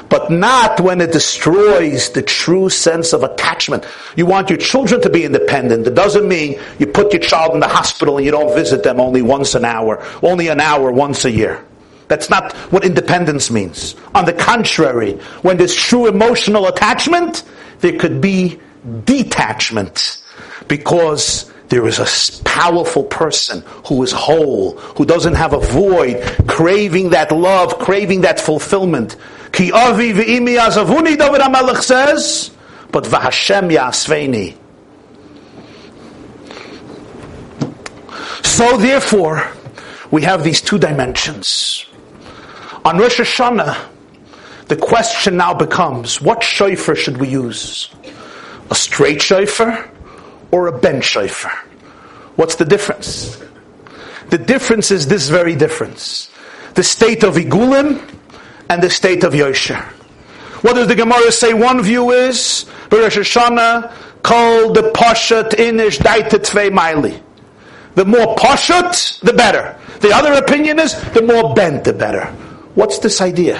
But 0.09 0.29
not 0.31 0.79
when 0.81 0.99
it 0.99 1.11
destroys 1.11 2.09
the 2.11 2.21
true 2.21 2.69
sense 2.69 3.13
of 3.13 3.23
attachment. 3.23 3.85
You 4.15 4.25
want 4.25 4.49
your 4.49 4.59
children 4.59 5.01
to 5.01 5.09
be 5.09 5.23
independent. 5.23 5.87
It 5.87 5.95
doesn't 5.95 6.27
mean 6.27 6.59
you 6.79 6.87
put 6.87 7.13
your 7.13 7.21
child 7.21 7.53
in 7.53 7.59
the 7.59 7.67
hospital 7.67 8.17
and 8.17 8.25
you 8.25 8.31
don't 8.31 8.53
visit 8.55 8.83
them 8.83 8.99
only 8.99 9.21
once 9.21 9.55
an 9.55 9.63
hour, 9.63 10.05
only 10.21 10.47
an 10.47 10.59
hour 10.59 10.91
once 10.91 11.23
a 11.23 11.31
year. 11.31 11.65
That's 12.09 12.29
not 12.29 12.51
what 12.71 12.83
independence 12.83 13.49
means. 13.49 13.95
On 14.13 14.25
the 14.25 14.33
contrary, 14.33 15.13
when 15.43 15.55
there's 15.55 15.75
true 15.75 16.07
emotional 16.07 16.67
attachment, 16.67 17.43
there 17.79 17.97
could 17.97 18.19
be 18.19 18.59
detachment 19.05 20.21
because 20.67 21.50
there 21.71 21.87
is 21.87 21.99
a 21.99 22.43
powerful 22.43 23.05
person 23.05 23.63
who 23.87 24.03
is 24.03 24.11
whole, 24.11 24.75
who 24.97 25.05
doesn't 25.05 25.35
have 25.35 25.53
a 25.53 25.59
void, 25.59 26.21
craving 26.45 27.11
that 27.11 27.31
love, 27.31 27.79
craving 27.79 28.21
that 28.21 28.41
fulfillment. 28.41 29.15
Ki 29.53 29.71
avi 29.71 30.11
v'imi 30.11 30.59
azavuni, 30.59 31.17
David 31.17 31.39
HaMelech 31.39 31.81
says, 31.81 32.51
but 32.91 33.05
v'Hashem 33.05 33.71
ya'asfeini. 33.71 34.57
So 38.45 38.75
therefore, 38.75 39.49
we 40.11 40.23
have 40.23 40.43
these 40.43 40.59
two 40.59 40.77
dimensions. 40.77 41.85
On 42.83 42.97
Rosh 42.97 43.21
Hashanah, 43.21 43.77
the 44.67 44.75
question 44.75 45.37
now 45.37 45.53
becomes, 45.53 46.19
what 46.19 46.43
shofar 46.43 46.95
should 46.95 47.15
we 47.15 47.29
use? 47.29 47.87
A 48.69 48.75
straight 48.75 49.21
shofar 49.21 49.89
or 50.51 50.67
a 50.67 50.77
ben 50.77 51.01
shofar. 51.01 51.51
What's 52.35 52.55
the 52.55 52.65
difference? 52.65 53.41
The 54.29 54.37
difference 54.37 54.91
is 54.91 55.07
this 55.07 55.29
very 55.29 55.55
difference. 55.55 56.31
The 56.75 56.83
state 56.83 57.23
of 57.23 57.35
Igulim 57.35 58.01
and 58.69 58.81
the 58.81 58.89
state 58.89 59.23
of 59.23 59.33
Yosher. 59.33 59.83
What 60.61 60.75
does 60.75 60.87
the 60.87 60.95
Gemara 60.95 61.31
say? 61.31 61.53
One 61.53 61.81
view 61.81 62.11
is, 62.11 62.65
Rosh 62.91 63.17
Hashanah, 63.17 63.91
called 64.23 64.75
the 64.75 64.91
Pashat 64.91 65.51
Inish 65.51 65.97
Daita 65.97 66.39
Tvei 66.39 66.69
Maili. 66.69 67.21
The 67.95 68.05
more 68.05 68.35
Pashat, 68.35 69.19
the 69.21 69.33
better. 69.33 69.77
The 69.99 70.11
other 70.13 70.33
opinion 70.33 70.79
is, 70.79 70.99
the 71.11 71.21
more 71.21 71.53
bent, 71.53 71.83
the 71.83 71.93
better. 71.93 72.25
What's 72.75 72.99
this 72.99 73.19
idea? 73.21 73.59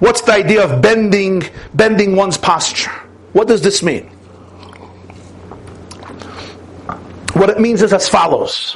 What's 0.00 0.22
the 0.22 0.32
idea 0.32 0.64
of 0.64 0.82
bending, 0.82 1.44
bending 1.74 2.16
one's 2.16 2.38
posture? 2.38 2.90
What 3.32 3.46
does 3.46 3.62
this 3.62 3.82
mean? 3.82 4.10
What 7.34 7.50
it 7.50 7.60
means 7.60 7.82
is 7.82 7.92
as 7.92 8.08
follows. 8.08 8.72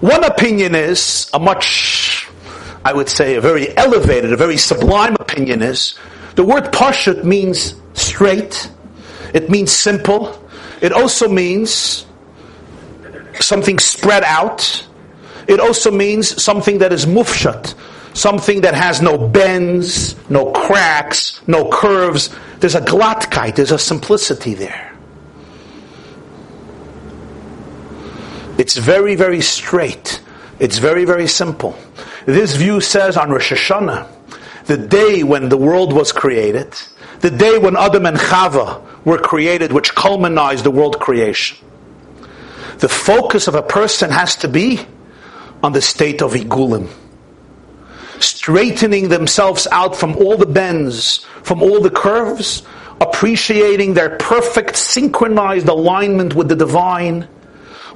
One 0.00 0.24
opinion 0.24 0.74
is 0.74 1.30
a 1.32 1.38
much, 1.38 2.28
I 2.84 2.92
would 2.92 3.08
say, 3.08 3.36
a 3.36 3.40
very 3.40 3.76
elevated, 3.76 4.32
a 4.32 4.36
very 4.36 4.56
sublime 4.56 5.16
opinion 5.18 5.62
is 5.62 5.98
the 6.36 6.44
word 6.44 6.72
pashut 6.72 7.24
means 7.24 7.74
straight. 7.94 8.70
It 9.34 9.50
means 9.50 9.72
simple. 9.72 10.40
It 10.80 10.92
also 10.92 11.28
means 11.28 12.06
something 13.40 13.78
spread 13.78 14.22
out. 14.24 14.86
It 15.48 15.60
also 15.60 15.90
means 15.90 16.40
something 16.42 16.78
that 16.78 16.92
is 16.92 17.06
mufshat, 17.06 17.74
something 18.14 18.60
that 18.60 18.74
has 18.74 19.02
no 19.02 19.18
bends, 19.18 20.14
no 20.30 20.52
cracks, 20.52 21.40
no 21.46 21.68
curves, 21.70 22.30
There's 22.60 22.74
a 22.74 22.80
glattkeit, 22.80 23.54
there's 23.54 23.70
a 23.70 23.78
simplicity 23.78 24.54
there. 24.54 24.87
It's 28.58 28.76
very, 28.76 29.14
very 29.14 29.40
straight. 29.40 30.20
It's 30.58 30.78
very, 30.78 31.04
very 31.04 31.28
simple. 31.28 31.78
This 32.26 32.56
view 32.56 32.80
says 32.80 33.16
on 33.16 33.30
Rosh 33.30 33.52
Hashanah, 33.52 34.08
the 34.66 34.76
day 34.76 35.22
when 35.22 35.48
the 35.48 35.56
world 35.56 35.92
was 35.92 36.10
created, 36.12 36.74
the 37.20 37.30
day 37.30 37.56
when 37.56 37.76
Adam 37.76 38.04
and 38.04 38.18
Chava 38.18 38.82
were 39.04 39.18
created, 39.18 39.72
which 39.72 39.94
culminized 39.94 40.64
the 40.64 40.72
world 40.72 40.98
creation. 40.98 41.56
The 42.78 42.88
focus 42.88 43.46
of 43.46 43.54
a 43.54 43.62
person 43.62 44.10
has 44.10 44.36
to 44.36 44.48
be 44.48 44.80
on 45.62 45.72
the 45.72 45.80
state 45.80 46.20
of 46.20 46.32
Igulim. 46.32 46.88
Straightening 48.18 49.08
themselves 49.08 49.68
out 49.70 49.94
from 49.94 50.16
all 50.16 50.36
the 50.36 50.46
bends, 50.46 51.18
from 51.44 51.62
all 51.62 51.80
the 51.80 51.90
curves, 51.90 52.64
appreciating 53.00 53.94
their 53.94 54.16
perfect 54.16 54.76
synchronized 54.76 55.68
alignment 55.68 56.34
with 56.34 56.48
the 56.48 56.56
divine, 56.56 57.28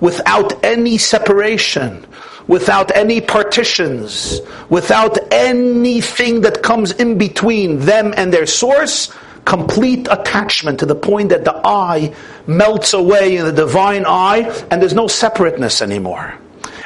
without 0.03 0.65
any 0.65 0.99
separation, 0.99 2.05
without 2.49 2.95
any 2.95 3.21
partitions, 3.21 4.41
without 4.69 5.17
anything 5.33 6.41
that 6.41 6.61
comes 6.61 6.91
in 6.91 7.17
between 7.17 7.79
them 7.79 8.13
and 8.17 8.35
their 8.35 8.45
source, 8.45 9.15
complete 9.45 10.09
attachment 10.11 10.81
to 10.81 10.87
the 10.87 10.97
point 10.97 11.29
that 11.29 11.45
the 11.45 11.55
I 11.65 12.15
melts 12.49 12.93
away 12.95 13.37
in 13.37 13.45
the 13.47 13.53
divine 13.53 14.05
I 14.05 14.39
and 14.73 14.83
there's 14.83 14.93
no 14.93 15.07
separateness 15.07 15.81
anymore. 15.81 16.35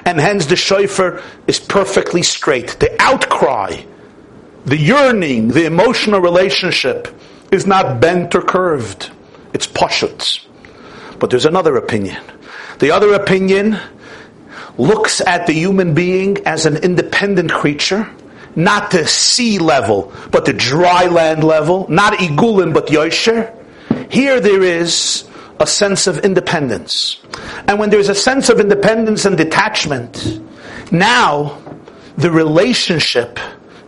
And 0.04 0.20
hence 0.20 0.44
the 0.44 0.56
shofar 0.56 1.22
is 1.46 1.58
perfectly 1.58 2.22
straight. 2.22 2.76
The 2.80 2.94
outcry, 3.00 3.82
the 4.66 4.76
yearning, 4.76 5.48
the 5.48 5.64
emotional 5.64 6.20
relationship 6.20 7.08
is 7.50 7.66
not 7.66 7.98
bent 7.98 8.34
or 8.34 8.42
curved. 8.42 9.10
It's 9.54 9.66
poshut. 9.66 10.44
But 11.18 11.30
there's 11.30 11.46
another 11.46 11.76
opinion 11.78 12.22
the 12.78 12.90
other 12.90 13.14
opinion 13.14 13.78
looks 14.78 15.20
at 15.20 15.46
the 15.46 15.52
human 15.52 15.94
being 15.94 16.46
as 16.46 16.66
an 16.66 16.76
independent 16.76 17.50
creature, 17.50 18.08
not 18.54 18.90
the 18.90 19.06
sea 19.06 19.58
level, 19.58 20.12
but 20.30 20.44
the 20.44 20.52
dry 20.52 21.06
land 21.06 21.44
level, 21.44 21.86
not 21.88 22.14
Igulim, 22.14 22.74
but 22.74 22.88
Yosher. 22.88 23.52
Here 24.10 24.40
there 24.40 24.62
is 24.62 25.28
a 25.58 25.66
sense 25.66 26.06
of 26.06 26.18
independence. 26.18 27.20
And 27.66 27.78
when 27.78 27.90
there's 27.90 28.08
a 28.08 28.14
sense 28.14 28.48
of 28.48 28.60
independence 28.60 29.24
and 29.24 29.36
detachment, 29.36 30.40
now 30.92 31.58
the 32.16 32.30
relationship 32.30 33.38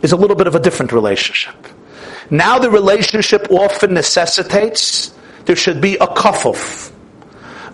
is 0.02 0.12
a 0.12 0.16
little 0.16 0.36
bit 0.36 0.46
of 0.46 0.54
a 0.54 0.60
different 0.60 0.92
relationship. 0.92 1.54
Now 2.30 2.58
the 2.58 2.70
relationship 2.70 3.50
often 3.50 3.94
necessitates 3.94 5.14
there 5.46 5.56
should 5.56 5.80
be 5.80 5.94
a 5.96 6.06
kafuf, 6.06 6.92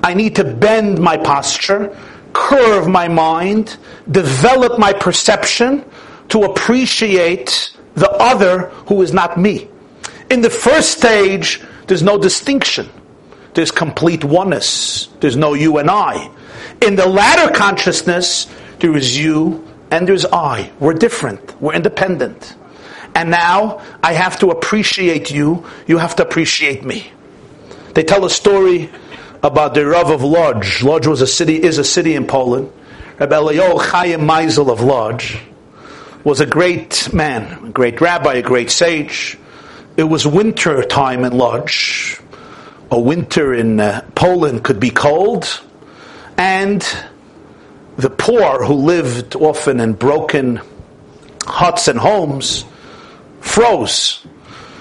I 0.04 0.12
need 0.12 0.36
to 0.36 0.44
bend 0.44 0.98
my 0.98 1.16
posture, 1.16 1.96
curve 2.34 2.86
my 2.86 3.08
mind, 3.08 3.78
develop 4.10 4.78
my 4.78 4.92
perception 4.92 5.82
to 6.28 6.42
appreciate 6.42 7.74
the 7.94 8.10
other 8.10 8.68
who 8.88 9.00
is 9.00 9.14
not 9.14 9.38
me. 9.38 9.66
In 10.28 10.42
the 10.42 10.50
first 10.50 10.98
stage, 10.98 11.62
there's 11.86 12.02
no 12.02 12.18
distinction. 12.18 12.90
There's 13.54 13.70
complete 13.70 14.24
oneness. 14.24 15.08
There's 15.20 15.36
no 15.36 15.54
you 15.54 15.78
and 15.78 15.90
I. 15.90 16.30
In 16.82 16.96
the 16.96 17.06
latter 17.06 17.50
consciousness, 17.54 18.46
there 18.80 18.94
is 18.94 19.16
you 19.16 19.66
and 19.90 20.06
there's 20.06 20.26
I. 20.26 20.70
We're 20.80 20.92
different. 20.92 21.58
We're 21.62 21.72
independent. 21.72 22.56
And 23.14 23.30
now 23.30 23.80
I 24.02 24.12
have 24.12 24.38
to 24.40 24.50
appreciate 24.50 25.30
you. 25.30 25.64
You 25.86 25.96
have 25.96 26.14
to 26.16 26.22
appreciate 26.22 26.84
me. 26.84 27.10
They 27.94 28.02
tell 28.02 28.26
a 28.26 28.30
story 28.30 28.90
about 29.44 29.74
the 29.74 29.84
Rav 29.84 30.08
of 30.08 30.22
Lodz. 30.22 30.82
Lodz 30.82 31.06
was 31.06 31.20
a 31.20 31.26
city, 31.26 31.62
is 31.62 31.76
a 31.76 31.84
city 31.84 32.14
in 32.14 32.26
Poland. 32.26 32.72
Rabbi 33.18 33.36
Eliyahu 33.36 33.78
Chaim 33.78 34.22
Meisel 34.22 34.72
of 34.72 34.80
Lodz 34.80 35.36
was 36.24 36.40
a 36.40 36.46
great 36.46 37.12
man, 37.12 37.66
a 37.66 37.68
great 37.68 38.00
rabbi, 38.00 38.34
a 38.34 38.42
great 38.42 38.70
sage. 38.70 39.38
It 39.98 40.04
was 40.04 40.26
winter 40.26 40.82
time 40.82 41.24
in 41.24 41.36
Lodz. 41.36 42.18
A 42.90 42.98
winter 42.98 43.52
in 43.52 43.80
uh, 43.80 44.00
Poland 44.14 44.64
could 44.64 44.80
be 44.80 44.90
cold, 44.90 45.60
and 46.38 46.80
the 47.96 48.10
poor 48.10 48.64
who 48.64 48.74
lived 48.74 49.36
often 49.36 49.78
in 49.78 49.92
broken 49.92 50.60
huts 51.42 51.86
and 51.86 51.98
homes 51.98 52.64
froze. 53.40 54.26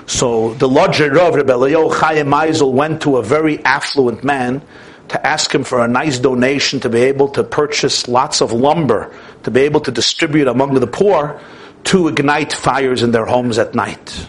So 0.06 0.54
the 0.56 0.68
lodger 0.68 1.20
of 1.20 1.36
Rebbe 1.36 1.54
Eliyahu 1.54 1.94
Chaim 1.94 2.28
Meisel 2.28 2.72
went 2.72 3.02
to 3.04 3.18
a 3.18 3.24
very 3.24 3.64
affluent 3.64 4.24
man 4.24 4.62
to 5.10 5.28
ask 5.28 5.54
him 5.54 5.64
for 5.64 5.84
a 5.84 5.88
nice 5.88 6.20
donation 6.20 6.80
to 6.82 6.90
be 6.90 7.02
able 7.02 7.30
to 7.30 7.44
purchase 7.44 8.08
lots 8.08 8.42
of 8.42 8.52
lumber 8.52 9.14
to 9.44 9.52
be 9.52 9.62
able 9.62 9.82
to 9.82 9.92
distribute 9.92 10.48
among 10.48 10.74
the 10.74 10.88
poor 10.88 11.40
to 11.86 12.08
ignite 12.08 12.54
fires 12.54 13.04
in 13.04 13.12
their 13.12 13.26
homes 13.26 13.58
at 13.58 13.76
night. 13.76 14.28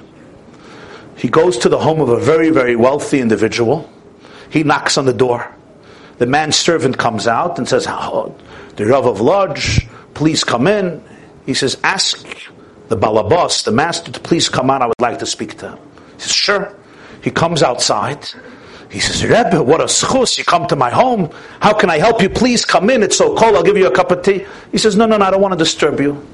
He 1.16 1.28
goes 1.28 1.58
to 1.58 1.68
the 1.68 1.78
home 1.78 2.00
of 2.00 2.08
a 2.08 2.18
very, 2.18 2.50
very 2.50 2.76
wealthy 2.76 3.20
individual. 3.20 3.90
He 4.50 4.64
knocks 4.64 4.98
on 4.98 5.04
the 5.04 5.12
door. 5.12 5.54
The 6.18 6.26
man's 6.26 6.56
servant 6.56 6.98
comes 6.98 7.26
out 7.26 7.58
and 7.58 7.68
says, 7.68 7.86
oh, 7.88 8.36
The 8.76 8.86
Rav 8.86 9.06
of 9.06 9.20
Lodz, 9.20 9.80
please 10.14 10.44
come 10.44 10.66
in. 10.66 11.02
He 11.46 11.54
says, 11.54 11.78
Ask 11.82 12.26
the 12.88 12.96
balabas, 12.96 13.64
the 13.64 13.72
master, 13.72 14.12
to 14.12 14.20
please 14.20 14.48
come 14.48 14.70
out. 14.70 14.82
I 14.82 14.86
would 14.86 15.00
like 15.00 15.18
to 15.20 15.26
speak 15.26 15.58
to 15.58 15.70
him. 15.70 15.78
He 16.16 16.20
says, 16.22 16.32
sure. 16.32 16.76
He 17.22 17.30
comes 17.30 17.62
outside. 17.62 18.28
He 18.90 19.00
says, 19.00 19.24
Rebbe, 19.24 19.62
what 19.62 19.80
a 19.80 19.84
zchus. 19.84 20.38
You 20.38 20.44
come 20.44 20.68
to 20.68 20.76
my 20.76 20.90
home. 20.90 21.30
How 21.60 21.72
can 21.72 21.90
I 21.90 21.98
help 21.98 22.22
you? 22.22 22.28
Please 22.28 22.64
come 22.64 22.90
in. 22.90 23.02
It's 23.02 23.16
so 23.16 23.34
cold. 23.34 23.56
I'll 23.56 23.62
give 23.62 23.76
you 23.76 23.86
a 23.86 23.90
cup 23.90 24.12
of 24.12 24.22
tea. 24.22 24.46
He 24.70 24.78
says, 24.78 24.94
no, 24.94 25.06
no, 25.06 25.16
no, 25.16 25.24
I 25.24 25.30
don't 25.30 25.40
want 25.40 25.52
to 25.52 25.58
disturb 25.58 26.00
you. 26.00 26.24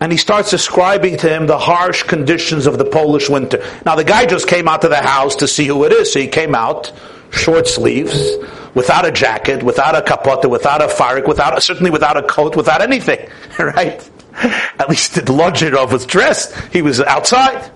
And 0.00 0.10
he 0.10 0.18
starts 0.18 0.50
describing 0.50 1.16
to 1.18 1.28
him 1.28 1.46
the 1.46 1.58
harsh 1.58 2.02
conditions 2.02 2.66
of 2.66 2.78
the 2.78 2.84
Polish 2.84 3.30
winter. 3.30 3.64
Now, 3.84 3.94
the 3.94 4.04
guy 4.04 4.26
just 4.26 4.48
came 4.48 4.68
out 4.68 4.82
to 4.82 4.88
the 4.88 4.96
house 4.96 5.36
to 5.36 5.46
see 5.48 5.66
who 5.66 5.84
it 5.84 5.92
is. 5.92 6.12
So 6.12 6.18
he 6.18 6.28
came 6.28 6.54
out, 6.54 6.92
short 7.30 7.68
sleeves, 7.68 8.36
without 8.74 9.06
a 9.06 9.12
jacket, 9.12 9.62
without 9.62 9.94
a 9.94 10.00
kapota, 10.00 10.50
without 10.50 10.82
a 10.82 10.86
farik, 10.86 11.28
without, 11.28 11.62
certainly 11.62 11.90
without 11.90 12.16
a 12.16 12.22
coat, 12.22 12.56
without 12.56 12.82
anything. 12.82 13.28
Right? 13.58 14.10
At 14.78 14.90
least 14.90 15.14
the 15.14 15.22
Lodzer 15.22 15.70
Rov 15.70 15.92
was 15.92 16.04
dressed. 16.04 16.54
He 16.70 16.82
was 16.82 17.00
outside. 17.00 17.70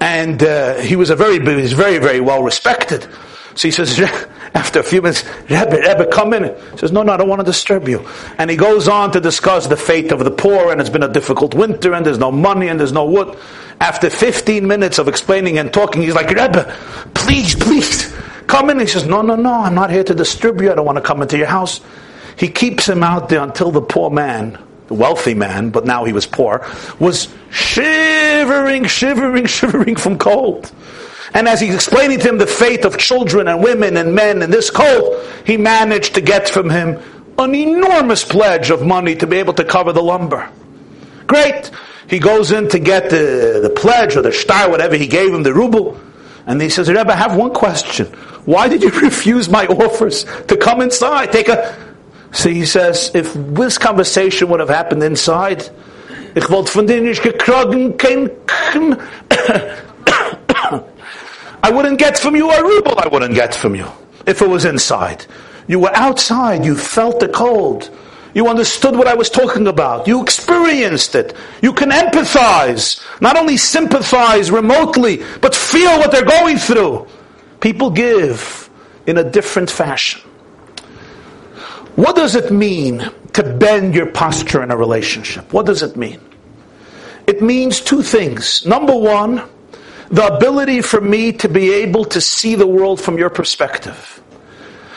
And 0.00 0.42
uh, 0.42 0.76
he 0.76 0.94
was 0.94 1.10
a 1.10 1.16
very, 1.16 1.40
he 1.40 1.62
was 1.62 1.72
very, 1.72 1.98
very 1.98 2.20
well 2.20 2.42
respected. 2.42 3.06
So 3.54 3.68
he 3.68 3.72
says, 3.72 3.98
after 4.54 4.78
a 4.78 4.82
few 4.84 5.02
minutes, 5.02 5.24
Rebbe, 5.50 5.76
Rebbe, 5.80 6.06
come 6.06 6.34
in. 6.34 6.44
He 6.44 6.78
says, 6.78 6.92
no, 6.92 7.02
no, 7.02 7.12
I 7.12 7.16
don't 7.16 7.28
want 7.28 7.40
to 7.40 7.44
disturb 7.44 7.88
you. 7.88 8.06
And 8.38 8.48
he 8.48 8.56
goes 8.56 8.86
on 8.86 9.10
to 9.12 9.20
discuss 9.20 9.66
the 9.66 9.76
fate 9.76 10.12
of 10.12 10.24
the 10.24 10.30
poor, 10.30 10.70
and 10.70 10.80
it's 10.80 10.90
been 10.90 11.02
a 11.02 11.12
difficult 11.12 11.52
winter, 11.54 11.94
and 11.94 12.06
there's 12.06 12.18
no 12.18 12.30
money, 12.30 12.68
and 12.68 12.78
there's 12.78 12.92
no 12.92 13.04
wood. 13.04 13.36
After 13.80 14.08
15 14.08 14.66
minutes 14.66 14.98
of 14.98 15.08
explaining 15.08 15.58
and 15.58 15.72
talking, 15.72 16.02
he's 16.02 16.14
like, 16.14 16.28
Rebbe, 16.28 16.72
please, 17.14 17.56
please, 17.56 18.14
come 18.46 18.70
in. 18.70 18.78
He 18.78 18.86
says, 18.86 19.06
no, 19.06 19.20
no, 19.22 19.34
no, 19.34 19.52
I'm 19.52 19.74
not 19.74 19.90
here 19.90 20.04
to 20.04 20.14
disturb 20.14 20.60
you. 20.60 20.70
I 20.70 20.76
don't 20.76 20.86
want 20.86 20.96
to 20.96 21.02
come 21.02 21.22
into 21.22 21.36
your 21.36 21.48
house. 21.48 21.80
He 22.36 22.48
keeps 22.48 22.88
him 22.88 23.02
out 23.02 23.28
there 23.28 23.42
until 23.42 23.72
the 23.72 23.82
poor 23.82 24.10
man 24.10 24.58
wealthy 24.92 25.34
man, 25.34 25.70
but 25.70 25.84
now 25.84 26.04
he 26.04 26.12
was 26.12 26.26
poor, 26.26 26.66
was 26.98 27.28
shivering, 27.50 28.86
shivering, 28.86 29.46
shivering 29.58 29.96
from 29.96 30.18
cold. 30.18 30.72
And 31.34 31.48
as 31.48 31.60
he's 31.60 31.74
explaining 31.74 32.18
to 32.20 32.28
him 32.28 32.38
the 32.38 32.46
fate 32.46 32.84
of 32.84 32.98
children 32.98 33.48
and 33.48 33.62
women 33.62 33.96
and 33.96 34.14
men 34.14 34.42
in 34.42 34.50
this 34.50 34.70
cold, 34.70 35.24
he 35.46 35.56
managed 35.56 36.14
to 36.14 36.20
get 36.20 36.48
from 36.48 36.68
him 36.68 37.00
an 37.38 37.54
enormous 37.54 38.24
pledge 38.24 38.70
of 38.70 38.84
money 38.84 39.14
to 39.16 39.26
be 39.26 39.38
able 39.38 39.54
to 39.54 39.64
cover 39.64 39.92
the 39.92 40.02
lumber. 40.02 40.50
Great. 41.26 41.70
He 42.08 42.18
goes 42.18 42.52
in 42.52 42.68
to 42.68 42.78
get 42.78 43.08
the, 43.08 43.60
the 43.62 43.70
pledge 43.70 44.16
or 44.16 44.22
the 44.22 44.32
shtar, 44.32 44.68
whatever 44.70 44.96
he 44.96 45.06
gave 45.06 45.32
him, 45.32 45.42
the 45.42 45.54
ruble. 45.54 45.98
And 46.46 46.60
he 46.60 46.68
says, 46.68 46.88
Rebbe, 46.88 47.10
I 47.10 47.16
have 47.16 47.36
one 47.36 47.54
question. 47.54 48.06
Why 48.44 48.68
did 48.68 48.82
you 48.82 48.90
refuse 49.00 49.48
my 49.48 49.66
offers 49.68 50.24
to 50.48 50.56
come 50.56 50.80
inside? 50.80 51.32
Take 51.32 51.48
a 51.48 51.91
so 52.32 52.48
he 52.48 52.64
says, 52.64 53.10
if 53.14 53.32
this 53.34 53.78
conversation 53.78 54.48
would 54.48 54.60
have 54.60 54.70
happened 54.70 55.02
inside, 55.02 55.70
ich 56.34 56.48
wollte 56.48 56.72
von 56.72 56.86
dir 56.86 57.02
nicht 57.02 57.22
gekrogen, 57.22 57.96
kein 57.98 58.30
I 61.64 61.70
wouldn't 61.70 61.98
get 61.98 62.18
from 62.18 62.34
you 62.34 62.50
a 62.50 62.62
ruble, 62.62 62.98
I 62.98 63.06
wouldn't 63.08 63.34
get 63.34 63.54
from 63.54 63.74
you 63.74 63.86
if 64.26 64.40
it 64.40 64.48
was 64.48 64.64
inside. 64.64 65.26
You 65.68 65.78
were 65.78 65.94
outside, 65.94 66.64
you 66.64 66.74
felt 66.74 67.20
the 67.20 67.28
cold. 67.28 67.90
You 68.34 68.48
understood 68.48 68.96
what 68.96 69.06
I 69.06 69.14
was 69.14 69.28
talking 69.28 69.66
about. 69.66 70.08
You 70.08 70.22
experienced 70.22 71.14
it. 71.14 71.34
You 71.60 71.74
can 71.74 71.90
empathize. 71.90 73.04
Not 73.20 73.36
only 73.36 73.58
sympathize 73.58 74.50
remotely, 74.50 75.22
but 75.42 75.54
feel 75.54 75.98
what 75.98 76.12
they're 76.12 76.24
going 76.24 76.56
through. 76.56 77.06
People 77.60 77.90
give 77.90 78.70
in 79.06 79.18
a 79.18 79.24
different 79.30 79.70
fashion. 79.70 80.22
What 82.02 82.16
does 82.16 82.34
it 82.34 82.50
mean 82.50 83.08
to 83.34 83.44
bend 83.44 83.94
your 83.94 84.06
posture 84.06 84.60
in 84.64 84.72
a 84.72 84.76
relationship? 84.76 85.52
What 85.52 85.66
does 85.66 85.84
it 85.84 85.96
mean? 85.96 86.18
It 87.28 87.40
means 87.40 87.80
two 87.80 88.02
things. 88.02 88.66
Number 88.66 88.96
one, 88.96 89.40
the 90.10 90.26
ability 90.26 90.82
for 90.82 91.00
me 91.00 91.30
to 91.34 91.48
be 91.48 91.72
able 91.72 92.04
to 92.06 92.20
see 92.20 92.56
the 92.56 92.66
world 92.66 93.00
from 93.00 93.18
your 93.18 93.30
perspective. 93.30 94.20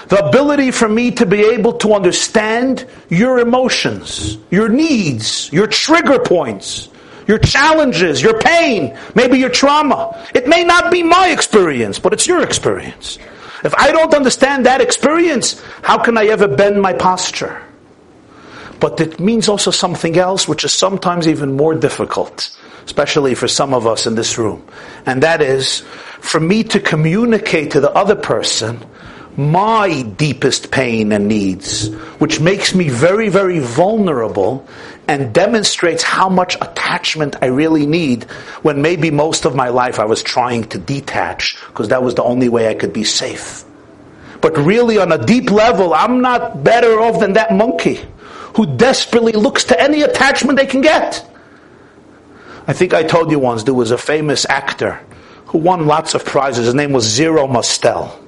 The 0.08 0.26
ability 0.26 0.72
for 0.72 0.90
me 0.90 1.12
to 1.12 1.28
be 1.28 1.42
able 1.46 1.74
to 1.74 1.94
understand 1.94 2.88
your 3.10 3.38
emotions, 3.38 4.40
your 4.50 4.68
needs, 4.68 5.54
your 5.54 5.68
trigger 5.68 6.18
points, 6.18 6.90
your 7.28 7.38
challenges, 7.38 8.20
your 8.20 8.40
pain, 8.40 8.98
maybe 9.14 9.38
your 9.38 9.52
trauma. 9.52 10.28
It 10.34 10.48
may 10.48 10.64
not 10.64 10.92
be 10.92 11.04
my 11.04 11.30
experience, 11.30 12.00
but 12.00 12.14
it's 12.14 12.26
your 12.26 12.42
experience. 12.42 13.20
If 13.64 13.74
I 13.76 13.92
don't 13.92 14.14
understand 14.14 14.66
that 14.66 14.82
experience, 14.82 15.62
how 15.82 15.98
can 15.98 16.18
I 16.18 16.26
ever 16.26 16.48
bend 16.48 16.82
my 16.82 16.94
posture? 16.94 17.62
But 18.80 19.00
it 19.00 19.20
means 19.20 19.48
also 19.48 19.72
something 19.72 20.18
else, 20.18 20.48
which 20.48 20.64
is 20.64 20.74
sometimes 20.74 21.28
even 21.28 21.56
more 21.56 21.76
difficult, 21.76 22.56
especially 22.86 23.36
for 23.36 23.48
some 23.48 23.74
of 23.74 23.88
us 23.88 24.06
in 24.06 24.16
this 24.16 24.38
room. 24.38 24.66
And 25.06 25.24
that 25.24 25.42
is 25.42 25.80
for 26.20 26.40
me 26.40 26.64
to 26.66 26.80
communicate 26.80 27.72
to 27.72 27.80
the 27.80 27.92
other 27.92 28.16
person 28.16 28.84
my 29.38 30.02
deepest 30.02 30.72
pain 30.72 31.12
and 31.12 31.28
needs, 31.28 31.90
which 32.20 32.40
makes 32.40 32.74
me 32.74 32.90
very, 32.90 33.30
very 33.30 33.60
vulnerable 33.60 34.68
and 35.08 35.34
demonstrates 35.34 36.04
how 36.04 36.30
much 36.30 36.56
attachment 36.56 37.36
I 37.42 37.48
really 37.48 37.86
need 37.86 38.24
when 38.64 38.82
maybe 38.82 39.12
most 39.12 39.46
of 39.46 39.56
my 39.56 39.70
life 39.70 40.00
I 40.00 40.06
was 40.06 40.24
trying 40.24 40.64
to 40.70 40.78
detach 40.78 41.58
because 41.68 41.90
that 41.90 42.04
was 42.04 42.16
the 42.16 42.24
only 42.24 42.50
way 42.50 42.68
I 42.68 42.74
could 42.74 42.94
be 42.94 43.04
safe. 43.04 43.64
But 44.42 44.58
really 44.58 44.98
on 44.98 45.12
a 45.12 45.24
deep 45.24 45.52
level, 45.52 45.94
I'm 45.94 46.22
not 46.22 46.64
better 46.64 47.00
off 47.00 47.20
than 47.20 47.34
that 47.34 47.52
monkey 47.54 48.00
who 48.56 48.78
desperately 48.78 49.34
looks 49.34 49.66
to 49.66 49.80
any 49.80 50.02
attachment 50.02 50.58
they 50.58 50.66
can 50.66 50.82
get. 50.82 51.26
I 52.68 52.74
think 52.74 52.94
I 52.94 53.04
told 53.04 53.30
you 53.30 53.40
once 53.40 53.64
there 53.64 53.74
was 53.74 53.92
a 53.92 53.98
famous 53.98 54.46
actor 54.50 55.00
who 55.48 55.60
won 55.60 55.86
lots 55.86 56.16
of 56.16 56.26
prizes. 56.26 56.66
His 56.66 56.74
name 56.74 56.92
was 56.92 57.06
Zero 57.06 57.48
Mostel. 57.48 58.20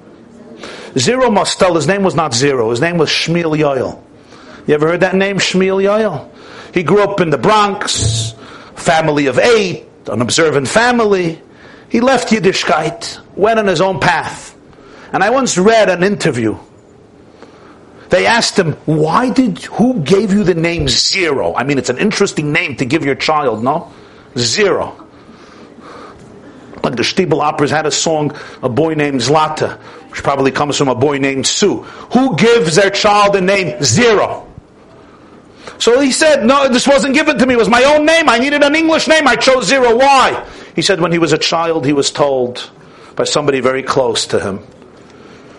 Zero 0.97 1.29
Mostel, 1.29 1.75
his 1.75 1.87
name 1.87 2.03
was 2.03 2.15
not 2.15 2.33
Zero, 2.33 2.69
his 2.69 2.81
name 2.81 2.97
was 2.97 3.09
Shmuel 3.09 3.57
Yoel. 3.57 4.01
You 4.67 4.73
ever 4.73 4.87
heard 4.87 5.01
that 5.01 5.15
name, 5.15 5.37
Shmuel 5.37 5.83
Yoel? 5.83 6.29
He 6.73 6.83
grew 6.83 7.03
up 7.03 7.21
in 7.21 7.29
the 7.29 7.37
Bronx, 7.37 8.33
family 8.75 9.27
of 9.27 9.39
eight, 9.39 9.85
an 10.07 10.21
observant 10.21 10.67
family. 10.67 11.41
He 11.89 12.01
left 12.01 12.29
Yiddishkeit, 12.29 13.19
went 13.35 13.59
on 13.59 13.67
his 13.67 13.81
own 13.81 13.99
path. 13.99 14.55
And 15.13 15.23
I 15.23 15.29
once 15.29 15.57
read 15.57 15.89
an 15.89 16.03
interview. 16.03 16.57
They 18.09 18.25
asked 18.25 18.57
him, 18.57 18.73
why 18.85 19.31
did, 19.31 19.59
who 19.63 19.99
gave 20.01 20.31
you 20.31 20.43
the 20.43 20.55
name 20.55 20.87
Zero? 20.87 21.53
I 21.55 21.63
mean, 21.63 21.77
it's 21.77 21.89
an 21.89 21.97
interesting 21.97 22.53
name 22.53 22.77
to 22.77 22.85
give 22.85 23.03
your 23.03 23.15
child, 23.15 23.63
no? 23.63 23.91
Zero. 24.37 25.05
Like 26.83 26.95
the 26.95 27.03
Stiebel 27.03 27.41
Operas 27.41 27.71
had 27.71 27.85
a 27.85 27.91
song, 27.91 28.33
a 28.63 28.69
boy 28.69 28.93
named 28.93 29.19
Zlata, 29.19 29.77
which 30.09 30.23
probably 30.23 30.51
comes 30.51 30.77
from 30.77 30.87
a 30.87 30.95
boy 30.95 31.17
named 31.17 31.45
Sue. 31.45 31.81
Who 32.13 32.37
gives 32.37 32.75
their 32.75 32.89
child 32.89 33.33
the 33.33 33.41
name 33.41 33.83
Zero? 33.83 34.46
So 35.79 35.99
he 35.99 36.11
said, 36.11 36.45
no, 36.45 36.67
this 36.67 36.87
wasn't 36.87 37.13
given 37.13 37.37
to 37.37 37.45
me. 37.45 37.53
It 37.53 37.57
was 37.57 37.69
my 37.69 37.83
own 37.83 38.05
name. 38.05 38.29
I 38.29 38.39
needed 38.39 38.63
an 38.63 38.75
English 38.75 39.07
name. 39.07 39.27
I 39.27 39.35
chose 39.35 39.67
Zero. 39.67 39.95
Why? 39.95 40.45
He 40.75 40.81
said 40.81 41.01
when 41.01 41.11
he 41.11 41.19
was 41.19 41.33
a 41.33 41.37
child, 41.37 41.85
he 41.85 41.93
was 41.93 42.11
told 42.11 42.69
by 43.15 43.23
somebody 43.23 43.59
very 43.59 43.83
close 43.83 44.27
to 44.27 44.39
him, 44.39 44.59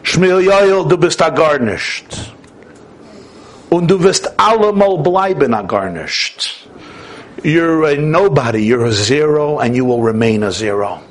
Shmuel 0.03 0.89
du 0.89 0.97
bist 0.97 1.21
agarnisht. 1.21 2.33
Und 3.71 3.89
du 3.89 4.03
wirst 4.03 4.39
allemal 4.39 5.03
bleiben 5.03 5.53
agarnisht. 5.53 6.67
You're 7.45 7.85
a 7.85 7.97
nobody, 7.97 8.65
you're 8.65 8.87
a 8.87 8.93
zero, 8.93 9.59
and 9.59 9.77
you 9.77 9.85
will 9.85 10.03
remain 10.03 10.43
a 10.43 10.51
zero. 10.51 11.03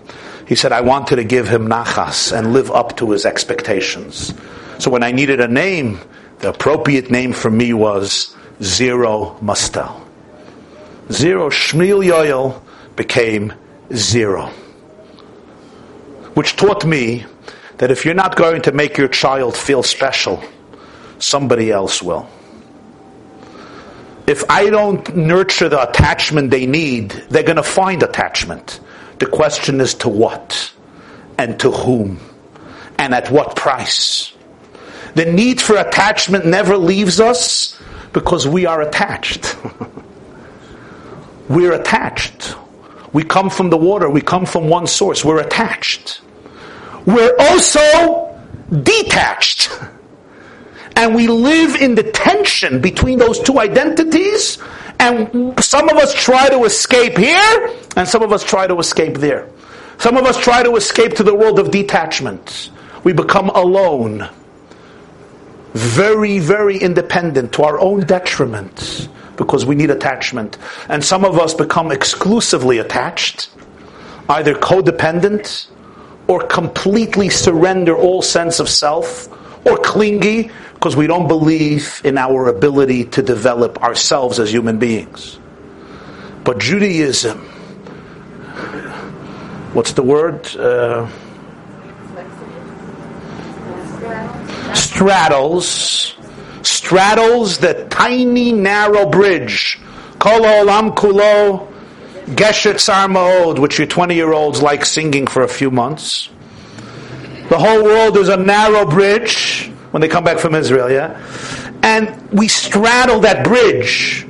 He 0.48 0.56
said, 0.56 0.72
I 0.72 0.82
wanted 0.82 1.18
to 1.18 1.24
give 1.26 1.48
him 1.48 1.68
nachas 1.68 2.32
and 2.32 2.54
live 2.54 2.72
up 2.72 2.98
to 2.98 3.12
his 3.12 3.26
expectations. 3.26 4.34
So 4.80 4.90
when 4.90 5.04
I 5.04 5.12
needed 5.12 5.42
a 5.42 5.48
name, 5.48 6.00
the 6.40 6.50
appropriate 6.50 7.12
name 7.12 7.34
for 7.34 7.52
me 7.52 7.74
was 7.74 8.36
Zero 8.62 9.38
Mostel. 9.42 10.02
Zero 11.12 11.50
Shmuel 11.50 12.04
Yoel 12.04 12.62
became 12.96 13.54
zero. 13.94 14.48
Which 16.34 16.56
taught 16.56 16.86
me 16.86 17.26
that 17.78 17.92
if 17.92 18.04
you're 18.04 18.16
not 18.16 18.36
going 18.36 18.64
to 18.64 18.72
make 18.72 18.98
your 18.98 19.08
child 19.08 19.56
feel 19.56 19.84
special, 19.84 20.44
somebody 21.20 21.72
else 21.72 22.02
will. 22.02 22.28
If 24.26 24.44
I 24.50 24.70
don't 24.70 25.16
nurture 25.16 25.70
the 25.70 25.90
attachment 25.90 26.52
they 26.52 26.66
need, 26.66 27.12
they're 27.30 27.44
going 27.44 27.56
to 27.56 27.64
find 27.64 28.04
attachment. 28.04 28.80
The 29.20 29.26
question 29.26 29.80
is 29.80 29.94
to 29.96 30.10
what? 30.10 30.74
And 31.38 31.60
to 31.62 31.72
whom? 31.72 32.20
And 32.98 33.14
at 33.14 33.32
what 33.32 33.56
price? 33.56 34.34
The 35.16 35.26
need 35.26 35.62
for 35.62 35.78
attachment 35.78 36.46
never 36.46 36.78
leaves 36.78 37.20
us 37.20 37.80
because 38.18 38.48
we 38.48 38.66
are 38.66 38.82
attached. 38.82 39.56
We're 41.50 41.74
attached. 41.74 42.56
We 43.14 43.24
come 43.24 43.52
from 43.52 43.70
the 43.70 43.78
water, 43.78 44.10
we 44.10 44.22
come 44.22 44.48
from 44.48 44.70
one 44.70 44.88
source, 44.88 45.24
we're 45.24 45.40
attached. 45.40 46.22
We're 47.06 47.36
also 47.40 48.42
detached. 48.72 49.70
And 50.96 51.14
we 51.14 51.28
live 51.28 51.76
in 51.76 51.94
the 51.94 52.02
tension 52.02 52.82
between 52.82 53.20
those 53.20 53.40
two 53.40 53.60
identities, 53.60 54.58
and 55.00 55.54
some 55.64 55.90
of 55.90 55.98
us 55.98 56.12
try 56.12 56.50
to 56.50 56.64
escape 56.64 57.16
here, 57.20 57.72
and 57.96 58.08
some 58.08 58.24
of 58.24 58.32
us 58.32 58.44
try 58.44 58.66
to 58.66 58.80
escape 58.80 59.18
there. 59.20 59.48
Some 60.00 60.18
of 60.18 60.26
us 60.26 60.42
try 60.42 60.64
to 60.64 60.76
escape 60.76 61.14
to 61.18 61.24
the 61.24 61.36
world 61.36 61.60
of 61.60 61.70
detachment. 61.70 62.72
We 63.04 63.14
become 63.14 63.50
alone 63.52 64.28
very, 65.74 66.40
very 66.40 66.78
independent 66.78 67.54
to 67.54 67.64
our 67.64 67.80
own 67.80 68.02
detriment 68.02 69.10
because 69.36 69.66
we 69.66 69.76
need 69.76 69.90
attachment. 69.90 70.58
And 70.90 71.04
some 71.04 71.24
of 71.24 71.40
us 71.40 71.54
become 71.54 71.92
exclusively 71.92 72.80
attached, 72.80 73.50
either 74.30 74.54
codependent 74.56 75.68
or 76.28 76.42
completely 76.42 77.30
surrender 77.30 77.96
all 77.96 78.22
sense 78.22 78.60
of 78.60 78.68
self 78.68 79.30
or 79.66 79.78
clingy 79.78 80.52
because 80.74 80.96
we 80.96 81.08
don't 81.08 81.28
believe 81.28 82.02
in 82.04 82.18
our 82.18 82.48
ability 82.48 83.06
to 83.06 83.22
develop 83.22 83.82
ourselves 83.82 84.40
as 84.40 84.52
human 84.52 84.78
beings. 84.78 85.40
But 86.44 86.60
Judaism, 86.60 87.40
what's 89.74 89.94
the 89.94 90.04
word? 90.04 90.48
Uh, 90.56 91.10
straddles, 94.74 96.16
straddles 96.62 97.58
the 97.60 97.88
tiny 97.90 98.52
narrow 98.52 99.10
bridge. 99.10 99.80
Kol 100.20 100.42
olam 100.42 100.96
kulo 100.96 101.72
gesher 102.28 102.74
tzar 102.74 103.10
me'od, 103.10 103.60
which 103.60 103.78
your 103.78 103.88
20 103.88 104.16
year 104.16 104.34
olds 104.34 104.62
like 104.62 104.86
singing 104.86 105.28
for 105.28 105.44
a 105.44 105.48
few 105.48 105.72
months. 105.72 106.30
The 107.50 107.58
whole 107.58 107.84
world 107.84 108.18
is 108.18 108.30
a 108.30 108.38
narrow 108.38 108.86
bridge 108.86 109.72
when 109.92 110.02
they 110.02 110.10
come 110.10 110.24
back 110.24 110.40
from 110.40 110.54
Israel, 110.54 110.92
yeah? 110.92 111.22
And 111.82 112.30
we 112.32 112.50
straddle 112.50 113.22
that 113.22 113.46
bridge. 113.46 114.26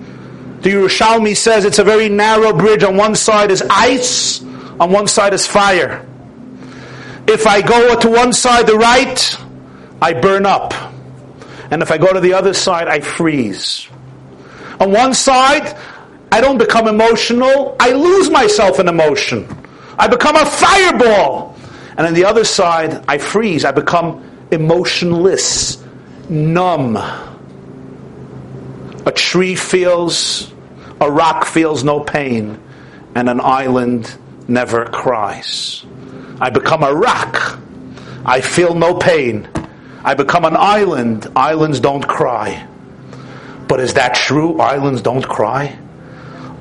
The 0.61 0.69
Yerushalmi 0.69 1.35
says 1.35 1.65
it's 1.65 1.79
a 1.79 1.83
very 1.83 2.09
narrow 2.09 2.53
bridge. 2.53 2.83
On 2.83 2.95
one 2.95 3.15
side 3.15 3.49
is 3.49 3.63
ice, 3.69 4.41
on 4.79 4.91
one 4.91 5.07
side 5.07 5.33
is 5.33 5.47
fire. 5.47 6.05
If 7.27 7.47
I 7.47 7.61
go 7.61 7.99
to 7.99 8.09
one 8.09 8.33
side, 8.33 8.67
the 8.67 8.77
right, 8.77 9.37
I 10.01 10.13
burn 10.13 10.45
up. 10.45 10.73
And 11.71 11.81
if 11.81 11.91
I 11.91 11.97
go 11.97 12.13
to 12.13 12.19
the 12.19 12.33
other 12.33 12.53
side, 12.53 12.87
I 12.87 12.99
freeze. 12.99 13.87
On 14.79 14.91
one 14.91 15.13
side, 15.13 15.77
I 16.31 16.41
don't 16.41 16.57
become 16.57 16.87
emotional, 16.87 17.75
I 17.79 17.91
lose 17.93 18.29
myself 18.29 18.79
in 18.79 18.87
emotion. 18.87 19.47
I 19.97 20.07
become 20.07 20.35
a 20.35 20.45
fireball. 20.45 21.57
And 21.97 22.05
on 22.05 22.13
the 22.13 22.25
other 22.25 22.43
side, 22.43 23.03
I 23.07 23.17
freeze. 23.17 23.65
I 23.65 23.71
become 23.71 24.23
emotionless, 24.51 25.83
numb. 26.29 26.95
A 29.05 29.11
tree 29.11 29.55
feels, 29.55 30.53
a 31.01 31.09
rock 31.09 31.45
feels 31.45 31.83
no 31.83 32.01
pain, 32.01 32.61
and 33.15 33.29
an 33.29 33.41
island 33.41 34.15
never 34.47 34.85
cries. 34.85 35.85
I 36.39 36.49
become 36.51 36.83
a 36.83 36.93
rock. 36.93 37.57
I 38.25 38.41
feel 38.41 38.75
no 38.75 38.93
pain. 38.93 39.47
I 40.07 40.13
become 40.13 40.45
an 40.45 40.55
island. 40.55 41.27
Islands 41.35 41.81
don't 41.81 42.07
cry. 42.07 42.65
But 43.67 43.81
is 43.81 43.95
that 43.95 44.15
true? 44.15 44.57
Islands 44.57 45.01
don't 45.01 45.27
cry? 45.27 45.77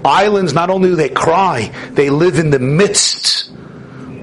Islands, 0.04 0.52
not 0.52 0.68
only 0.68 0.88
do 0.88 0.96
they 0.96 1.10
cry, 1.10 1.72
they 1.92 2.10
live 2.10 2.40
in 2.40 2.50
the 2.50 2.58
midst 2.58 3.52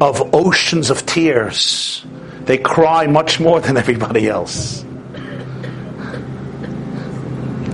of 0.02 0.36
oceans 0.36 0.90
of 0.90 1.06
tears. 1.06 2.06
They 2.42 2.58
cry 2.58 3.08
much 3.08 3.40
more 3.40 3.62
than 3.62 3.78
everybody 3.78 4.28
else. 4.28 4.84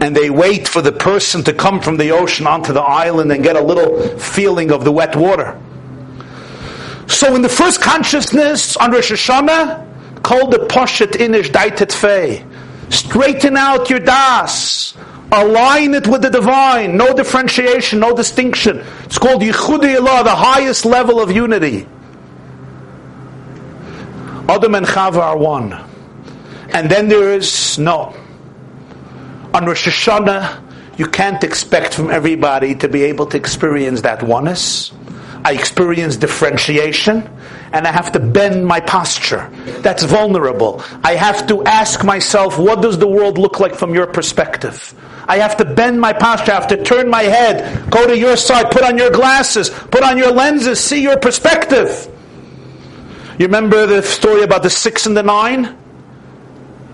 And 0.02 0.16
they 0.16 0.30
wait 0.30 0.68
for 0.68 0.84
the 0.84 0.92
person 0.92 1.44
to 1.46 1.54
come 1.54 1.82
from 1.82 1.98
the 1.98 2.12
ocean 2.12 2.46
onto 2.46 2.74
the 2.74 2.84
island 2.84 3.32
and 3.32 3.42
get 3.42 3.56
a 3.56 3.64
little 3.64 4.20
feeling 4.20 4.72
of 4.72 4.84
the 4.84 4.92
wet 4.92 5.16
water. 5.16 5.60
So 7.08 7.34
in 7.34 7.42
the 7.42 7.50
first 7.50 7.82
consciousness 7.82 8.78
on 8.78 8.92
Rosh 8.92 9.12
Hashanah, 9.12 9.89
called 10.30 10.52
the 10.52 10.60
Poshet 10.60 11.14
Inish 11.14 11.50
Daitet 11.50 11.92
Fei. 11.92 12.46
Straighten 12.90 13.58
out 13.58 13.90
your 13.90 13.98
das. 13.98 14.94
Align 15.32 15.96
it 15.96 16.06
with 16.06 16.22
the 16.22 16.30
divine. 16.30 16.96
No 16.96 17.16
differentiation, 17.16 18.00
no 18.00 18.16
distinction. 18.16 18.86
It's 19.06 19.18
called 19.18 19.42
Yichuda 19.42 19.98
Ila'ah, 19.98 20.24
the 20.24 20.36
highest 20.36 20.86
level 20.86 21.20
of 21.20 21.32
unity. 21.32 21.88
Adam 24.48 24.76
and 24.76 24.86
Chava 24.86 25.18
are 25.18 25.38
one. 25.38 25.74
And 26.74 26.92
then 26.92 27.08
there 27.08 27.34
is 27.34 27.80
no. 27.80 28.16
On 29.56 29.66
Rosh 29.66 29.88
Hashanah, 29.88 31.00
you 31.00 31.08
can't 31.08 31.44
expect 31.44 31.96
from 31.96 32.12
everybody 32.12 32.76
to 32.76 32.88
be 32.88 33.02
able 33.02 33.26
to 33.26 33.38
experience 33.38 34.02
that 34.02 34.22
oneness. 34.22 34.92
I 35.44 35.54
experience 35.54 36.18
differentiation 36.18 37.30
and 37.72 37.88
I 37.88 37.92
have 37.92 38.12
to 38.14 38.20
bend 38.20 38.66
my 38.66 38.80
posture. 38.80 39.50
That's 39.82 40.04
vulnerable. 40.04 40.84
I 41.04 41.16
have 41.16 41.48
to 41.48 41.64
ask 41.64 42.04
myself, 42.04 42.58
what 42.58 42.82
does 42.82 42.98
the 42.98 43.08
world 43.08 43.38
look 43.38 43.60
like 43.60 43.76
from 43.76 43.94
your 43.94 44.08
perspective? 44.08 44.94
I 45.28 45.38
have 45.38 45.58
to 45.58 45.66
bend 45.66 46.02
my 46.02 46.12
posture. 46.12 46.52
I 46.52 46.56
have 46.56 46.68
to 46.68 46.84
turn 46.84 47.10
my 47.10 47.24
head, 47.24 47.90
go 47.92 48.08
to 48.08 48.18
your 48.18 48.36
side, 48.36 48.72
put 48.72 48.84
on 48.84 48.98
your 48.98 49.12
glasses, 49.12 49.70
put 49.70 50.04
on 50.04 50.18
your 50.18 50.32
lenses, 50.32 50.80
see 50.84 51.02
your 51.02 51.18
perspective. 51.18 52.08
You 53.38 53.46
remember 53.46 53.86
the 53.86 54.02
story 54.02 54.42
about 54.42 54.64
the 54.64 54.70
six 54.70 55.06
and 55.06 55.16
the 55.16 55.24
nine? 55.24 55.78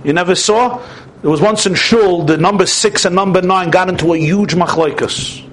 You 0.03 0.13
never 0.13 0.35
saw? 0.35 0.85
There 1.21 1.31
was 1.31 1.41
once 1.41 1.65
in 1.65 1.73
Shul, 1.73 2.25
the 2.25 2.37
number 2.37 2.65
six 2.67 3.05
and 3.05 3.15
number 3.15 3.41
nine 3.41 3.71
got 3.71 3.89
into 3.89 4.13
a 4.13 4.17
huge 4.17 4.53
machlokes. 4.53 5.44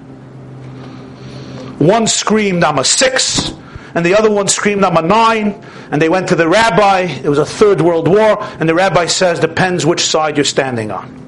One 1.79 2.07
screamed, 2.07 2.63
I'm 2.63 2.79
a 2.79 2.83
six, 2.83 3.53
and 3.95 4.05
the 4.05 4.15
other 4.15 4.31
one 4.31 4.47
screamed, 4.47 4.83
I'm 4.83 4.97
a 4.97 5.01
nine, 5.01 5.63
and 5.91 6.01
they 6.01 6.09
went 6.09 6.29
to 6.29 6.35
the 6.35 6.47
rabbi. 6.47 7.01
It 7.01 7.29
was 7.29 7.39
a 7.39 7.45
third 7.45 7.81
world 7.81 8.07
war, 8.07 8.41
and 8.59 8.67
the 8.67 8.73
rabbi 8.73 9.05
says, 9.05 9.39
depends 9.39 9.85
which 9.85 10.01
side 10.01 10.37
you're 10.37 10.45
standing 10.45 10.91
on. 10.91 11.19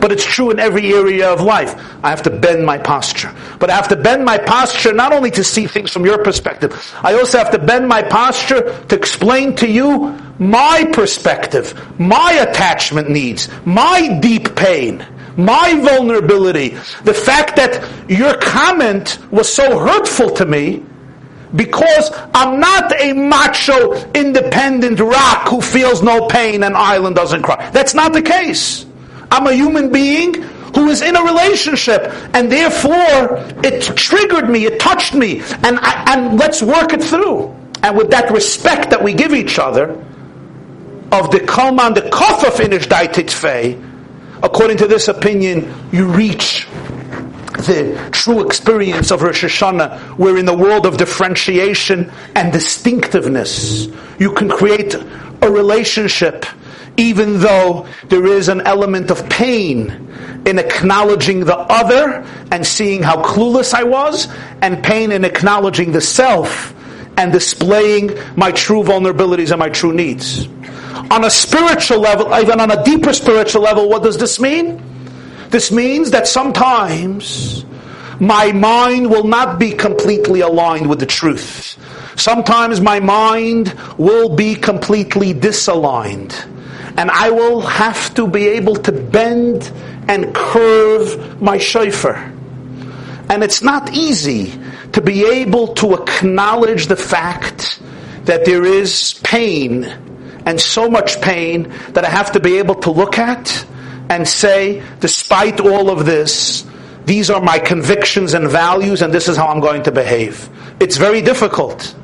But 0.00 0.10
it's 0.10 0.24
true 0.24 0.50
in 0.50 0.58
every 0.58 0.92
area 0.92 1.30
of 1.30 1.40
life. 1.40 1.76
I 2.02 2.10
have 2.10 2.22
to 2.22 2.30
bend 2.30 2.66
my 2.66 2.76
posture. 2.76 3.32
But 3.60 3.70
I 3.70 3.76
have 3.76 3.86
to 3.88 3.96
bend 3.96 4.24
my 4.24 4.36
posture 4.36 4.92
not 4.92 5.12
only 5.12 5.30
to 5.30 5.44
see 5.44 5.68
things 5.68 5.92
from 5.92 6.04
your 6.04 6.24
perspective, 6.24 6.92
I 7.02 7.14
also 7.14 7.38
have 7.38 7.52
to 7.52 7.58
bend 7.60 7.86
my 7.86 8.02
posture 8.02 8.84
to 8.88 8.96
explain 8.96 9.54
to 9.56 9.70
you 9.70 10.18
my 10.40 10.90
perspective, 10.92 11.80
my 12.00 12.32
attachment 12.32 13.10
needs, 13.10 13.48
my 13.64 14.18
deep 14.20 14.56
pain 14.56 15.06
my 15.36 15.74
vulnerability, 15.80 16.70
the 17.04 17.14
fact 17.14 17.56
that 17.56 17.88
your 18.10 18.36
comment 18.38 19.18
was 19.30 19.52
so 19.52 19.78
hurtful 19.78 20.30
to 20.30 20.46
me 20.46 20.84
because 21.54 22.10
I'm 22.34 22.60
not 22.60 22.98
a 23.00 23.12
macho, 23.12 23.94
independent 24.12 25.00
rock 25.00 25.48
who 25.48 25.60
feels 25.60 26.02
no 26.02 26.26
pain 26.26 26.62
and 26.62 26.76
island 26.76 27.16
doesn't 27.16 27.42
cry. 27.42 27.70
That's 27.70 27.94
not 27.94 28.12
the 28.12 28.22
case. 28.22 28.86
I'm 29.30 29.46
a 29.46 29.52
human 29.52 29.92
being 29.92 30.34
who 30.74 30.88
is 30.88 31.02
in 31.02 31.16
a 31.16 31.22
relationship, 31.22 32.12
and 32.34 32.50
therefore 32.50 33.44
it 33.62 33.82
triggered 33.96 34.48
me, 34.48 34.64
it 34.64 34.80
touched 34.80 35.14
me, 35.14 35.40
and 35.62 35.78
I, 35.80 36.14
and 36.14 36.38
let's 36.38 36.62
work 36.62 36.94
it 36.94 37.02
through. 37.02 37.54
And 37.82 37.96
with 37.96 38.10
that 38.10 38.30
respect 38.30 38.90
that 38.90 39.02
we 39.02 39.12
give 39.12 39.34
each 39.34 39.58
other, 39.58 39.92
of 41.12 41.30
the 41.30 41.40
kalman, 41.40 41.92
the 41.92 42.00
kofa 42.00 42.50
finish 42.52 42.86
daititfei, 42.86 43.91
according 44.42 44.76
to 44.78 44.86
this 44.86 45.08
opinion, 45.08 45.72
you 45.92 46.06
reach 46.06 46.66
the 47.52 48.08
true 48.12 48.44
experience 48.44 49.10
of 49.10 49.22
Rosh 49.22 49.44
Hashanah, 49.44 50.16
where 50.18 50.36
in 50.36 50.46
the 50.46 50.56
world 50.56 50.86
of 50.86 50.96
differentiation 50.96 52.10
and 52.34 52.52
distinctiveness, 52.52 53.88
you 54.18 54.32
can 54.32 54.48
create 54.48 54.94
a 54.94 55.50
relationship 55.50 56.46
even 56.96 57.40
though 57.40 57.86
there 58.08 58.26
is 58.26 58.48
an 58.48 58.60
element 58.62 59.10
of 59.10 59.28
pain 59.30 59.90
in 60.46 60.58
acknowledging 60.58 61.44
the 61.44 61.56
other 61.56 62.26
and 62.50 62.66
seeing 62.66 63.02
how 63.02 63.22
clueless 63.22 63.72
I 63.72 63.84
was, 63.84 64.28
and 64.60 64.82
pain 64.82 65.12
in 65.12 65.24
acknowledging 65.24 65.92
the 65.92 66.00
self 66.00 66.74
and 67.22 67.32
displaying 67.32 68.10
my 68.34 68.50
true 68.50 68.82
vulnerabilities 68.82 69.52
and 69.52 69.60
my 69.60 69.68
true 69.68 69.92
needs. 69.92 70.48
On 71.10 71.24
a 71.24 71.30
spiritual 71.30 72.00
level, 72.00 72.34
even 72.34 72.58
on 72.58 72.70
a 72.72 72.82
deeper 72.82 73.12
spiritual 73.12 73.62
level, 73.62 73.88
what 73.88 74.02
does 74.02 74.18
this 74.18 74.40
mean? 74.40 74.82
This 75.50 75.70
means 75.70 76.10
that 76.10 76.26
sometimes 76.26 77.64
my 78.18 78.50
mind 78.50 79.08
will 79.08 79.24
not 79.24 79.60
be 79.60 79.70
completely 79.70 80.40
aligned 80.40 80.88
with 80.88 80.98
the 80.98 81.06
truth. 81.06 81.78
Sometimes 82.16 82.80
my 82.80 82.98
mind 82.98 83.72
will 83.98 84.34
be 84.34 84.56
completely 84.56 85.32
disaligned 85.32 86.34
and 86.96 87.08
I 87.10 87.30
will 87.30 87.60
have 87.60 88.12
to 88.14 88.26
be 88.26 88.48
able 88.48 88.76
to 88.76 88.92
bend 88.92 89.70
and 90.08 90.34
curve 90.34 91.40
my 91.40 91.58
shofar. 91.58 92.16
And 93.28 93.42
it's 93.44 93.62
not 93.62 93.94
easy 93.94 94.58
to 94.92 95.00
be 95.00 95.24
able 95.24 95.74
to 95.74 95.94
acknowledge 95.94 96.86
the 96.86 96.96
fact 96.96 97.80
that 98.24 98.44
there 98.44 98.64
is 98.64 99.14
pain 99.24 99.84
and 100.46 100.60
so 100.60 100.88
much 100.88 101.20
pain 101.20 101.72
that 101.90 102.04
I 102.04 102.08
have 102.08 102.32
to 102.32 102.40
be 102.40 102.58
able 102.58 102.74
to 102.76 102.90
look 102.90 103.18
at 103.18 103.66
and 104.08 104.26
say, 104.26 104.82
despite 105.00 105.60
all 105.60 105.90
of 105.90 106.04
this, 106.04 106.64
these 107.06 107.30
are 107.30 107.40
my 107.40 107.58
convictions 107.58 108.34
and 108.34 108.48
values 108.48 109.02
and 109.02 109.12
this 109.12 109.28
is 109.28 109.36
how 109.36 109.48
I'm 109.48 109.60
going 109.60 109.82
to 109.84 109.92
behave. 109.92 110.48
It's 110.80 110.96
very 110.96 111.22
difficult. 111.22 111.94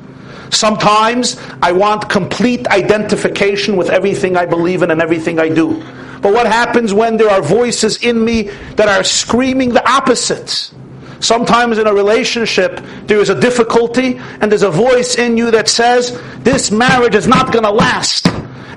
Sometimes 0.49 1.39
I 1.61 1.71
want 1.71 2.09
complete 2.09 2.67
identification 2.67 3.77
with 3.77 3.89
everything 3.89 4.35
I 4.35 4.45
believe 4.45 4.81
in 4.81 4.91
and 4.91 5.01
everything 5.01 5.39
I 5.39 5.49
do. 5.49 5.83
But 6.21 6.33
what 6.33 6.47
happens 6.47 6.93
when 6.93 7.17
there 7.17 7.29
are 7.29 7.41
voices 7.41 8.03
in 8.03 8.23
me 8.23 8.43
that 8.75 8.89
are 8.89 9.03
screaming 9.03 9.69
the 9.69 9.87
opposite? 9.89 10.71
Sometimes 11.19 11.77
in 11.77 11.87
a 11.87 11.93
relationship, 11.93 12.81
there 13.05 13.19
is 13.19 13.29
a 13.29 13.39
difficulty, 13.39 14.19
and 14.39 14.51
there's 14.51 14.63
a 14.63 14.71
voice 14.71 15.15
in 15.15 15.37
you 15.37 15.51
that 15.51 15.67
says, 15.67 16.19
This 16.39 16.71
marriage 16.71 17.15
is 17.15 17.27
not 17.27 17.51
going 17.51 17.65
to 17.65 17.71
last. 17.71 18.27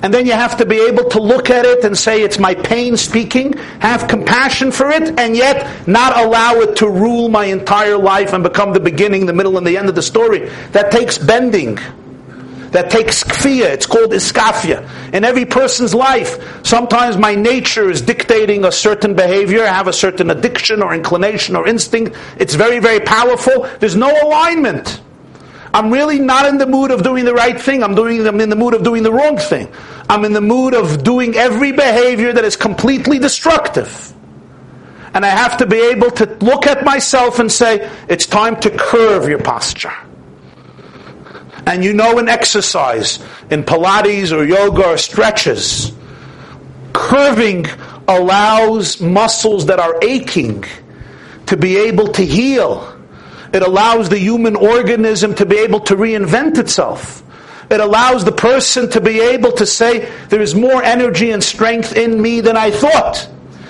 And 0.03 0.12
then 0.12 0.26
you 0.26 0.32
have 0.32 0.57
to 0.57 0.66
be 0.66 0.80
able 0.80 1.09
to 1.11 1.22
look 1.22 1.49
at 1.49 1.64
it 1.64 1.84
and 1.84 1.97
say, 1.97 2.22
It's 2.22 2.38
my 2.38 2.55
pain 2.55 2.97
speaking, 2.97 3.53
have 3.78 4.09
compassion 4.09 4.72
for 4.72 4.90
it, 4.90 5.18
and 5.18 5.36
yet 5.36 5.86
not 5.86 6.18
allow 6.18 6.55
it 6.55 6.76
to 6.76 6.88
rule 6.88 7.28
my 7.28 7.45
entire 7.45 7.97
life 7.97 8.32
and 8.32 8.43
become 8.43 8.72
the 8.72 8.80
beginning, 8.80 9.26
the 9.26 9.32
middle, 9.32 9.57
and 9.57 9.66
the 9.66 9.78
end 9.78 9.88
of 9.88 9.95
the 9.95 10.03
story. 10.03 10.49
That 10.72 10.90
takes 10.90 11.18
bending. 11.18 11.78
That 12.73 12.91
takes 12.91 13.23
kfiyah. 13.23 13.66
It's 13.66 13.87
called 13.87 14.11
iskafia. 14.12 14.89
In 15.12 15.25
every 15.25 15.45
person's 15.45 15.95
life, 15.95 16.64
sometimes 16.66 17.18
my 17.18 17.35
nature 17.35 17.91
is 17.91 18.01
dictating 18.01 18.64
a 18.64 18.73
certain 18.73 19.14
behavior. 19.14 19.62
I 19.62 19.68
have 19.68 19.89
a 19.89 19.93
certain 19.93 20.31
addiction 20.31 20.83
or 20.83 20.95
inclination 20.95 21.55
or 21.55 21.68
instinct. 21.68 22.16
It's 22.39 22.55
very, 22.55 22.79
very 22.79 23.01
powerful. 23.01 23.68
There's 23.79 23.95
no 23.95 24.11
alignment. 24.11 25.03
I'm 25.75 25.91
really 25.91 26.18
not 26.18 26.47
in 26.47 26.59
the 26.59 26.66
mood 26.66 26.91
of 26.91 27.03
doing 27.03 27.25
the 27.25 27.35
right 27.35 27.61
thing. 27.61 27.83
I'm 27.83 27.95
doing 27.95 28.27
I'm 28.27 28.41
in 28.41 28.49
the 28.49 28.57
mood 28.57 28.75
of 28.75 28.83
doing 28.83 29.03
the 29.03 29.12
wrong 29.12 29.37
thing. 29.37 29.73
I'm 30.09 30.25
in 30.25 30.33
the 30.33 30.41
mood 30.41 30.75
of 30.75 31.05
doing 31.05 31.35
every 31.35 31.73
behavior 31.73 32.33
that 32.33 32.45
is 32.45 32.57
completely 32.57 33.19
destructive. 33.19 34.12
And 35.15 35.27
I 35.27 35.28
have 35.28 35.59
to 35.59 35.66
be 35.66 35.77
able 35.90 36.11
to 36.12 36.27
look 36.40 36.66
at 36.66 36.85
myself 36.85 37.39
and 37.39 37.53
say, 37.53 37.90
it's 38.09 38.24
time 38.24 38.59
to 38.61 38.70
curve 38.70 39.28
your 39.28 39.40
posture. 39.40 39.93
And 41.66 41.84
you 41.84 41.93
know 41.94 42.18
in 42.18 42.28
exercise, 42.28 43.18
in 43.51 43.62
Pilates 43.62 44.36
or 44.36 44.44
yoga 44.44 44.89
or 44.89 44.98
stretches, 44.98 45.93
curving 46.93 47.66
allows 48.09 49.01
muscles 49.01 49.66
that 49.66 49.78
are 49.78 49.98
aching 50.02 50.64
to 51.47 51.56
be 51.56 51.76
able 51.76 52.09
to 52.09 52.24
heal 52.24 52.93
it 53.52 53.62
allows 53.62 54.09
the 54.09 54.18
human 54.18 54.56
organism 54.56 55.34
to 55.34 55.47
be 55.47 55.59
able 55.59 55.80
to 55.80 55.94
reinvent 55.94 56.59
itself. 56.59 57.22
It 57.70 57.80
allows 57.80 58.24
the 58.24 58.32
person 58.32 58.90
to 58.90 59.01
be 59.01 59.20
able 59.20 59.52
to 59.52 59.66
say, 59.66 60.10
there 60.28 60.40
is 60.40 60.55
more 60.55 60.82
energy 60.82 61.30
and 61.30 61.44
strength 61.44 61.97
in 61.97 62.20
me 62.20 62.40
than 62.40 62.56
I 62.56 62.70
thought. 62.70 63.28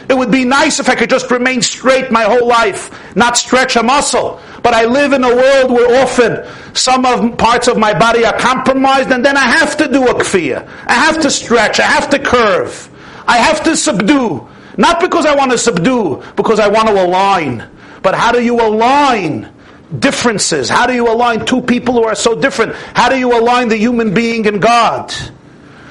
It 0.09 0.17
would 0.17 0.31
be 0.31 0.45
nice 0.45 0.81
if 0.81 0.89
I 0.89 0.95
could 0.95 1.11
just 1.11 1.31
remain 1.31 1.63
straight 1.63 2.11
my 2.11 2.25
whole 2.25 2.47
life, 2.47 2.91
not 3.17 3.37
stretch 3.37 3.77
a 3.77 3.83
muscle. 3.83 4.41
But 4.63 4.75
I 4.75 4.85
live 4.85 5.13
in 5.13 5.25
a 5.25 5.35
world 5.35 5.71
where 5.71 6.03
often 6.03 6.45
some 6.75 7.05
of 7.05 7.37
parts 7.37 7.69
of 7.69 7.77
my 7.77 7.97
body 7.99 8.25
are 8.25 8.37
compromised 8.39 9.11
and 9.11 9.25
then 9.25 9.37
I 9.37 9.45
have 9.45 9.77
to 9.79 9.89
do 9.89 10.07
a 10.09 10.15
kfiyah. 10.15 10.67
I 10.87 10.95
have 10.95 11.21
to 11.23 11.31
stretch. 11.31 11.81
I 11.81 11.85
have 11.87 12.11
to 12.11 12.19
curve. 12.19 12.89
I 13.27 13.39
have 13.39 13.63
to 13.65 13.77
subdue. 13.77 14.47
Not 14.77 15.01
because 15.01 15.27
I 15.27 15.35
want 15.35 15.51
to 15.53 15.59
subdue, 15.59 16.23
because 16.37 16.59
I 16.59 16.69
want 16.69 16.89
to 16.89 17.05
align. 17.05 17.69
But 18.03 18.15
how 18.15 18.33
do 18.33 18.43
you 18.43 18.61
align 18.61 19.53
differences? 19.99 20.69
How 20.69 20.87
do 20.87 20.95
you 20.95 21.09
align 21.11 21.45
two 21.45 21.61
people 21.61 21.95
who 21.95 22.05
are 22.05 22.15
so 22.15 22.41
different? 22.41 22.75
How 22.95 23.09
do 23.09 23.19
you 23.19 23.39
align 23.39 23.69
the 23.69 23.77
human 23.77 24.15
being 24.15 24.47
and 24.47 24.63
God? 24.63 25.15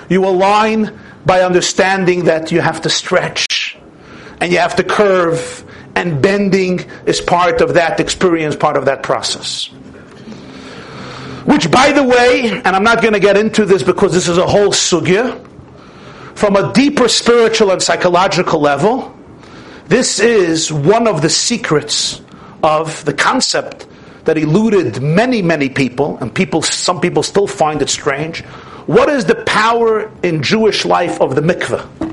You 0.10 0.26
align 0.26 1.00
by 1.26 1.42
understanding 1.42 2.26
that 2.26 2.52
you 2.52 2.60
have 2.60 2.82
to 2.82 2.90
stretch 2.90 3.78
and 4.42 4.52
you 4.52 4.58
have 4.58 4.76
to 4.76 4.84
curve 4.84 5.64
and 5.96 6.22
bending 6.22 6.80
is 7.06 7.22
part 7.22 7.62
of 7.62 7.76
that 7.76 8.00
experience, 8.00 8.56
part 8.56 8.76
of 8.76 8.86
that 8.86 9.04
process. 9.04 9.68
Which, 11.46 11.72
by 11.72 11.92
the 11.92 12.04
way, 12.04 12.50
and 12.50 12.68
I'm 12.68 12.84
not 12.84 13.02
going 13.02 13.14
to 13.14 13.20
get 13.20 13.38
into 13.38 13.66
this 13.66 13.84
because 13.84 14.14
this 14.14 14.28
is 14.28 14.38
a 14.38 14.48
whole 14.48 14.70
sugya, 14.70 15.48
from 16.36 16.56
a 16.56 16.74
deeper 16.74 17.08
spiritual 17.08 17.72
and 17.72 17.82
psychological 17.82 18.60
level, 18.60 19.16
this 19.88 20.20
is 20.20 20.72
one 20.72 21.08
of 21.08 21.22
the 21.22 21.30
secrets 21.30 22.22
of 22.64 23.04
the 23.06 23.14
concept 23.14 23.88
that 24.26 24.38
eluded 24.38 25.02
many, 25.02 25.42
many 25.42 25.70
people, 25.70 26.18
and 26.18 26.34
people, 26.34 26.62
some 26.62 27.02
people 27.02 27.24
still 27.24 27.48
find 27.48 27.82
it 27.82 27.90
strange. 27.90 28.44
What 28.86 29.10
is 29.10 29.26
the 29.26 29.36
power 29.46 30.12
in 30.24 30.42
Jewish 30.42 30.86
life 30.86 31.20
of 31.22 31.36
the 31.36 31.42
mikveh? 31.42 32.11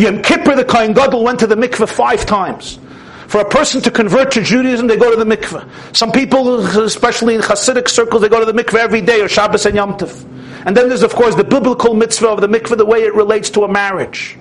Yom 0.00 0.22
Kippur, 0.22 0.56
the 0.56 0.64
Kohen 0.64 0.94
Gadol 0.94 1.22
went 1.22 1.40
to 1.40 1.46
the 1.46 1.56
mikveh 1.56 1.86
five 1.86 2.24
times. 2.24 2.78
For 3.26 3.42
a 3.42 3.48
person 3.48 3.82
to 3.82 3.90
convert 3.90 4.32
to 4.32 4.42
Judaism, 4.42 4.86
they 4.86 4.96
go 4.96 5.14
to 5.14 5.22
the 5.22 5.36
mikveh. 5.36 5.94
Some 5.94 6.10
people, 6.10 6.54
especially 6.80 7.34
in 7.34 7.42
Hasidic 7.42 7.86
circles, 7.86 8.22
they 8.22 8.30
go 8.30 8.40
to 8.42 8.50
the 8.50 8.58
mikveh 8.58 8.78
every 8.78 9.02
day, 9.02 9.20
or 9.20 9.28
Shabbos 9.28 9.66
and 9.66 9.76
Yom 9.76 9.98
Tov. 9.98 10.24
And 10.64 10.74
then 10.74 10.88
there's, 10.88 11.02
of 11.02 11.14
course, 11.14 11.34
the 11.34 11.44
biblical 11.44 11.92
mitzvah 11.92 12.28
of 12.28 12.40
the 12.40 12.48
mikveh, 12.48 12.78
the 12.78 12.86
way 12.86 13.02
it 13.02 13.14
relates 13.14 13.50
to 13.50 13.64
a 13.64 13.68
marriage 13.68 14.38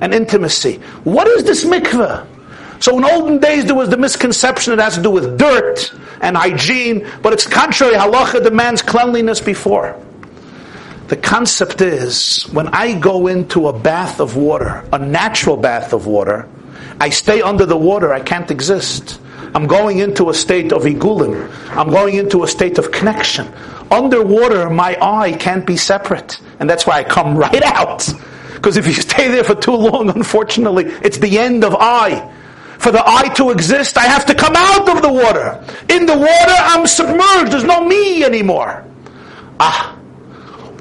and 0.00 0.14
intimacy. 0.14 0.76
What 1.02 1.26
is 1.26 1.42
this 1.42 1.64
mikveh? 1.64 2.26
So 2.78 2.96
in 2.96 3.04
olden 3.04 3.38
days 3.38 3.64
there 3.64 3.74
was 3.74 3.90
the 3.90 3.96
misconception 3.96 4.72
it 4.72 4.78
has 4.78 4.94
to 4.94 5.02
do 5.02 5.10
with 5.10 5.38
dirt 5.38 5.92
and 6.22 6.36
hygiene, 6.36 7.06
but 7.20 7.32
it's 7.32 7.46
contrary. 7.46 7.94
Halacha 7.94 8.44
demands 8.44 8.80
cleanliness 8.80 9.40
before. 9.40 10.00
The 11.10 11.16
concept 11.16 11.80
is 11.80 12.44
when 12.52 12.68
I 12.68 12.96
go 12.96 13.26
into 13.26 13.66
a 13.66 13.76
bath 13.76 14.20
of 14.20 14.36
water, 14.36 14.84
a 14.92 14.98
natural 15.00 15.56
bath 15.56 15.92
of 15.92 16.06
water, 16.06 16.48
I 17.00 17.08
stay 17.10 17.42
under 17.42 17.66
the 17.66 17.76
water, 17.76 18.12
I 18.12 18.20
can't 18.20 18.48
exist. 18.48 19.20
I'm 19.52 19.66
going 19.66 19.98
into 19.98 20.30
a 20.30 20.34
state 20.34 20.72
of 20.72 20.84
igulim. 20.84 21.50
I'm 21.76 21.90
going 21.90 22.14
into 22.14 22.44
a 22.44 22.46
state 22.46 22.78
of 22.78 22.92
connection. 22.92 23.52
Underwater, 23.90 24.70
my 24.70 24.96
eye 25.02 25.32
can't 25.32 25.66
be 25.66 25.76
separate. 25.76 26.40
And 26.60 26.70
that's 26.70 26.86
why 26.86 26.98
I 26.98 27.02
come 27.02 27.36
right 27.44 27.64
out. 27.64 28.08
Because 28.54 28.76
if 28.76 28.86
you 28.86 28.92
stay 28.92 29.26
there 29.26 29.42
for 29.42 29.56
too 29.56 29.74
long, 29.74 30.10
unfortunately, 30.10 30.84
it's 31.02 31.18
the 31.18 31.40
end 31.40 31.64
of 31.64 31.74
I 31.76 32.32
for 32.78 32.92
the 32.92 33.02
I 33.04 33.28
to 33.34 33.50
exist, 33.50 33.98
I 33.98 34.04
have 34.04 34.26
to 34.26 34.34
come 34.36 34.54
out 34.56 34.88
of 34.88 35.02
the 35.02 35.12
water. 35.12 35.62
In 35.88 36.06
the 36.06 36.16
water, 36.16 36.54
I'm 36.56 36.86
submerged. 36.86 37.50
There's 37.50 37.64
no 37.64 37.84
me 37.84 38.22
anymore. 38.22 38.86
Ah, 39.58 39.99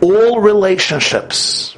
all 0.02 0.42
relationships 0.42 1.76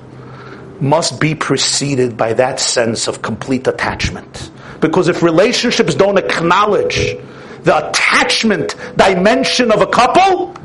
must 0.80 1.20
be 1.20 1.36
preceded 1.36 2.18
by 2.18 2.34
that 2.34 2.60
sense 2.60 3.08
of 3.08 3.22
complete 3.22 3.68
attachment. 3.68 4.52
Because 4.80 5.08
if 5.08 5.22
relationships 5.22 5.94
don't 5.94 6.18
acknowledge 6.18 7.16
the 7.64 7.90
attachment 7.90 8.76
dimension 8.96 9.72
of 9.72 9.82
a 9.82 9.88
couple, 9.88 10.56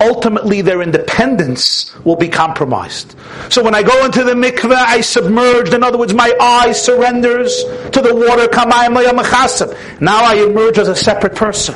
ultimately 0.00 0.60
their 0.60 0.82
independence 0.82 1.92
will 2.04 2.16
be 2.16 2.28
compromised. 2.28 3.16
So 3.48 3.64
when 3.64 3.74
I 3.74 3.82
go 3.82 4.04
into 4.04 4.22
the 4.22 4.34
mikveh, 4.34 4.72
I 4.72 5.00
submerge. 5.00 5.72
In 5.72 5.82
other 5.82 5.98
words, 5.98 6.14
my 6.14 6.32
eye 6.40 6.72
surrenders 6.72 7.64
to 7.90 8.00
the 8.00 8.14
water. 8.14 8.48
Now 10.00 10.24
I 10.24 10.34
emerge 10.36 10.78
as 10.78 10.88
a 10.88 10.94
separate 10.96 11.34
person. 11.34 11.74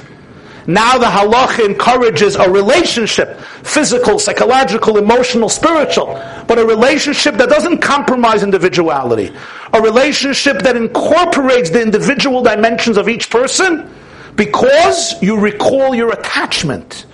Now 0.66 0.98
the 0.98 1.06
halacha 1.06 1.64
encourages 1.64 2.36
a 2.36 2.50
relationship, 2.50 3.40
physical, 3.40 4.18
psychological, 4.18 4.98
emotional, 4.98 5.48
spiritual, 5.48 6.14
but 6.46 6.58
a 6.58 6.64
relationship 6.64 7.36
that 7.36 7.48
doesn't 7.48 7.78
compromise 7.78 8.42
individuality. 8.42 9.34
A 9.72 9.80
relationship 9.80 10.58
that 10.62 10.76
incorporates 10.76 11.70
the 11.70 11.82
individual 11.82 12.42
dimensions 12.42 12.96
of 12.96 13.08
each 13.08 13.30
person 13.30 13.92
because 14.36 15.20
you 15.22 15.38
recall 15.38 15.94
your 15.94 16.12
attachment 16.12 17.06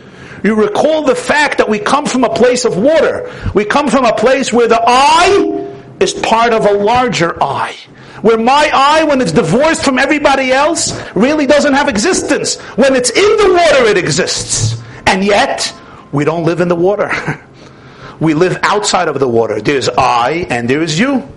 you 0.47 0.55
recall 0.55 1.02
the 1.02 1.16
fact 1.16 1.59
that 1.59 1.68
we 1.68 1.81
come 1.81 2.06
from 2.06 2.23
a 2.23 2.32
place 2.32 2.64
of 2.64 2.77
water. 2.77 3.32
We 3.55 3.64
come 3.64 3.89
from 3.89 4.05
a 4.05 4.14
place 4.14 4.52
where 4.52 4.68
the 4.68 4.81
I 4.81 5.66
is 5.98 6.12
part 6.14 6.52
of 6.52 6.66
a 6.66 6.73
larger 6.73 7.43
I. 7.43 7.77
Where 8.23 8.39
my 8.39 8.71
I, 8.73 9.05
when 9.05 9.21
it's 9.21 9.33
divorced 9.33 9.85
from 9.85 9.99
everybody 9.99 10.53
else, 10.53 10.99
really 11.15 11.47
doesn't 11.47 11.75
have 11.75 11.89
existence. 11.89 12.57
When 12.77 12.95
it's 12.95 13.11
in 13.11 13.37
the 13.37 13.53
water, 13.53 13.91
it 13.91 13.97
exists. 13.97 14.83
And 15.07 15.25
yet, 15.25 15.75
we 16.13 16.25
don't 16.25 16.45
live 16.45 16.61
in 16.61 16.69
the 16.69 16.77
water. 16.77 17.11
we 18.21 18.35
live 18.35 18.59
outside 18.63 19.09
of 19.09 19.21
the 19.21 19.29
water. 19.29 19.61
There's 19.61 19.89
I 19.89 20.47
and 20.51 20.69
there 20.69 20.83
is 20.83 20.99
you. 20.99 21.29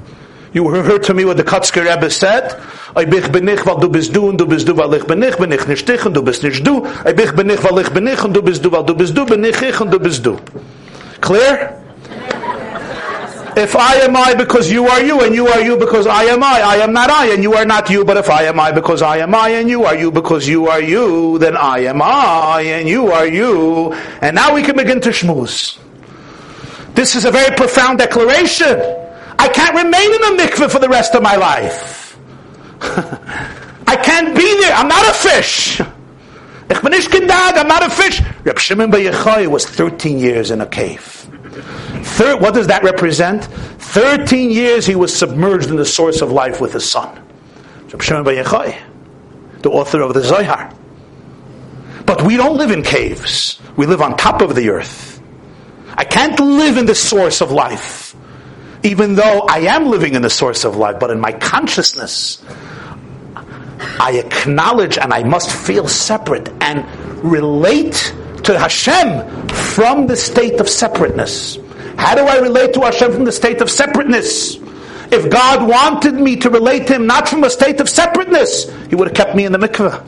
You 0.51 0.67
heard 0.69 1.03
to 1.03 1.13
me 1.13 1.25
what 1.25 1.37
the 1.37 1.43
Kotzker 1.43 1.85
Rebbe 1.85 2.09
said. 2.09 2.59
Clear? 11.21 11.78
If 13.59 13.75
I 13.75 13.95
am 13.95 14.15
I 14.15 14.35
because 14.35 14.71
you 14.71 14.87
are 14.87 15.03
you 15.03 15.19
and 15.21 15.35
you 15.35 15.47
are 15.47 15.59
you 15.59 15.75
because 15.75 16.07
I 16.07 16.23
am 16.23 16.41
I, 16.41 16.61
I 16.61 16.75
am 16.77 16.93
not 16.93 17.09
I 17.09 17.33
and 17.33 17.43
you 17.43 17.53
are 17.55 17.65
not 17.65 17.89
you, 17.89 18.05
but 18.05 18.15
if 18.15 18.29
I 18.29 18.43
am 18.43 18.57
I 18.57 18.71
because 18.71 19.01
I 19.01 19.17
am 19.17 19.35
I 19.35 19.49
and 19.49 19.69
you 19.69 19.83
are 19.83 19.95
you 19.95 20.11
because 20.11 20.47
you 20.47 20.67
are 20.67 20.81
you, 20.81 21.37
then 21.39 21.57
I 21.57 21.79
am 21.79 22.01
I 22.01 22.61
and 22.61 22.87
you 22.87 23.11
are 23.11 23.27
you. 23.27 23.91
And 24.21 24.35
now 24.35 24.53
we 24.55 24.63
can 24.63 24.77
begin 24.77 25.01
to 25.01 25.09
schmooze. 25.09 25.77
This 26.95 27.15
is 27.15 27.25
a 27.25 27.31
very 27.31 27.53
profound 27.55 27.99
declaration. 27.99 28.79
I 29.37 29.49
can't 29.49 29.75
remain 29.75 30.13
in 30.13 30.37
the 30.37 30.43
mikveh 30.43 30.71
for 30.71 30.79
the 30.79 30.89
rest 30.89 31.13
of 31.15 31.21
my 31.21 31.35
life. 31.35 32.17
I 32.81 33.95
can't 33.97 34.35
be 34.35 34.59
there. 34.61 34.73
I'm 34.73 34.87
not 34.87 35.05
a 35.09 35.13
fish. 35.13 35.81
I'm 36.71 37.67
not 37.67 37.83
a 37.83 37.89
fish. 37.89 38.21
Reb 38.45 38.57
Shimon 38.57 38.89
Bar 38.89 38.99
Yochai 39.01 39.47
was 39.47 39.65
13 39.65 40.17
years 40.17 40.49
in 40.49 40.61
a 40.61 40.65
cave. 40.67 41.28
Thir- 42.19 42.35
what 42.35 42.53
does 42.53 42.67
that 42.67 42.83
represent? 42.83 43.45
13 43.45 44.51
years 44.51 44.85
he 44.85 44.93
was 44.93 45.15
submerged 45.15 45.69
in 45.69 45.77
the 45.77 45.85
source 45.85 46.19
of 46.19 46.33
life 46.33 46.59
with 46.59 46.73
his 46.73 46.83
son. 46.83 47.17
The 49.61 49.69
author 49.69 50.01
of 50.01 50.13
the 50.13 50.21
Zohar. 50.21 50.69
But 52.05 52.23
we 52.23 52.35
don't 52.35 52.57
live 52.57 52.71
in 52.71 52.83
caves. 52.83 53.61
We 53.77 53.85
live 53.85 54.01
on 54.01 54.17
top 54.17 54.41
of 54.41 54.53
the 54.53 54.69
earth. 54.69 55.23
I 55.95 56.03
can't 56.03 56.37
live 56.41 56.75
in 56.75 56.85
the 56.87 56.93
source 56.93 57.39
of 57.39 57.53
life. 57.53 58.13
Even 58.83 59.15
though 59.15 59.47
I 59.49 59.59
am 59.59 59.85
living 59.85 60.13
in 60.13 60.21
the 60.21 60.29
source 60.29 60.65
of 60.65 60.75
life, 60.75 60.99
but 60.99 61.11
in 61.11 61.21
my 61.21 61.31
consciousness, 61.31 62.43
I 63.97 64.21
acknowledge 64.25 64.97
and 64.97 65.13
I 65.13 65.23
must 65.23 65.49
feel 65.55 65.87
separate 65.87 66.49
and 66.59 66.85
relate 67.23 68.13
to 68.43 68.59
Hashem 68.59 69.47
from 69.47 70.07
the 70.07 70.17
state 70.17 70.59
of 70.59 70.67
separateness. 70.67 71.57
How 71.99 72.15
do 72.15 72.21
I 72.25 72.37
relate 72.37 72.73
to 72.75 72.81
Hashem 72.81 73.11
from 73.11 73.25
the 73.25 73.31
state 73.31 73.59
of 73.61 73.69
separateness? 73.69 74.55
If 75.11 75.29
God 75.29 75.67
wanted 75.67 76.13
me 76.15 76.37
to 76.37 76.49
relate 76.49 76.87
to 76.87 76.95
Him 76.95 77.07
not 77.07 77.27
from 77.27 77.43
a 77.43 77.49
state 77.49 77.81
of 77.81 77.89
separateness, 77.89 78.71
He 78.89 78.95
would 78.95 79.09
have 79.09 79.17
kept 79.17 79.35
me 79.35 79.43
in 79.43 79.51
the 79.51 79.57
mikveh. 79.57 79.99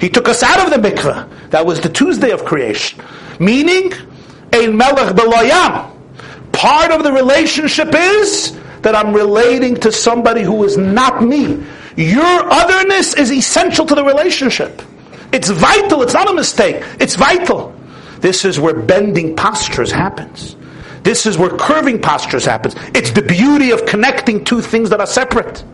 he 0.00 0.08
took 0.08 0.28
us 0.28 0.44
out 0.44 0.60
of 0.60 0.70
the 0.70 0.88
mikveh. 0.88 1.50
That 1.50 1.66
was 1.66 1.80
the 1.80 1.88
Tuesday 1.88 2.30
of 2.30 2.44
creation. 2.44 3.02
Meaning, 3.40 3.92
Ein 4.52 4.76
Melech 4.76 5.16
B'lo 5.16 5.42
Am. 5.42 5.90
Part 6.52 6.92
of 6.92 7.02
the 7.02 7.12
relationship 7.12 7.88
is 7.92 8.56
that 8.82 8.94
I'm 8.94 9.12
relating 9.12 9.74
to 9.76 9.90
somebody 9.90 10.42
who 10.42 10.62
is 10.62 10.76
not 10.76 11.22
me. 11.22 11.64
Your 11.96 12.52
otherness 12.52 13.14
is 13.14 13.32
essential 13.32 13.86
to 13.86 13.94
the 13.96 14.04
relationship. 14.04 14.82
It's 15.32 15.48
vital. 15.48 16.02
It's 16.02 16.14
not 16.14 16.30
a 16.30 16.34
mistake. 16.34 16.84
It's 17.00 17.16
vital. 17.16 17.74
This 18.20 18.44
is 18.44 18.60
where 18.60 18.74
bending 18.74 19.34
postures 19.34 19.90
happens. 19.90 20.56
This 21.02 21.26
is 21.26 21.38
where 21.38 21.50
curving 21.50 22.00
postures 22.00 22.44
happens. 22.44 22.74
It's 22.94 23.10
the 23.10 23.22
beauty 23.22 23.70
of 23.70 23.86
connecting 23.86 24.44
two 24.44 24.60
things 24.60 24.90
that 24.90 25.00
are 25.00 25.06
separate. 25.06 25.64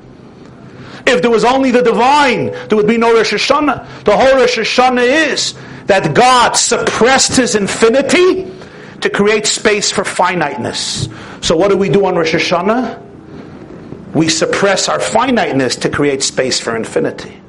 If 1.07 1.23
there 1.23 1.31
was 1.31 1.44
only 1.44 1.70
the 1.70 1.82
divine, 1.82 2.47
there 2.69 2.77
would 2.77 2.86
be 2.86 2.98
no 2.98 3.15
Rosh 3.15 3.32
Hashanah. 3.32 4.05
The 4.05 4.16
whole 4.16 4.36
Rosh 4.36 4.59
Hashanah 4.59 5.31
is 5.31 5.55
that 5.86 6.15
God 6.15 6.57
suppressed 6.57 7.36
His 7.36 7.55
infinity 7.55 8.53
to 9.01 9.11
create 9.11 9.47
space 9.47 9.90
for 9.90 10.05
finiteness. 10.05 11.09
So 11.40 11.57
what 11.57 11.70
do 11.70 11.77
we 11.77 11.89
do 11.89 12.07
on 12.07 12.16
Rosh 12.16 12.35
Hashanah? 12.35 13.03
We 14.15 14.28
suppress 14.28 14.89
our 14.89 14.98
finiteness 14.98 15.77
to 15.77 15.90
create 15.90 16.23
space 16.23 16.59
for 16.59 16.74
infinity. 16.74 17.40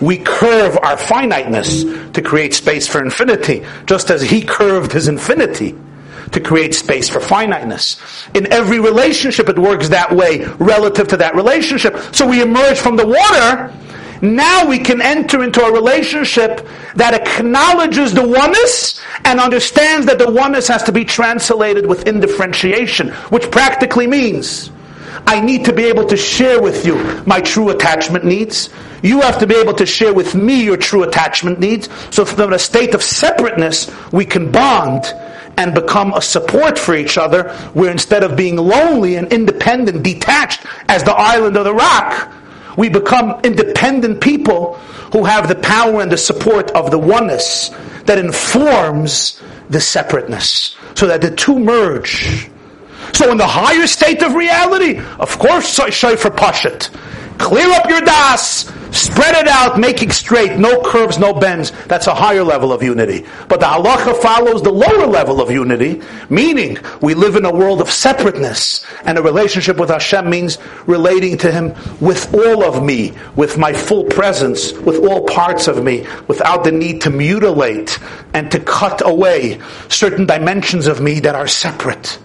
We 0.00 0.18
curve 0.18 0.78
our 0.82 0.96
finiteness 0.96 1.84
to 1.84 2.22
create 2.22 2.54
space 2.54 2.88
for 2.88 3.02
infinity, 3.02 3.64
just 3.86 4.10
as 4.10 4.22
he 4.22 4.42
curved 4.42 4.92
his 4.92 5.08
infinity 5.08 5.76
to 6.32 6.40
create 6.40 6.74
space 6.74 7.08
for 7.08 7.20
finiteness. 7.20 7.96
In 8.34 8.52
every 8.52 8.80
relationship, 8.80 9.48
it 9.48 9.58
works 9.58 9.88
that 9.90 10.14
way 10.14 10.44
relative 10.58 11.08
to 11.08 11.16
that 11.18 11.34
relationship. 11.34 11.96
So 12.12 12.26
we 12.26 12.42
emerge 12.42 12.78
from 12.78 12.96
the 12.96 13.06
water. 13.06 13.72
Now 14.22 14.68
we 14.68 14.78
can 14.78 15.02
enter 15.02 15.42
into 15.42 15.62
a 15.64 15.72
relationship 15.72 16.66
that 16.94 17.12
acknowledges 17.14 18.14
the 18.14 18.26
oneness 18.26 19.00
and 19.24 19.40
understands 19.40 20.06
that 20.06 20.18
the 20.18 20.30
oneness 20.30 20.68
has 20.68 20.84
to 20.84 20.92
be 20.92 21.04
translated 21.04 21.86
within 21.86 22.20
differentiation, 22.20 23.08
which 23.30 23.50
practically 23.50 24.06
means 24.06 24.70
I 25.26 25.40
need 25.40 25.64
to 25.66 25.72
be 25.72 25.84
able 25.84 26.06
to 26.06 26.16
share 26.16 26.60
with 26.62 26.86
you 26.86 26.96
my 27.26 27.40
true 27.40 27.70
attachment 27.70 28.24
needs. 28.24 28.70
You 29.02 29.20
have 29.20 29.38
to 29.40 29.46
be 29.46 29.56
able 29.56 29.74
to 29.74 29.86
share 29.86 30.14
with 30.14 30.34
me 30.34 30.64
your 30.64 30.76
true 30.76 31.02
attachment 31.02 31.58
needs. 31.58 31.88
So 32.10 32.24
from 32.24 32.52
a 32.52 32.58
state 32.58 32.94
of 32.94 33.02
separateness, 33.02 33.90
we 34.12 34.24
can 34.24 34.50
bond 34.50 35.04
and 35.56 35.74
become 35.74 36.12
a 36.14 36.22
support 36.22 36.78
for 36.78 36.94
each 36.94 37.18
other, 37.18 37.50
where 37.74 37.90
instead 37.90 38.22
of 38.22 38.36
being 38.36 38.56
lonely 38.56 39.16
and 39.16 39.32
independent, 39.32 40.02
detached 40.02 40.64
as 40.88 41.02
the 41.02 41.12
island 41.12 41.56
or 41.56 41.64
the 41.64 41.74
rock, 41.74 42.32
we 42.76 42.88
become 42.88 43.40
independent 43.44 44.20
people 44.20 44.74
who 45.12 45.24
have 45.24 45.48
the 45.48 45.54
power 45.56 46.00
and 46.00 46.10
the 46.10 46.16
support 46.16 46.70
of 46.70 46.90
the 46.90 46.98
oneness 46.98 47.70
that 48.06 48.18
informs 48.18 49.42
the 49.68 49.80
separateness, 49.80 50.76
so 50.94 51.06
that 51.06 51.20
the 51.20 51.30
two 51.34 51.58
merge. 51.58 52.50
So 53.12 53.30
in 53.30 53.38
the 53.38 53.46
higher 53.46 53.86
state 53.86 54.22
of 54.22 54.34
reality, 54.34 54.98
of 55.18 55.38
course, 55.38 55.68
Shofar 55.68 56.30
Pashat. 56.30 56.90
Clear 57.38 57.70
up 57.72 57.88
your 57.88 58.00
das, 58.02 58.70
spread 58.92 59.34
it 59.34 59.48
out, 59.48 59.78
make 59.78 60.02
it 60.02 60.12
straight, 60.12 60.58
no 60.58 60.80
curves, 60.82 61.18
no 61.18 61.32
bends. 61.32 61.72
That's 61.86 62.06
a 62.06 62.14
higher 62.14 62.44
level 62.44 62.72
of 62.72 62.82
unity. 62.82 63.26
But 63.48 63.58
the 63.60 63.66
halacha 63.66 64.16
follows 64.22 64.62
the 64.62 64.70
lower 64.70 65.06
level 65.06 65.40
of 65.40 65.50
unity, 65.50 66.02
meaning 66.30 66.78
we 67.00 67.14
live 67.14 67.34
in 67.34 67.44
a 67.44 67.52
world 67.52 67.80
of 67.80 67.90
separateness, 67.90 68.86
and 69.04 69.18
a 69.18 69.22
relationship 69.22 69.76
with 69.76 69.88
Hashem 69.88 70.30
means 70.30 70.58
relating 70.86 71.36
to 71.38 71.50
Him 71.50 71.74
with 72.00 72.32
all 72.32 72.62
of 72.62 72.84
me, 72.84 73.12
with 73.34 73.58
my 73.58 73.72
full 73.72 74.04
presence, 74.04 74.72
with 74.72 75.04
all 75.04 75.26
parts 75.26 75.66
of 75.66 75.82
me, 75.82 76.06
without 76.28 76.62
the 76.62 76.72
need 76.72 77.00
to 77.02 77.10
mutilate 77.10 77.98
and 78.34 78.50
to 78.52 78.60
cut 78.60 79.02
away 79.04 79.60
certain 79.88 80.26
dimensions 80.26 80.86
of 80.86 81.00
me 81.00 81.18
that 81.20 81.34
are 81.34 81.48
separate. 81.48 82.18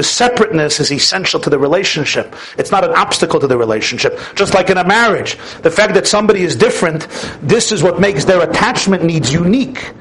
The 0.00 0.04
separateness 0.04 0.80
is 0.80 0.90
essential 0.90 1.38
to 1.40 1.50
the 1.50 1.58
relationship. 1.58 2.34
It's 2.56 2.70
not 2.70 2.84
an 2.84 2.92
obstacle 2.92 3.38
to 3.38 3.46
the 3.46 3.58
relationship. 3.58 4.18
Just 4.34 4.54
like 4.54 4.70
in 4.70 4.78
a 4.78 4.88
marriage, 4.88 5.36
the 5.60 5.70
fact 5.70 5.92
that 5.92 6.06
somebody 6.06 6.40
is 6.40 6.56
different, 6.56 7.06
this 7.42 7.70
is 7.70 7.82
what 7.82 8.00
makes 8.00 8.24
their 8.24 8.40
attachment 8.40 9.04
needs 9.04 9.30
unique. 9.30 9.92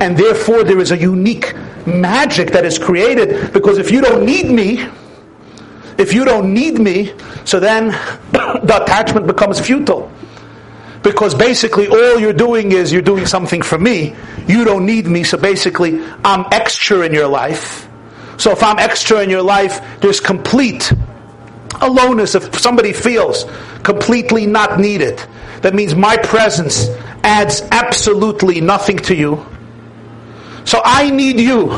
And 0.00 0.16
therefore, 0.16 0.64
there 0.64 0.78
is 0.78 0.90
a 0.90 0.96
unique 0.96 1.54
magic 1.84 2.52
that 2.52 2.64
is 2.64 2.78
created 2.78 3.52
because 3.52 3.76
if 3.76 3.90
you 3.90 4.00
don't 4.00 4.24
need 4.24 4.50
me, 4.50 4.88
if 5.98 6.14
you 6.14 6.24
don't 6.24 6.54
need 6.54 6.78
me, 6.78 7.12
so 7.44 7.60
then 7.60 7.88
the 8.32 8.80
attachment 8.82 9.26
becomes 9.26 9.60
futile. 9.60 10.10
Because 11.02 11.34
basically 11.34 11.88
all 11.88 12.18
you're 12.18 12.32
doing 12.32 12.72
is 12.72 12.90
you're 12.90 13.02
doing 13.02 13.26
something 13.26 13.60
for 13.60 13.76
me. 13.76 14.16
You 14.46 14.64
don't 14.64 14.86
need 14.86 15.04
me, 15.04 15.24
so 15.24 15.36
basically 15.36 16.02
I'm 16.24 16.46
extra 16.52 17.02
in 17.02 17.12
your 17.12 17.28
life 17.28 17.86
so 18.42 18.50
if 18.50 18.60
I'm 18.60 18.80
extra 18.80 19.22
in 19.22 19.30
your 19.30 19.40
life, 19.40 19.80
there's 20.00 20.18
complete 20.18 20.92
aloneness. 21.80 22.34
If 22.34 22.58
somebody 22.58 22.92
feels 22.92 23.44
completely 23.84 24.46
not 24.46 24.80
needed, 24.80 25.22
that 25.60 25.74
means 25.74 25.94
my 25.94 26.16
presence 26.16 26.88
adds 27.22 27.62
absolutely 27.70 28.60
nothing 28.60 28.98
to 28.98 29.14
you. 29.14 29.46
So 30.64 30.82
I 30.84 31.08
need 31.10 31.38
you. 31.38 31.70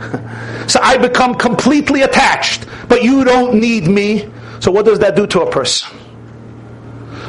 So 0.66 0.78
I 0.80 0.98
become 0.98 1.34
completely 1.34 2.02
attached, 2.02 2.64
but 2.86 3.02
you 3.02 3.24
don't 3.24 3.54
need 3.54 3.88
me. 3.88 4.30
So 4.60 4.70
what 4.70 4.84
does 4.84 5.00
that 5.00 5.16
do 5.16 5.26
to 5.26 5.40
a 5.40 5.50
person? 5.50 5.90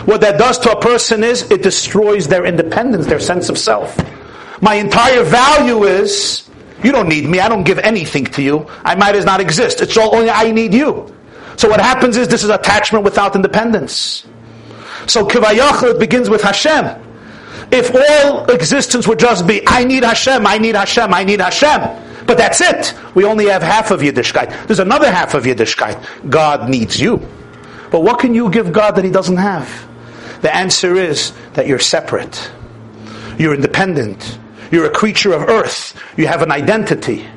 What 0.05 0.21
that 0.21 0.37
does 0.37 0.59
to 0.59 0.77
a 0.77 0.79
person 0.79 1.23
is 1.23 1.49
it 1.49 1.63
destroys 1.63 2.27
their 2.27 2.45
independence, 2.45 3.07
their 3.07 3.19
sense 3.19 3.49
of 3.49 3.57
self. 3.57 3.97
My 4.61 4.75
entire 4.75 5.23
value 5.23 5.85
is 5.85 6.50
you 6.83 6.91
don't 6.91 7.07
need 7.07 7.27
me. 7.27 7.39
I 7.39 7.49
don't 7.49 7.63
give 7.63 7.79
anything 7.79 8.25
to 8.25 8.41
you. 8.41 8.67
I 8.83 8.95
might 8.95 9.15
as 9.15 9.25
not 9.25 9.41
exist. 9.41 9.81
It's 9.81 9.97
all 9.97 10.15
only 10.15 10.29
I 10.29 10.51
need 10.51 10.73
you. 10.73 11.13
So 11.57 11.69
what 11.69 11.79
happens 11.79 12.17
is 12.17 12.27
this 12.27 12.43
is 12.43 12.49
attachment 12.49 13.03
without 13.03 13.35
independence. 13.35 14.25
So 15.07 15.25
kivayachal 15.25 15.99
begins 15.99 16.29
with 16.29 16.41
Hashem. 16.41 16.99
If 17.71 17.93
all 17.93 18.45
existence 18.51 19.07
would 19.07 19.19
just 19.19 19.47
be 19.47 19.61
I 19.67 19.83
need 19.83 20.03
Hashem, 20.03 20.45
I 20.45 20.57
need 20.57 20.75
Hashem, 20.75 21.13
I 21.13 21.23
need 21.23 21.39
Hashem, 21.39 22.25
but 22.25 22.37
that's 22.37 22.61
it. 22.61 22.93
We 23.15 23.25
only 23.25 23.45
have 23.47 23.61
half 23.61 23.91
of 23.91 24.01
Yiddishkeit. 24.01 24.67
There's 24.67 24.79
another 24.79 25.11
half 25.11 25.33
of 25.33 25.43
Yiddishkeit. 25.43 26.29
God 26.29 26.69
needs 26.69 26.99
you. 26.99 27.17
But 27.91 28.01
what 28.01 28.19
can 28.19 28.33
you 28.33 28.49
give 28.49 28.71
God 28.71 28.95
that 28.95 29.05
He 29.05 29.11
doesn't 29.11 29.37
have? 29.37 29.69
The 30.41 30.53
answer 30.55 30.95
is 30.95 31.33
that 31.53 31.67
you're 31.67 31.79
separate. 31.79 32.51
You're 33.37 33.53
independent. 33.53 34.39
You're 34.71 34.85
a 34.85 34.91
creature 34.91 35.33
of 35.33 35.43
earth. 35.43 36.01
You 36.17 36.27
have 36.27 36.41
an 36.41 36.51
identity. 36.51 37.27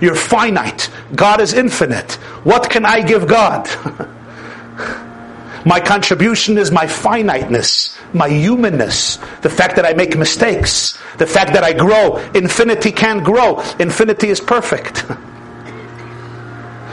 You're 0.00 0.14
finite. 0.14 0.88
God 1.14 1.40
is 1.40 1.52
infinite. 1.52 2.12
What 2.44 2.70
can 2.70 2.86
I 2.86 3.02
give 3.02 3.26
God? 3.26 3.68
my 5.66 5.80
contribution 5.80 6.58
is 6.58 6.70
my 6.70 6.86
finiteness, 6.86 7.96
my 8.12 8.28
humanness, 8.28 9.18
the 9.42 9.50
fact 9.50 9.76
that 9.76 9.84
I 9.84 9.92
make 9.92 10.16
mistakes, 10.16 10.98
the 11.18 11.26
fact 11.26 11.52
that 11.52 11.64
I 11.64 11.72
grow. 11.72 12.16
Infinity 12.34 12.92
can't 12.92 13.24
grow. 13.24 13.60
Infinity 13.78 14.28
is 14.28 14.40
perfect. 14.40 15.04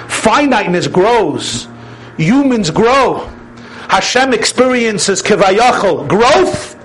Finiteness 0.08 0.88
grows. 0.88 1.68
Humans 2.18 2.72
grow. 2.72 3.28
Hashem 3.90 4.34
experiences 4.34 5.24
kivayachol, 5.24 6.08
growth 6.08 6.79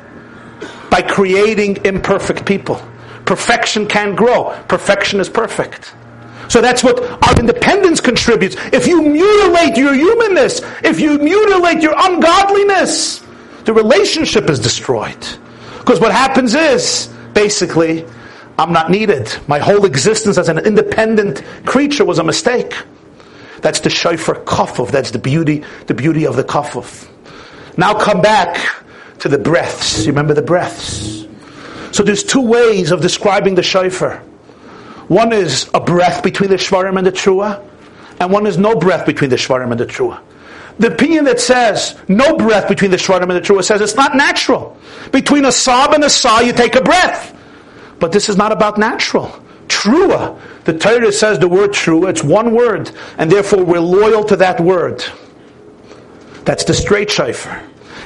by 0.95 1.03
creating 1.03 1.85
imperfect 1.85 2.47
people. 2.47 2.77
Perfection 3.25 3.85
can 3.85 4.15
grow. 4.15 4.57
Perfection 4.69 5.19
is 5.19 5.29
perfect. 5.29 5.93
So 6.49 6.61
that's 6.61 6.85
what 6.85 7.03
our 7.27 7.37
independence 7.37 8.01
contributes. 8.01 8.55
If 8.73 8.87
you 8.87 9.03
mutilate 9.03 9.77
your 9.77 9.93
humanness, 9.93 10.61
if 10.85 11.01
you 11.01 11.19
mutilate 11.19 11.83
your 11.83 11.95
ungodliness, 11.97 13.25
the 13.65 13.73
relationship 13.73 14.49
is 14.49 14.61
destroyed. 14.61 15.19
Because 15.81 15.99
what 15.99 16.13
happens 16.13 16.55
is, 16.55 17.13
basically, 17.33 18.07
I'm 18.57 18.73
not 18.73 18.89
needed. 18.89 19.37
My 19.49 19.59
whole 19.59 19.87
existence 19.87 20.39
as 20.39 20.49
an 20.49 20.59
independent 20.59 21.43
creature 21.67 22.05
was 22.05 22.21
a 22.21 22.25
mistake. 22.25 22.73
That's 23.63 23.81
the 23.81 23.91
shofar 23.91 24.37
kafuf. 24.45 24.93
That's 24.93 25.11
the 25.11 25.19
beauty, 25.19 25.65
the 25.89 25.95
beauty 25.95 26.25
of 26.25 26.37
the 26.37 26.45
kafuf. 26.45 27.11
Now 27.77 27.99
come 27.99 28.23
back 28.23 28.84
to 29.21 29.29
the 29.29 29.39
breaths. 29.39 30.05
You 30.05 30.13
remember 30.13 30.35
the 30.35 30.43
breaths? 30.43 31.27
So 31.93 32.03
there's 32.03 32.25
two 32.25 32.41
ways 32.41 32.91
of 32.91 33.01
describing 33.01 33.55
the 33.55 33.63
shofar. 33.63 34.19
One 35.09 35.33
is 35.33 35.71
a 35.75 35.81
breath 35.81 36.23
between 36.23 36.51
the 36.51 36.57
shvarim 36.57 36.97
and 36.97 37.07
the 37.07 37.13
trua, 37.13 37.63
and 38.21 38.33
one 38.33 38.47
is 38.47 38.57
no 38.59 38.75
breath 38.75 39.07
between 39.07 39.31
the 39.31 39.37
shvarim 39.37 39.71
and 39.71 39.79
the 39.79 39.87
trua. 39.87 40.21
The 40.79 40.93
opinion 40.93 41.25
that 41.27 41.39
says 41.39 41.97
no 42.09 42.37
breath 42.37 42.69
between 42.69 42.91
the 42.91 42.97
shvarim 42.97 43.23
and 43.23 43.33
the 43.33 43.41
trua 43.41 43.63
says 43.63 43.81
it's 43.81 43.95
not 43.95 44.17
natural. 44.17 44.77
Between 45.13 45.45
a 45.45 45.53
sob 45.53 45.93
and 45.93 46.03
a 46.03 46.11
saw, 46.11 46.41
you 46.41 46.53
take 46.53 46.75
a 46.75 46.83
breath. 46.83 47.31
But 48.01 48.13
this 48.13 48.29
is 48.29 48.37
not 48.37 48.51
about 48.51 48.77
natural. 48.77 49.29
Trua. 49.69 50.39
The 50.65 50.77
Torah 50.77 51.13
says 51.13 51.39
the 51.39 51.49
word 51.49 51.71
trua, 51.71 52.11
it's 52.11 52.25
one 52.25 52.55
word, 52.55 52.91
and 53.19 53.31
therefore 53.31 53.63
we're 53.63 53.81
loyal 53.81 54.25
to 54.25 54.37
that 54.37 54.61
word. 54.61 55.05
That's 56.45 56.65
the 56.65 56.75
straight 56.75 57.11
shofar. 57.11 57.63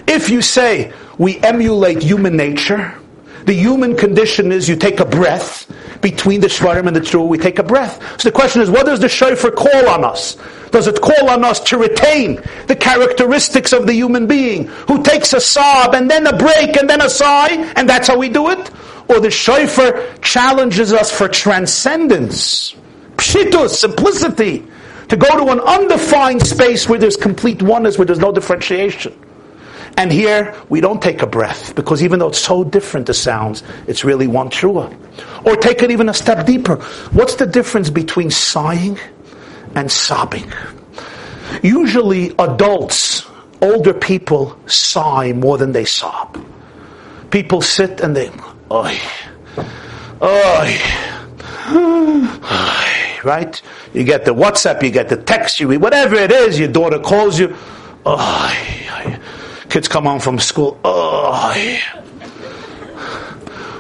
If 0.09 0.31
you 0.31 0.41
say 0.41 0.93
we 1.19 1.39
emulate 1.41 2.03
human 2.03 2.37
nature, 2.37 2.99
the 3.45 3.53
human 3.53 3.97
condition 3.97 4.53
is 4.53 4.69
you 4.69 4.77
take 4.77 5.01
a 5.01 5.05
breath 5.05 5.71
between 6.01 6.41
the 6.41 6.47
shvarim 6.47 6.87
and 6.87 6.97
the 6.97 7.01
trua, 7.01 7.27
we 7.27 7.39
take 7.39 7.59
a 7.59 7.63
breath. 7.63 8.01
So 8.21 8.29
the 8.29 8.33
question 8.33 8.63
is, 8.63 8.71
what 8.71 8.87
does 8.87 9.01
the 9.01 9.09
shofar 9.09 9.51
call 9.51 9.89
on 9.89 10.05
us? 10.05 10.37
Does 10.71 10.87
it 10.87 11.01
call 11.01 11.29
on 11.29 11.45
us 11.45 11.61
to 11.61 11.79
retain 11.79 12.41
the 12.67 12.77
characteristics 12.77 13.73
of 13.73 13.87
the 13.87 13.95
human 13.95 14.27
being 14.27 14.67
who 14.87 15.03
takes 15.03 15.33
a 15.33 15.41
sob 15.41 15.95
and 15.95 16.11
then 16.11 16.27
a 16.27 16.37
break 16.37 16.77
and 16.77 16.89
then 16.89 17.01
a 17.01 17.11
sigh, 17.11 17.51
and 17.77 17.89
that's 17.89 18.09
how 18.09 18.19
we 18.19 18.29
do 18.29 18.51
it? 18.51 18.71
Or 19.09 19.21
the 19.21 19.31
shofar 19.31 20.07
challenges 20.23 20.93
us 20.93 21.11
for 21.11 21.29
transcendence, 21.29 22.75
pshitus, 23.17 23.71
simplicity, 23.71 24.67
to 25.09 25.17
go 25.17 25.45
to 25.45 25.53
an 25.53 25.61
undefined 25.61 26.47
space 26.47 26.89
where 26.89 26.99
there's 26.99 27.17
complete 27.17 27.63
oneness, 27.63 27.99
where 27.99 28.07
there's 28.07 28.19
no 28.19 28.33
differentiation. 28.33 29.19
And 29.99 30.13
here, 30.13 30.55
we 30.69 30.81
don't 30.81 31.03
take 31.03 31.23
a 31.23 31.27
breath, 31.27 31.75
because 31.75 32.05
even 32.05 32.21
though 32.21 32.29
it's 32.29 32.39
so 32.39 32.63
different, 32.63 33.07
the 33.07 33.15
sounds, 33.15 33.65
it's 33.89 34.05
really 34.05 34.29
one 34.29 34.49
trua. 34.49 34.95
Or 35.45 35.57
take 35.57 35.83
it 35.83 35.91
even 35.91 36.09
a 36.09 36.15
step 36.15 36.47
deeper. 36.47 36.77
What's 37.11 37.35
the 37.35 37.47
difference 37.47 37.91
between 37.91 38.31
sighing 38.31 38.97
and 39.75 39.91
sobbing? 39.91 40.53
Usually, 41.65 42.33
adults, 42.39 43.27
older 43.61 43.93
people, 43.93 44.57
sigh 44.67 45.33
more 45.33 45.59
than 45.59 45.73
they 45.73 45.85
sob. 45.85 46.39
People 47.33 47.61
sit 47.61 48.01
and 48.01 48.15
they, 48.15 48.31
oi, 48.71 48.97
oi, 50.23 50.79
right? 53.25 53.63
You 53.93 54.05
get 54.05 54.25
the 54.25 54.33
WhatsApp, 54.33 54.81
you 54.85 54.93
get 54.93 55.09
the 55.09 55.17
text, 55.17 55.59
you 55.59 55.69
whatever 55.81 56.15
it 56.15 56.31
is, 56.31 56.57
your 56.57 56.69
daughter 56.69 57.01
calls 57.01 57.37
you, 57.41 57.57
oi, 58.07 58.55
Kids 59.69 59.89
come 59.89 60.05
home 60.05 60.21
from 60.21 60.39
school. 60.39 60.79
Oh, 60.85 61.55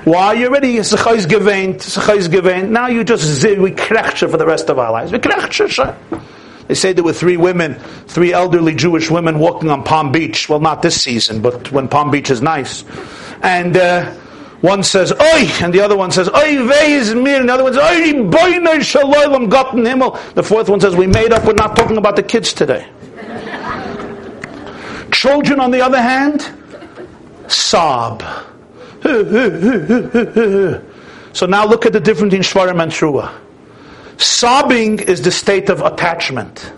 why 0.04 0.32
you 0.32 0.46
already 0.46 0.76
zechayz 0.76 1.26
geweint, 1.26 1.76
zechayz 1.76 2.28
geweint. 2.28 2.70
Now 2.70 2.86
you 2.86 3.04
just 3.04 3.44
we 3.44 3.72
krechter 3.72 4.30
for 4.30 4.38
the 4.38 4.46
rest 4.46 4.70
of 4.70 4.78
our 4.78 4.90
lives. 4.90 5.12
We. 5.12 5.18
They 6.68 6.74
say 6.74 6.92
there 6.92 7.04
were 7.04 7.14
three 7.14 7.36
women, 7.36 7.74
three 8.06 8.32
elderly 8.32 8.74
Jewish 8.74 9.10
women 9.10 9.38
walking 9.38 9.70
on 9.70 9.84
Palm 9.84 10.12
Beach. 10.12 10.48
Well, 10.48 10.60
not 10.60 10.82
this 10.82 11.00
season, 11.00 11.40
but 11.40 11.72
when 11.72 11.88
Palm 11.88 12.10
Beach 12.10 12.30
is 12.30 12.42
nice. 12.42 12.84
And 13.42 13.76
uh, 13.76 14.12
one 14.60 14.82
says, 14.82 15.12
Oi! 15.12 15.50
And 15.62 15.72
the 15.72 15.80
other 15.80 15.96
one 15.96 16.10
says, 16.10 16.28
Oi, 16.28 16.58
is 16.58 17.14
mir. 17.14 17.40
And 17.40 17.48
the 17.48 17.54
other 17.54 17.64
one 17.64 17.72
says, 17.74 17.82
Oi, 17.82 18.22
boine 18.30 18.82
shalom 18.82 19.48
gotten 19.48 19.84
himmel. 19.84 20.18
The 20.34 20.42
fourth 20.42 20.68
one 20.68 20.80
says, 20.80 20.94
We 20.94 21.06
made 21.06 21.32
up, 21.32 21.44
we're 21.44 21.54
not 21.54 21.76
talking 21.76 21.96
about 21.96 22.16
the 22.16 22.22
kids 22.22 22.52
today. 22.52 22.86
Children, 25.18 25.58
on 25.58 25.72
the 25.72 25.80
other 25.80 26.00
hand, 26.00 26.48
sob. 27.48 28.22
so 31.32 31.46
now 31.46 31.66
look 31.66 31.86
at 31.86 31.92
the 31.92 31.98
difference 31.98 32.34
in 32.34 32.42
Shvarim 32.42 32.80
and 32.80 32.92
Trua. 32.92 33.36
Sobbing 34.16 35.00
is 35.00 35.20
the 35.22 35.32
state 35.32 35.70
of 35.70 35.80
attachment. 35.80 36.72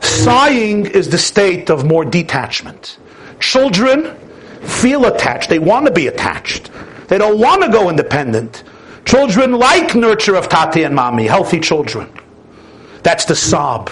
Sighing 0.00 0.86
is 0.86 1.10
the 1.10 1.18
state 1.18 1.68
of 1.68 1.84
more 1.84 2.02
detachment. 2.02 2.96
Children 3.40 4.16
feel 4.62 5.04
attached. 5.04 5.50
They 5.50 5.58
want 5.58 5.84
to 5.84 5.92
be 5.92 6.06
attached. 6.06 6.70
They 7.08 7.18
don't 7.18 7.38
want 7.38 7.62
to 7.62 7.68
go 7.68 7.90
independent. 7.90 8.64
Children 9.04 9.52
like 9.52 9.94
nurture 9.94 10.34
of 10.34 10.48
tati 10.48 10.84
and 10.84 10.96
mami, 10.96 11.28
healthy 11.28 11.60
children. 11.60 12.10
That's 13.02 13.26
the 13.26 13.36
sob. 13.36 13.90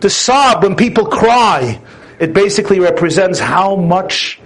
The 0.00 0.08
sob, 0.08 0.62
when 0.62 0.76
people 0.76 1.04
cry, 1.04 1.78
it 2.18 2.32
basically 2.32 2.80
represents 2.80 3.38
how 3.38 3.76
much 3.76 4.40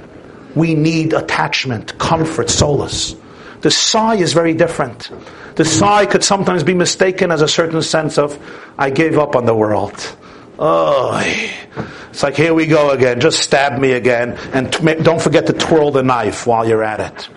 we 0.54 0.74
need 0.74 1.12
attachment, 1.12 1.98
comfort, 1.98 2.50
solace. 2.50 3.14
The 3.60 3.70
sigh 3.70 4.16
is 4.16 4.32
very 4.32 4.54
different. 4.54 5.10
The 5.56 5.64
sigh 5.64 6.06
could 6.06 6.22
sometimes 6.22 6.62
be 6.62 6.74
mistaken 6.74 7.30
as 7.30 7.42
a 7.42 7.48
certain 7.48 7.82
sense 7.82 8.18
of, 8.18 8.38
I 8.78 8.90
gave 8.90 9.18
up 9.18 9.36
on 9.36 9.46
the 9.46 9.54
world. 9.54 10.16
Oh, 10.58 11.20
it's 12.10 12.22
like, 12.22 12.36
here 12.36 12.54
we 12.54 12.66
go 12.66 12.90
again. 12.90 13.20
Just 13.20 13.40
stab 13.40 13.78
me 13.78 13.92
again. 13.92 14.38
And 14.52 14.70
don't 15.04 15.20
forget 15.20 15.46
to 15.46 15.52
twirl 15.52 15.90
the 15.90 16.02
knife 16.02 16.46
while 16.46 16.66
you're 16.66 16.84
at 16.84 17.00
it. 17.00 17.28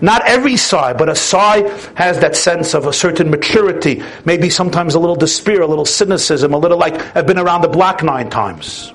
Not 0.00 0.22
every 0.26 0.56
sigh, 0.56 0.92
but 0.92 1.08
a 1.08 1.14
sigh 1.14 1.62
has 1.94 2.20
that 2.20 2.36
sense 2.36 2.74
of 2.74 2.86
a 2.86 2.92
certain 2.92 3.30
maturity, 3.30 4.02
maybe 4.24 4.48
sometimes 4.48 4.94
a 4.94 5.00
little 5.00 5.16
despair, 5.16 5.62
a 5.62 5.66
little 5.66 5.84
cynicism, 5.84 6.54
a 6.54 6.58
little 6.58 6.78
like, 6.78 7.16
I've 7.16 7.26
been 7.26 7.38
around 7.38 7.62
the 7.62 7.68
block 7.68 8.04
nine 8.04 8.30
times. 8.30 8.92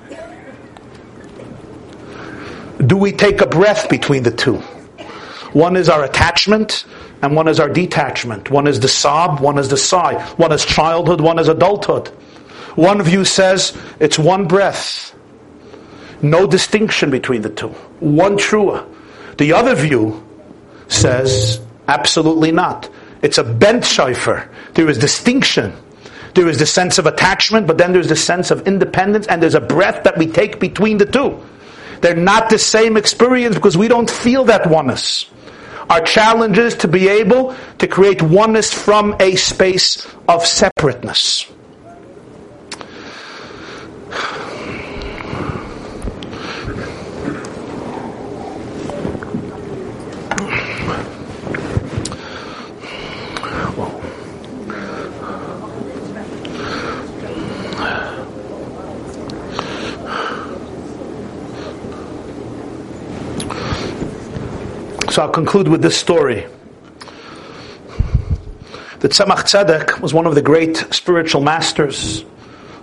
Do 2.86 2.96
we 2.96 3.12
take 3.12 3.40
a 3.40 3.46
breath 3.46 3.88
between 3.88 4.24
the 4.24 4.30
two? 4.30 4.56
One 5.52 5.76
is 5.76 5.88
our 5.88 6.04
attachment, 6.04 6.84
and 7.22 7.36
one 7.36 7.48
is 7.48 7.60
our 7.60 7.68
detachment. 7.68 8.50
One 8.50 8.66
is 8.66 8.80
the 8.80 8.88
sob, 8.88 9.40
one 9.40 9.58
is 9.58 9.68
the 9.68 9.76
sigh. 9.76 10.22
One 10.36 10.52
is 10.52 10.64
childhood, 10.64 11.20
one 11.20 11.38
is 11.38 11.48
adulthood. 11.48 12.08
One 12.74 13.00
view 13.02 13.24
says 13.24 13.76
it's 14.00 14.18
one 14.18 14.46
breath. 14.48 15.14
No 16.22 16.46
distinction 16.46 17.10
between 17.10 17.42
the 17.42 17.50
two. 17.50 17.68
One 18.00 18.36
trua. 18.36 18.86
The 19.38 19.52
other 19.52 19.74
view 19.74 20.26
says 20.88 21.60
absolutely 21.86 22.50
not. 22.50 22.90
It's 23.22 23.38
a 23.38 23.44
bent 23.44 23.84
shofar. 23.84 24.50
There 24.74 24.88
is 24.88 24.98
distinction. 24.98 25.72
There 26.34 26.48
is 26.48 26.58
the 26.58 26.66
sense 26.66 26.98
of 26.98 27.06
attachment, 27.06 27.66
but 27.66 27.78
then 27.78 27.92
there's 27.92 28.08
the 28.08 28.16
sense 28.16 28.50
of 28.50 28.66
independence, 28.66 29.28
and 29.28 29.40
there's 29.40 29.54
a 29.54 29.60
breath 29.60 30.02
that 30.02 30.18
we 30.18 30.26
take 30.26 30.58
between 30.58 30.98
the 30.98 31.06
two. 31.06 31.40
They're 32.04 32.14
not 32.14 32.50
the 32.50 32.58
same 32.58 32.98
experience 32.98 33.54
because 33.54 33.78
we 33.78 33.88
don't 33.88 34.10
feel 34.10 34.44
that 34.44 34.68
oneness. 34.68 35.24
Our 35.88 36.02
challenge 36.02 36.58
is 36.58 36.74
to 36.76 36.86
be 36.86 37.08
able 37.08 37.56
to 37.78 37.88
create 37.88 38.20
oneness 38.20 38.74
from 38.74 39.16
a 39.20 39.36
space 39.36 40.06
of 40.28 40.44
separateness. 40.44 41.46
So 65.14 65.22
I'll 65.22 65.28
conclude 65.28 65.68
with 65.68 65.80
this 65.80 65.96
story. 65.96 66.44
The 68.98 69.08
Tzemach 69.08 69.44
Tzedek 69.44 70.00
was 70.00 70.12
one 70.12 70.26
of 70.26 70.34
the 70.34 70.42
great 70.42 70.76
spiritual 70.90 71.40
masters. 71.40 72.24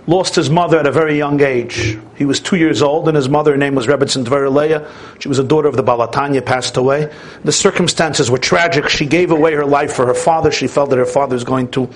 Lost 0.06 0.34
his 0.34 0.48
mother 0.48 0.78
at 0.78 0.86
a 0.86 0.90
very 0.90 1.18
young 1.18 1.42
age. 1.42 1.98
He 2.16 2.24
was 2.24 2.40
two 2.40 2.56
years 2.56 2.80
old, 2.80 3.06
and 3.06 3.18
his 3.18 3.28
mother, 3.28 3.50
her 3.50 3.58
name 3.58 3.74
was 3.74 3.86
Rebbetzin 3.86 4.24
Devorah 4.24 4.50
Leah. 4.50 4.90
She 5.18 5.28
was 5.28 5.38
a 5.38 5.44
daughter 5.44 5.68
of 5.68 5.76
the 5.76 5.82
Baal 5.82 6.08
HaTanya, 6.08 6.42
passed 6.42 6.78
away. 6.78 7.12
The 7.44 7.52
circumstances 7.52 8.30
were 8.30 8.38
tragic. 8.38 8.88
She 8.88 9.04
gave 9.04 9.30
away 9.30 9.52
her 9.52 9.66
life 9.66 9.92
for 9.92 10.06
her 10.06 10.14
father. 10.14 10.50
She 10.50 10.68
felt 10.68 10.88
that 10.88 10.96
her 10.96 11.04
father 11.04 11.34
was 11.34 11.44
going 11.44 11.70
to 11.72 11.90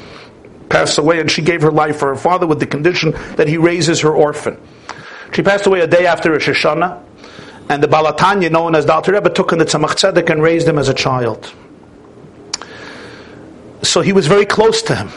pass 0.68 0.98
away, 0.98 1.18
and 1.18 1.30
she 1.30 1.40
gave 1.40 1.62
her 1.62 1.72
life 1.72 1.96
for 1.96 2.08
her 2.08 2.20
father 2.20 2.46
with 2.46 2.60
the 2.60 2.66
condition 2.66 3.12
that 3.36 3.48
he 3.48 3.56
raises 3.56 4.02
her 4.02 4.14
orphan. 4.14 4.60
She 5.32 5.42
passed 5.42 5.64
away 5.64 5.80
a 5.80 5.86
day 5.86 6.04
after 6.06 6.30
Rosh 6.30 6.46
Hashanah. 6.46 7.04
And 7.68 7.82
the 7.82 7.88
Baal 7.88 8.12
HaTanya, 8.12 8.50
known 8.50 8.74
as 8.74 8.86
the 8.86 8.94
Alter 8.94 9.12
Rebbe, 9.12 9.30
took 9.30 9.52
in 9.52 9.58
the 9.58 9.64
Tzemach 9.64 9.96
Tzedek 9.96 10.30
and 10.30 10.42
raised 10.42 10.68
him 10.68 10.78
as 10.78 10.88
a 10.88 10.94
child. 10.94 11.52
So 13.82 14.00
he 14.02 14.12
was 14.12 14.26
very 14.26 14.46
close 14.46 14.82
to 14.82 14.94
him. 14.94 15.10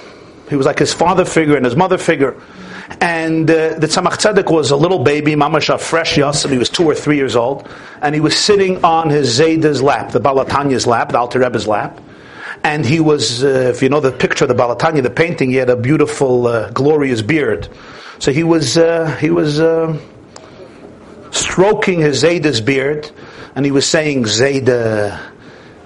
He 0.50 0.56
was 0.56 0.66
like 0.66 0.80
his 0.80 0.92
father 0.92 1.26
figure 1.26 1.56
and 1.56 1.66
his 1.66 1.76
mother 1.76 1.98
figure. 1.98 2.42
And 3.02 3.50
uh, 3.50 3.78
the 3.78 3.86
Tzemach 3.86 4.18
Tzedek 4.18 4.52
was 4.52 4.72
a 4.72 4.76
little 4.76 5.04
baby, 5.04 5.36
Mamasha, 5.36 5.80
fresh 5.80 6.16
Yassim. 6.16 6.50
He 6.52 6.58
was 6.58 6.70
two 6.70 6.86
or 6.86 6.96
three 6.96 7.18
years 7.18 7.36
old. 7.36 7.70
And 8.02 8.16
he 8.16 8.22
was 8.22 8.36
sitting 8.36 8.84
on 8.84 9.12
his 9.12 9.40
Zayda's 9.40 9.82
lap, 9.84 10.12
the 10.12 10.20
Baal 10.20 10.44
HaTanya's 10.44 10.88
lap, 10.88 11.10
the 11.10 11.20
Alter 11.20 11.40
Rebbe's 11.40 11.68
lap. 11.68 12.02
And 12.64 12.84
he 12.84 13.00
was, 13.00 13.44
uh, 13.44 13.48
if 13.48 13.84
you 13.84 13.90
know 13.90 14.00
the 14.00 14.12
picture 14.12 14.46
of 14.46 14.50
the 14.50 14.56
Baal 14.56 14.76
HaTanya, 14.76 15.04
the 15.04 15.12
painting, 15.12 15.52
he 15.52 15.58
had 15.58 15.70
a 15.70 15.76
beautiful, 15.76 16.48
uh, 16.48 16.72
glorious 16.72 17.22
beard. 17.22 17.70
So 18.18 18.32
he 18.32 18.44
was, 18.44 18.76
uh, 18.76 19.16
he 19.22 19.30
was, 19.30 19.60
uh, 19.60 19.98
stroking 21.32 22.00
his 22.00 22.24
Zayda's 22.24 22.62
beard, 22.62 23.10
and 23.56 23.66
he 23.66 23.72
was 23.72 23.88
saying, 23.88 24.24
Zayda, 24.24 25.20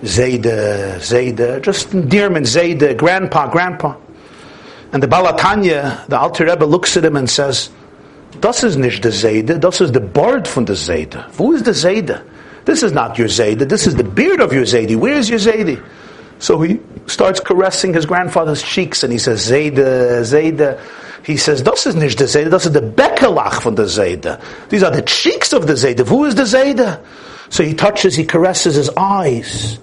Zayda, 0.02 0.98
Zayda, 0.98 1.62
just 1.62 1.94
endearment, 1.94 2.46
Zayda, 2.46 2.98
grandpa, 2.98 3.50
grandpa. 3.50 3.96
And 4.92 5.02
the 5.02 5.08
Baal 5.08 5.26
HaTanya, 5.34 6.08
the 6.08 6.20
Alter 6.20 6.46
Rebbe, 6.46 6.66
looks 6.66 6.96
at 6.98 7.06
him 7.06 7.16
and 7.16 7.30
says, 7.30 7.70
Das 8.40 8.64
is 8.64 8.78
nicht 8.78 9.04
the 9.04 9.10
Zayda, 9.10 9.60
das 9.60 9.80
is 9.80 9.92
the 9.92 10.00
bird 10.00 10.48
from 10.48 10.66
the 10.66 10.74
Zayda. 10.74 11.32
Who 11.36 11.54
is 11.54 11.64
the 11.64 11.72
Zayda? 11.72 12.24
This 12.66 12.84
is 12.84 12.92
not 12.92 13.18
your 13.18 13.28
Zayda, 13.28 13.68
this 13.68 13.88
is 13.88 13.96
the 13.96 14.04
beard 14.04 14.42
of 14.42 14.54
your 14.54 14.64
Zaydi. 14.64 14.96
Where 14.96 15.14
is 15.14 15.30
your 15.30 15.40
Zaydi? 15.40 15.84
So 16.40 16.60
he 16.62 16.80
starts 17.08 17.40
caressing 17.40 17.94
his 17.94 18.06
grandfather's 18.06 18.62
cheeks 18.62 19.04
and 19.04 19.14
he 19.14 19.20
says, 19.20 19.50
Zayda, 19.50 20.22
Zayda. 20.24 20.80
He 21.24 21.38
says, 21.38 21.64
das 21.64 21.86
ist 21.86 21.96
nicht 21.96 22.20
der 22.20 22.28
Zayda, 22.28 22.50
das 22.50 22.66
ist 22.66 22.76
der 22.76 22.82
Beckelach 22.82 23.62
von 23.62 23.76
der 23.76 23.88
Zayda. 23.88 24.40
These 24.70 24.86
are 24.86 24.94
the 24.94 25.02
cheeks 25.02 25.54
of 25.54 25.66
the 25.68 25.74
Zayda. 25.74 26.06
Who 26.06 26.26
is 26.26 26.36
the 26.36 26.44
Zayda? 26.44 27.00
So 27.50 27.64
he 27.64 27.74
touches, 27.74 28.16
he 28.16 28.26
caresses 28.26 28.76
his 28.76 28.90
eyes. 28.98 29.80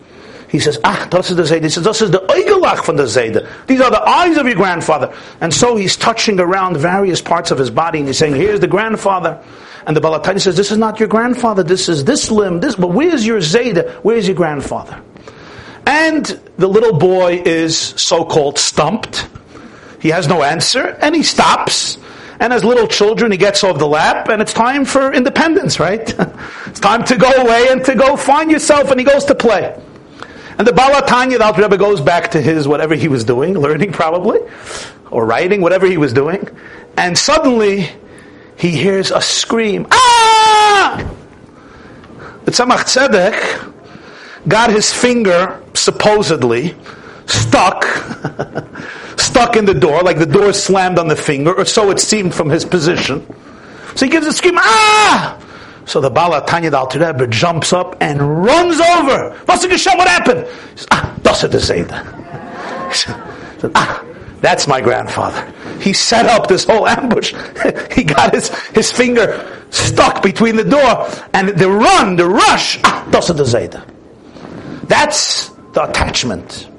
He 0.48 0.58
says, 0.58 0.78
ah, 0.84 1.06
das 1.08 1.30
ist 1.30 1.36
the 1.36 1.44
Zayda. 1.44 1.62
He 1.62 1.70
says, 1.70 1.84
das 1.84 2.02
ist 2.02 2.12
der 2.12 2.28
Eugelach 2.28 2.84
von 2.84 2.96
der 2.96 3.06
Zayda. 3.06 3.46
These 3.66 3.80
are 3.80 3.90
the 3.90 4.02
eyes 4.06 4.36
of 4.36 4.46
your 4.46 4.54
grandfather. 4.54 5.14
And 5.40 5.54
so 5.54 5.76
he's 5.76 5.96
touching 5.96 6.38
around 6.40 6.76
various 6.76 7.22
parts 7.22 7.50
of 7.50 7.58
his 7.58 7.70
body 7.70 8.00
and 8.00 8.08
he's 8.08 8.18
saying, 8.18 8.34
here's 8.34 8.60
the 8.60 8.68
grandfather. 8.68 9.42
And 9.86 9.96
the 9.96 10.00
Baal 10.02 10.20
HaTanya 10.20 10.42
says, 10.42 10.56
this 10.56 10.70
is 10.70 10.76
not 10.76 11.00
your 11.00 11.08
grandfather, 11.08 11.62
this 11.62 11.88
is 11.88 12.04
this 12.04 12.30
limb, 12.30 12.60
this, 12.60 12.74
but 12.74 12.88
where's 12.88 13.26
your 13.26 13.38
Zayda? 13.38 13.90
Where's 14.02 14.26
your 14.26 14.36
grandfather? 14.36 15.00
And 15.86 16.26
the 16.58 16.68
little 16.68 16.98
boy 16.98 17.42
is 17.46 17.78
so-called 17.78 18.58
stumped 18.58 19.26
he 20.01 20.09
has 20.09 20.27
no 20.27 20.43
answer, 20.43 20.98
and 21.01 21.14
he 21.14 21.22
stops. 21.22 21.98
And 22.40 22.55
as 22.55 22.64
little 22.64 22.89
children, 22.89 23.31
he 23.31 23.39
gets 23.39 23.62
off 23.62 23.78
the 23.78 23.86
lap, 23.86 24.28
and 24.28 24.40
it's 24.40 24.55
time 24.55 24.86
for 24.86 25.12
independence, 25.12 25.78
right? 25.78 26.01
it's 26.66 26.81
time 26.81 27.05
to 27.05 27.16
go 27.16 27.31
away 27.31 27.68
and 27.70 27.85
to 27.85 27.94
go 27.94 28.16
find 28.16 28.51
yourself, 28.51 28.90
and 28.90 28.98
he 28.98 29.05
goes 29.05 29.27
to 29.27 29.35
play. 29.35 29.78
And 30.56 30.66
the 30.66 30.72
Baal 30.72 30.90
HaTanya, 30.90 31.39
the 31.39 31.44
Alter 31.44 31.62
Rebbe, 31.62 31.77
goes 31.77 32.01
back 32.01 32.31
to 32.31 32.40
his 32.40 32.66
whatever 32.66 32.94
he 32.94 33.09
was 33.09 33.24
doing, 33.24 33.55
learning 33.59 33.93
probably, 33.93 34.40
or 35.10 35.27
writing, 35.27 35.60
whatever 35.60 35.86
he 35.86 35.98
was 35.98 36.14
doing, 36.14 36.48
and 36.97 37.16
suddenly 37.16 37.90
he 38.56 38.70
hears 38.70 39.10
a 39.10 39.20
scream. 39.20 39.86
Ah! 39.90 41.10
The 42.44 42.51
Tzemach 42.52 42.85
Tzedek 42.85 43.72
got 44.48 44.70
his 44.70 44.93
finger, 44.93 45.62
supposedly, 45.74 46.74
stuck 47.27 47.85
stuck 49.16 49.57
in 49.57 49.65
the 49.65 49.74
door, 49.74 50.03
like 50.03 50.19
the 50.19 50.27
door 50.27 50.53
slammed 50.53 50.99
on 50.99 51.09
the 51.09 51.16
finger, 51.16 51.53
or 51.53 51.65
so 51.65 51.91
it 51.91 52.01
seemed 52.01 52.35
from 52.35 52.49
his 52.51 52.65
position. 52.65 53.27
So 53.97 54.07
he 54.07 54.11
gives 54.11 54.27
a 54.27 54.32
scream, 54.32 54.55
ah! 54.59 55.39
So 55.87 56.01
the 56.01 56.11
Baal 56.11 56.41
HaTanya 56.41 56.73
Alter 56.73 57.01
Rebbe 57.01 57.27
jumps 57.27 57.73
up 57.73 57.97
and 58.01 58.45
runs 58.45 58.81
over. 58.81 59.37
What's 59.47 59.62
the 59.62 59.95
what 59.97 60.07
happened? 60.09 60.47
He 60.47 60.77
says, 60.77 60.87
ah, 60.93 61.19
das 61.23 61.45
Ah, 63.74 64.05
That's 64.41 64.66
my 64.69 64.81
grandfather. 64.81 65.53
He 65.81 65.93
set 65.93 66.27
up 66.27 66.47
this 66.47 66.65
whole 66.65 66.87
ambush. 66.87 67.35
he 67.93 68.05
got 68.05 68.32
his, 68.35 68.49
his 68.69 68.93
finger 68.93 69.45
stuck 69.70 70.23
between 70.23 70.57
the 70.57 70.65
door 70.65 71.09
and 71.32 71.49
the 71.49 71.69
run, 71.69 72.16
the 72.16 72.28
rush, 72.28 72.78
ah, 72.85 73.05
That's 74.87 75.49
the 75.73 75.91
attachment. 75.91 76.69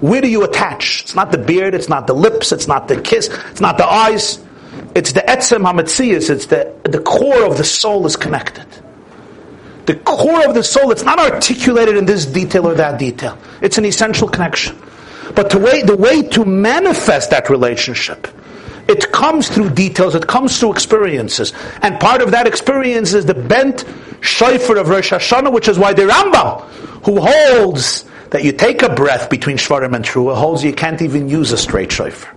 Where 0.00 0.20
do 0.20 0.28
you 0.28 0.44
attach? 0.44 1.02
It's 1.02 1.14
not 1.14 1.32
the 1.32 1.38
beard, 1.38 1.74
it's 1.74 1.88
not 1.88 2.06
the 2.06 2.14
lips, 2.14 2.52
it's 2.52 2.66
not 2.66 2.88
the 2.88 3.00
kiss, 3.00 3.28
it's 3.50 3.60
not 3.60 3.78
the 3.78 3.86
eyes. 3.86 4.38
It's 4.94 5.12
the 5.12 5.20
etzem 5.20 5.64
hametzias, 5.64 6.28
it's 6.30 6.46
the, 6.46 6.74
the 6.84 7.00
core 7.00 7.44
of 7.44 7.56
the 7.56 7.64
soul 7.64 8.06
is 8.06 8.16
connected. 8.16 8.66
The 9.86 9.94
core 9.94 10.44
of 10.46 10.54
the 10.54 10.64
soul, 10.64 10.90
it's 10.90 11.04
not 11.04 11.18
articulated 11.18 11.96
in 11.96 12.06
this 12.06 12.26
detail 12.26 12.66
or 12.66 12.74
that 12.74 12.98
detail. 12.98 13.38
It's 13.62 13.78
an 13.78 13.84
essential 13.84 14.28
connection. 14.28 14.76
But 15.34 15.50
the 15.50 15.58
way, 15.58 15.82
the 15.82 15.96
way 15.96 16.22
to 16.22 16.44
manifest 16.44 17.30
that 17.30 17.48
relationship, 17.48 18.26
it 18.88 19.12
comes 19.12 19.48
through 19.48 19.70
details, 19.70 20.14
it 20.14 20.26
comes 20.26 20.58
through 20.58 20.72
experiences. 20.72 21.52
And 21.82 22.00
part 22.00 22.22
of 22.22 22.32
that 22.32 22.46
experience 22.46 23.14
is 23.14 23.26
the 23.26 23.34
bent 23.34 23.84
shofar 24.20 24.76
of 24.78 24.88
Rosh 24.88 25.12
Hashanah, 25.12 25.52
which 25.52 25.68
is 25.68 25.78
why 25.78 25.92
the 25.92 26.02
Rambam, 26.02 26.62
who 27.04 27.20
holds 27.20 28.04
that 28.30 28.44
you 28.44 28.52
take 28.52 28.82
a 28.82 28.94
breath 28.94 29.30
between 29.30 29.56
Shvarim 29.56 29.94
and 29.94 30.04
Trua, 30.04 30.36
holds 30.36 30.64
you 30.64 30.72
can't 30.72 31.00
even 31.02 31.28
use 31.28 31.52
a 31.52 31.58
straight 31.58 31.92
shofar. 31.92 32.34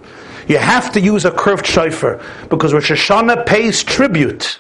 You 0.48 0.58
have 0.58 0.92
to 0.94 1.02
use 1.02 1.26
a 1.26 1.32
curved 1.32 1.66
shofar 1.66 2.22
because 2.50 2.74
Rosh 2.74 2.92
Hashanah 2.92 3.46
pays 3.46 3.84
tribute 3.84 4.60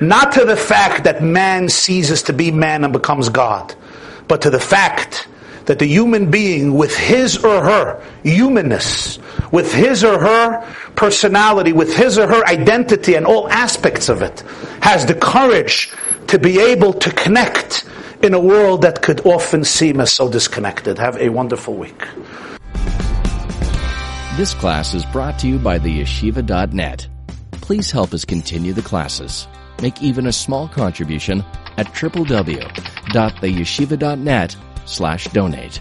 not 0.00 0.32
to 0.32 0.44
the 0.44 0.56
fact 0.56 1.04
that 1.04 1.22
man 1.22 1.68
ceases 1.68 2.24
to 2.24 2.32
be 2.32 2.50
man 2.50 2.84
and 2.84 2.92
becomes 2.92 3.28
God, 3.28 3.74
but 4.28 4.42
to 4.42 4.50
the 4.50 4.60
fact 4.60 5.28
that 5.66 5.78
the 5.78 5.86
human 5.86 6.30
being, 6.30 6.74
with 6.74 6.96
his 6.96 7.38
or 7.38 7.62
her 7.62 8.02
humanness, 8.22 9.18
with 9.50 9.72
his 9.72 10.04
or 10.04 10.18
her 10.18 10.74
personality, 10.94 11.72
with 11.72 11.96
his 11.96 12.18
or 12.18 12.26
her 12.26 12.46
identity 12.46 13.14
and 13.14 13.26
all 13.26 13.48
aspects 13.48 14.08
of 14.08 14.22
it, 14.22 14.40
has 14.80 15.06
the 15.06 15.14
courage 15.14 15.92
to 16.28 16.38
be 16.38 16.58
able 16.60 16.92
to 16.92 17.10
connect 17.10 17.84
in 18.22 18.34
a 18.34 18.40
world 18.40 18.82
that 18.82 19.02
could 19.02 19.24
often 19.26 19.64
seem 19.64 20.00
as 20.00 20.12
so 20.12 20.28
disconnected. 20.28 20.98
Have 20.98 21.16
a 21.18 21.28
wonderful 21.28 21.74
week. 21.74 22.06
This 24.36 24.54
class 24.54 24.94
is 24.94 25.04
brought 25.06 25.38
to 25.40 25.48
you 25.48 25.58
by 25.58 25.78
the 25.78 26.00
yeshiva.net. 26.00 27.08
Please 27.52 27.90
help 27.90 28.12
us 28.12 28.24
continue 28.24 28.72
the 28.72 28.82
classes. 28.82 29.46
Make 29.80 30.02
even 30.02 30.26
a 30.26 30.32
small 30.32 30.68
contribution 30.68 31.44
at 31.76 31.86
www.theyeshiva.net 31.86 34.56
slash 34.84 35.28
donate. 35.28 35.80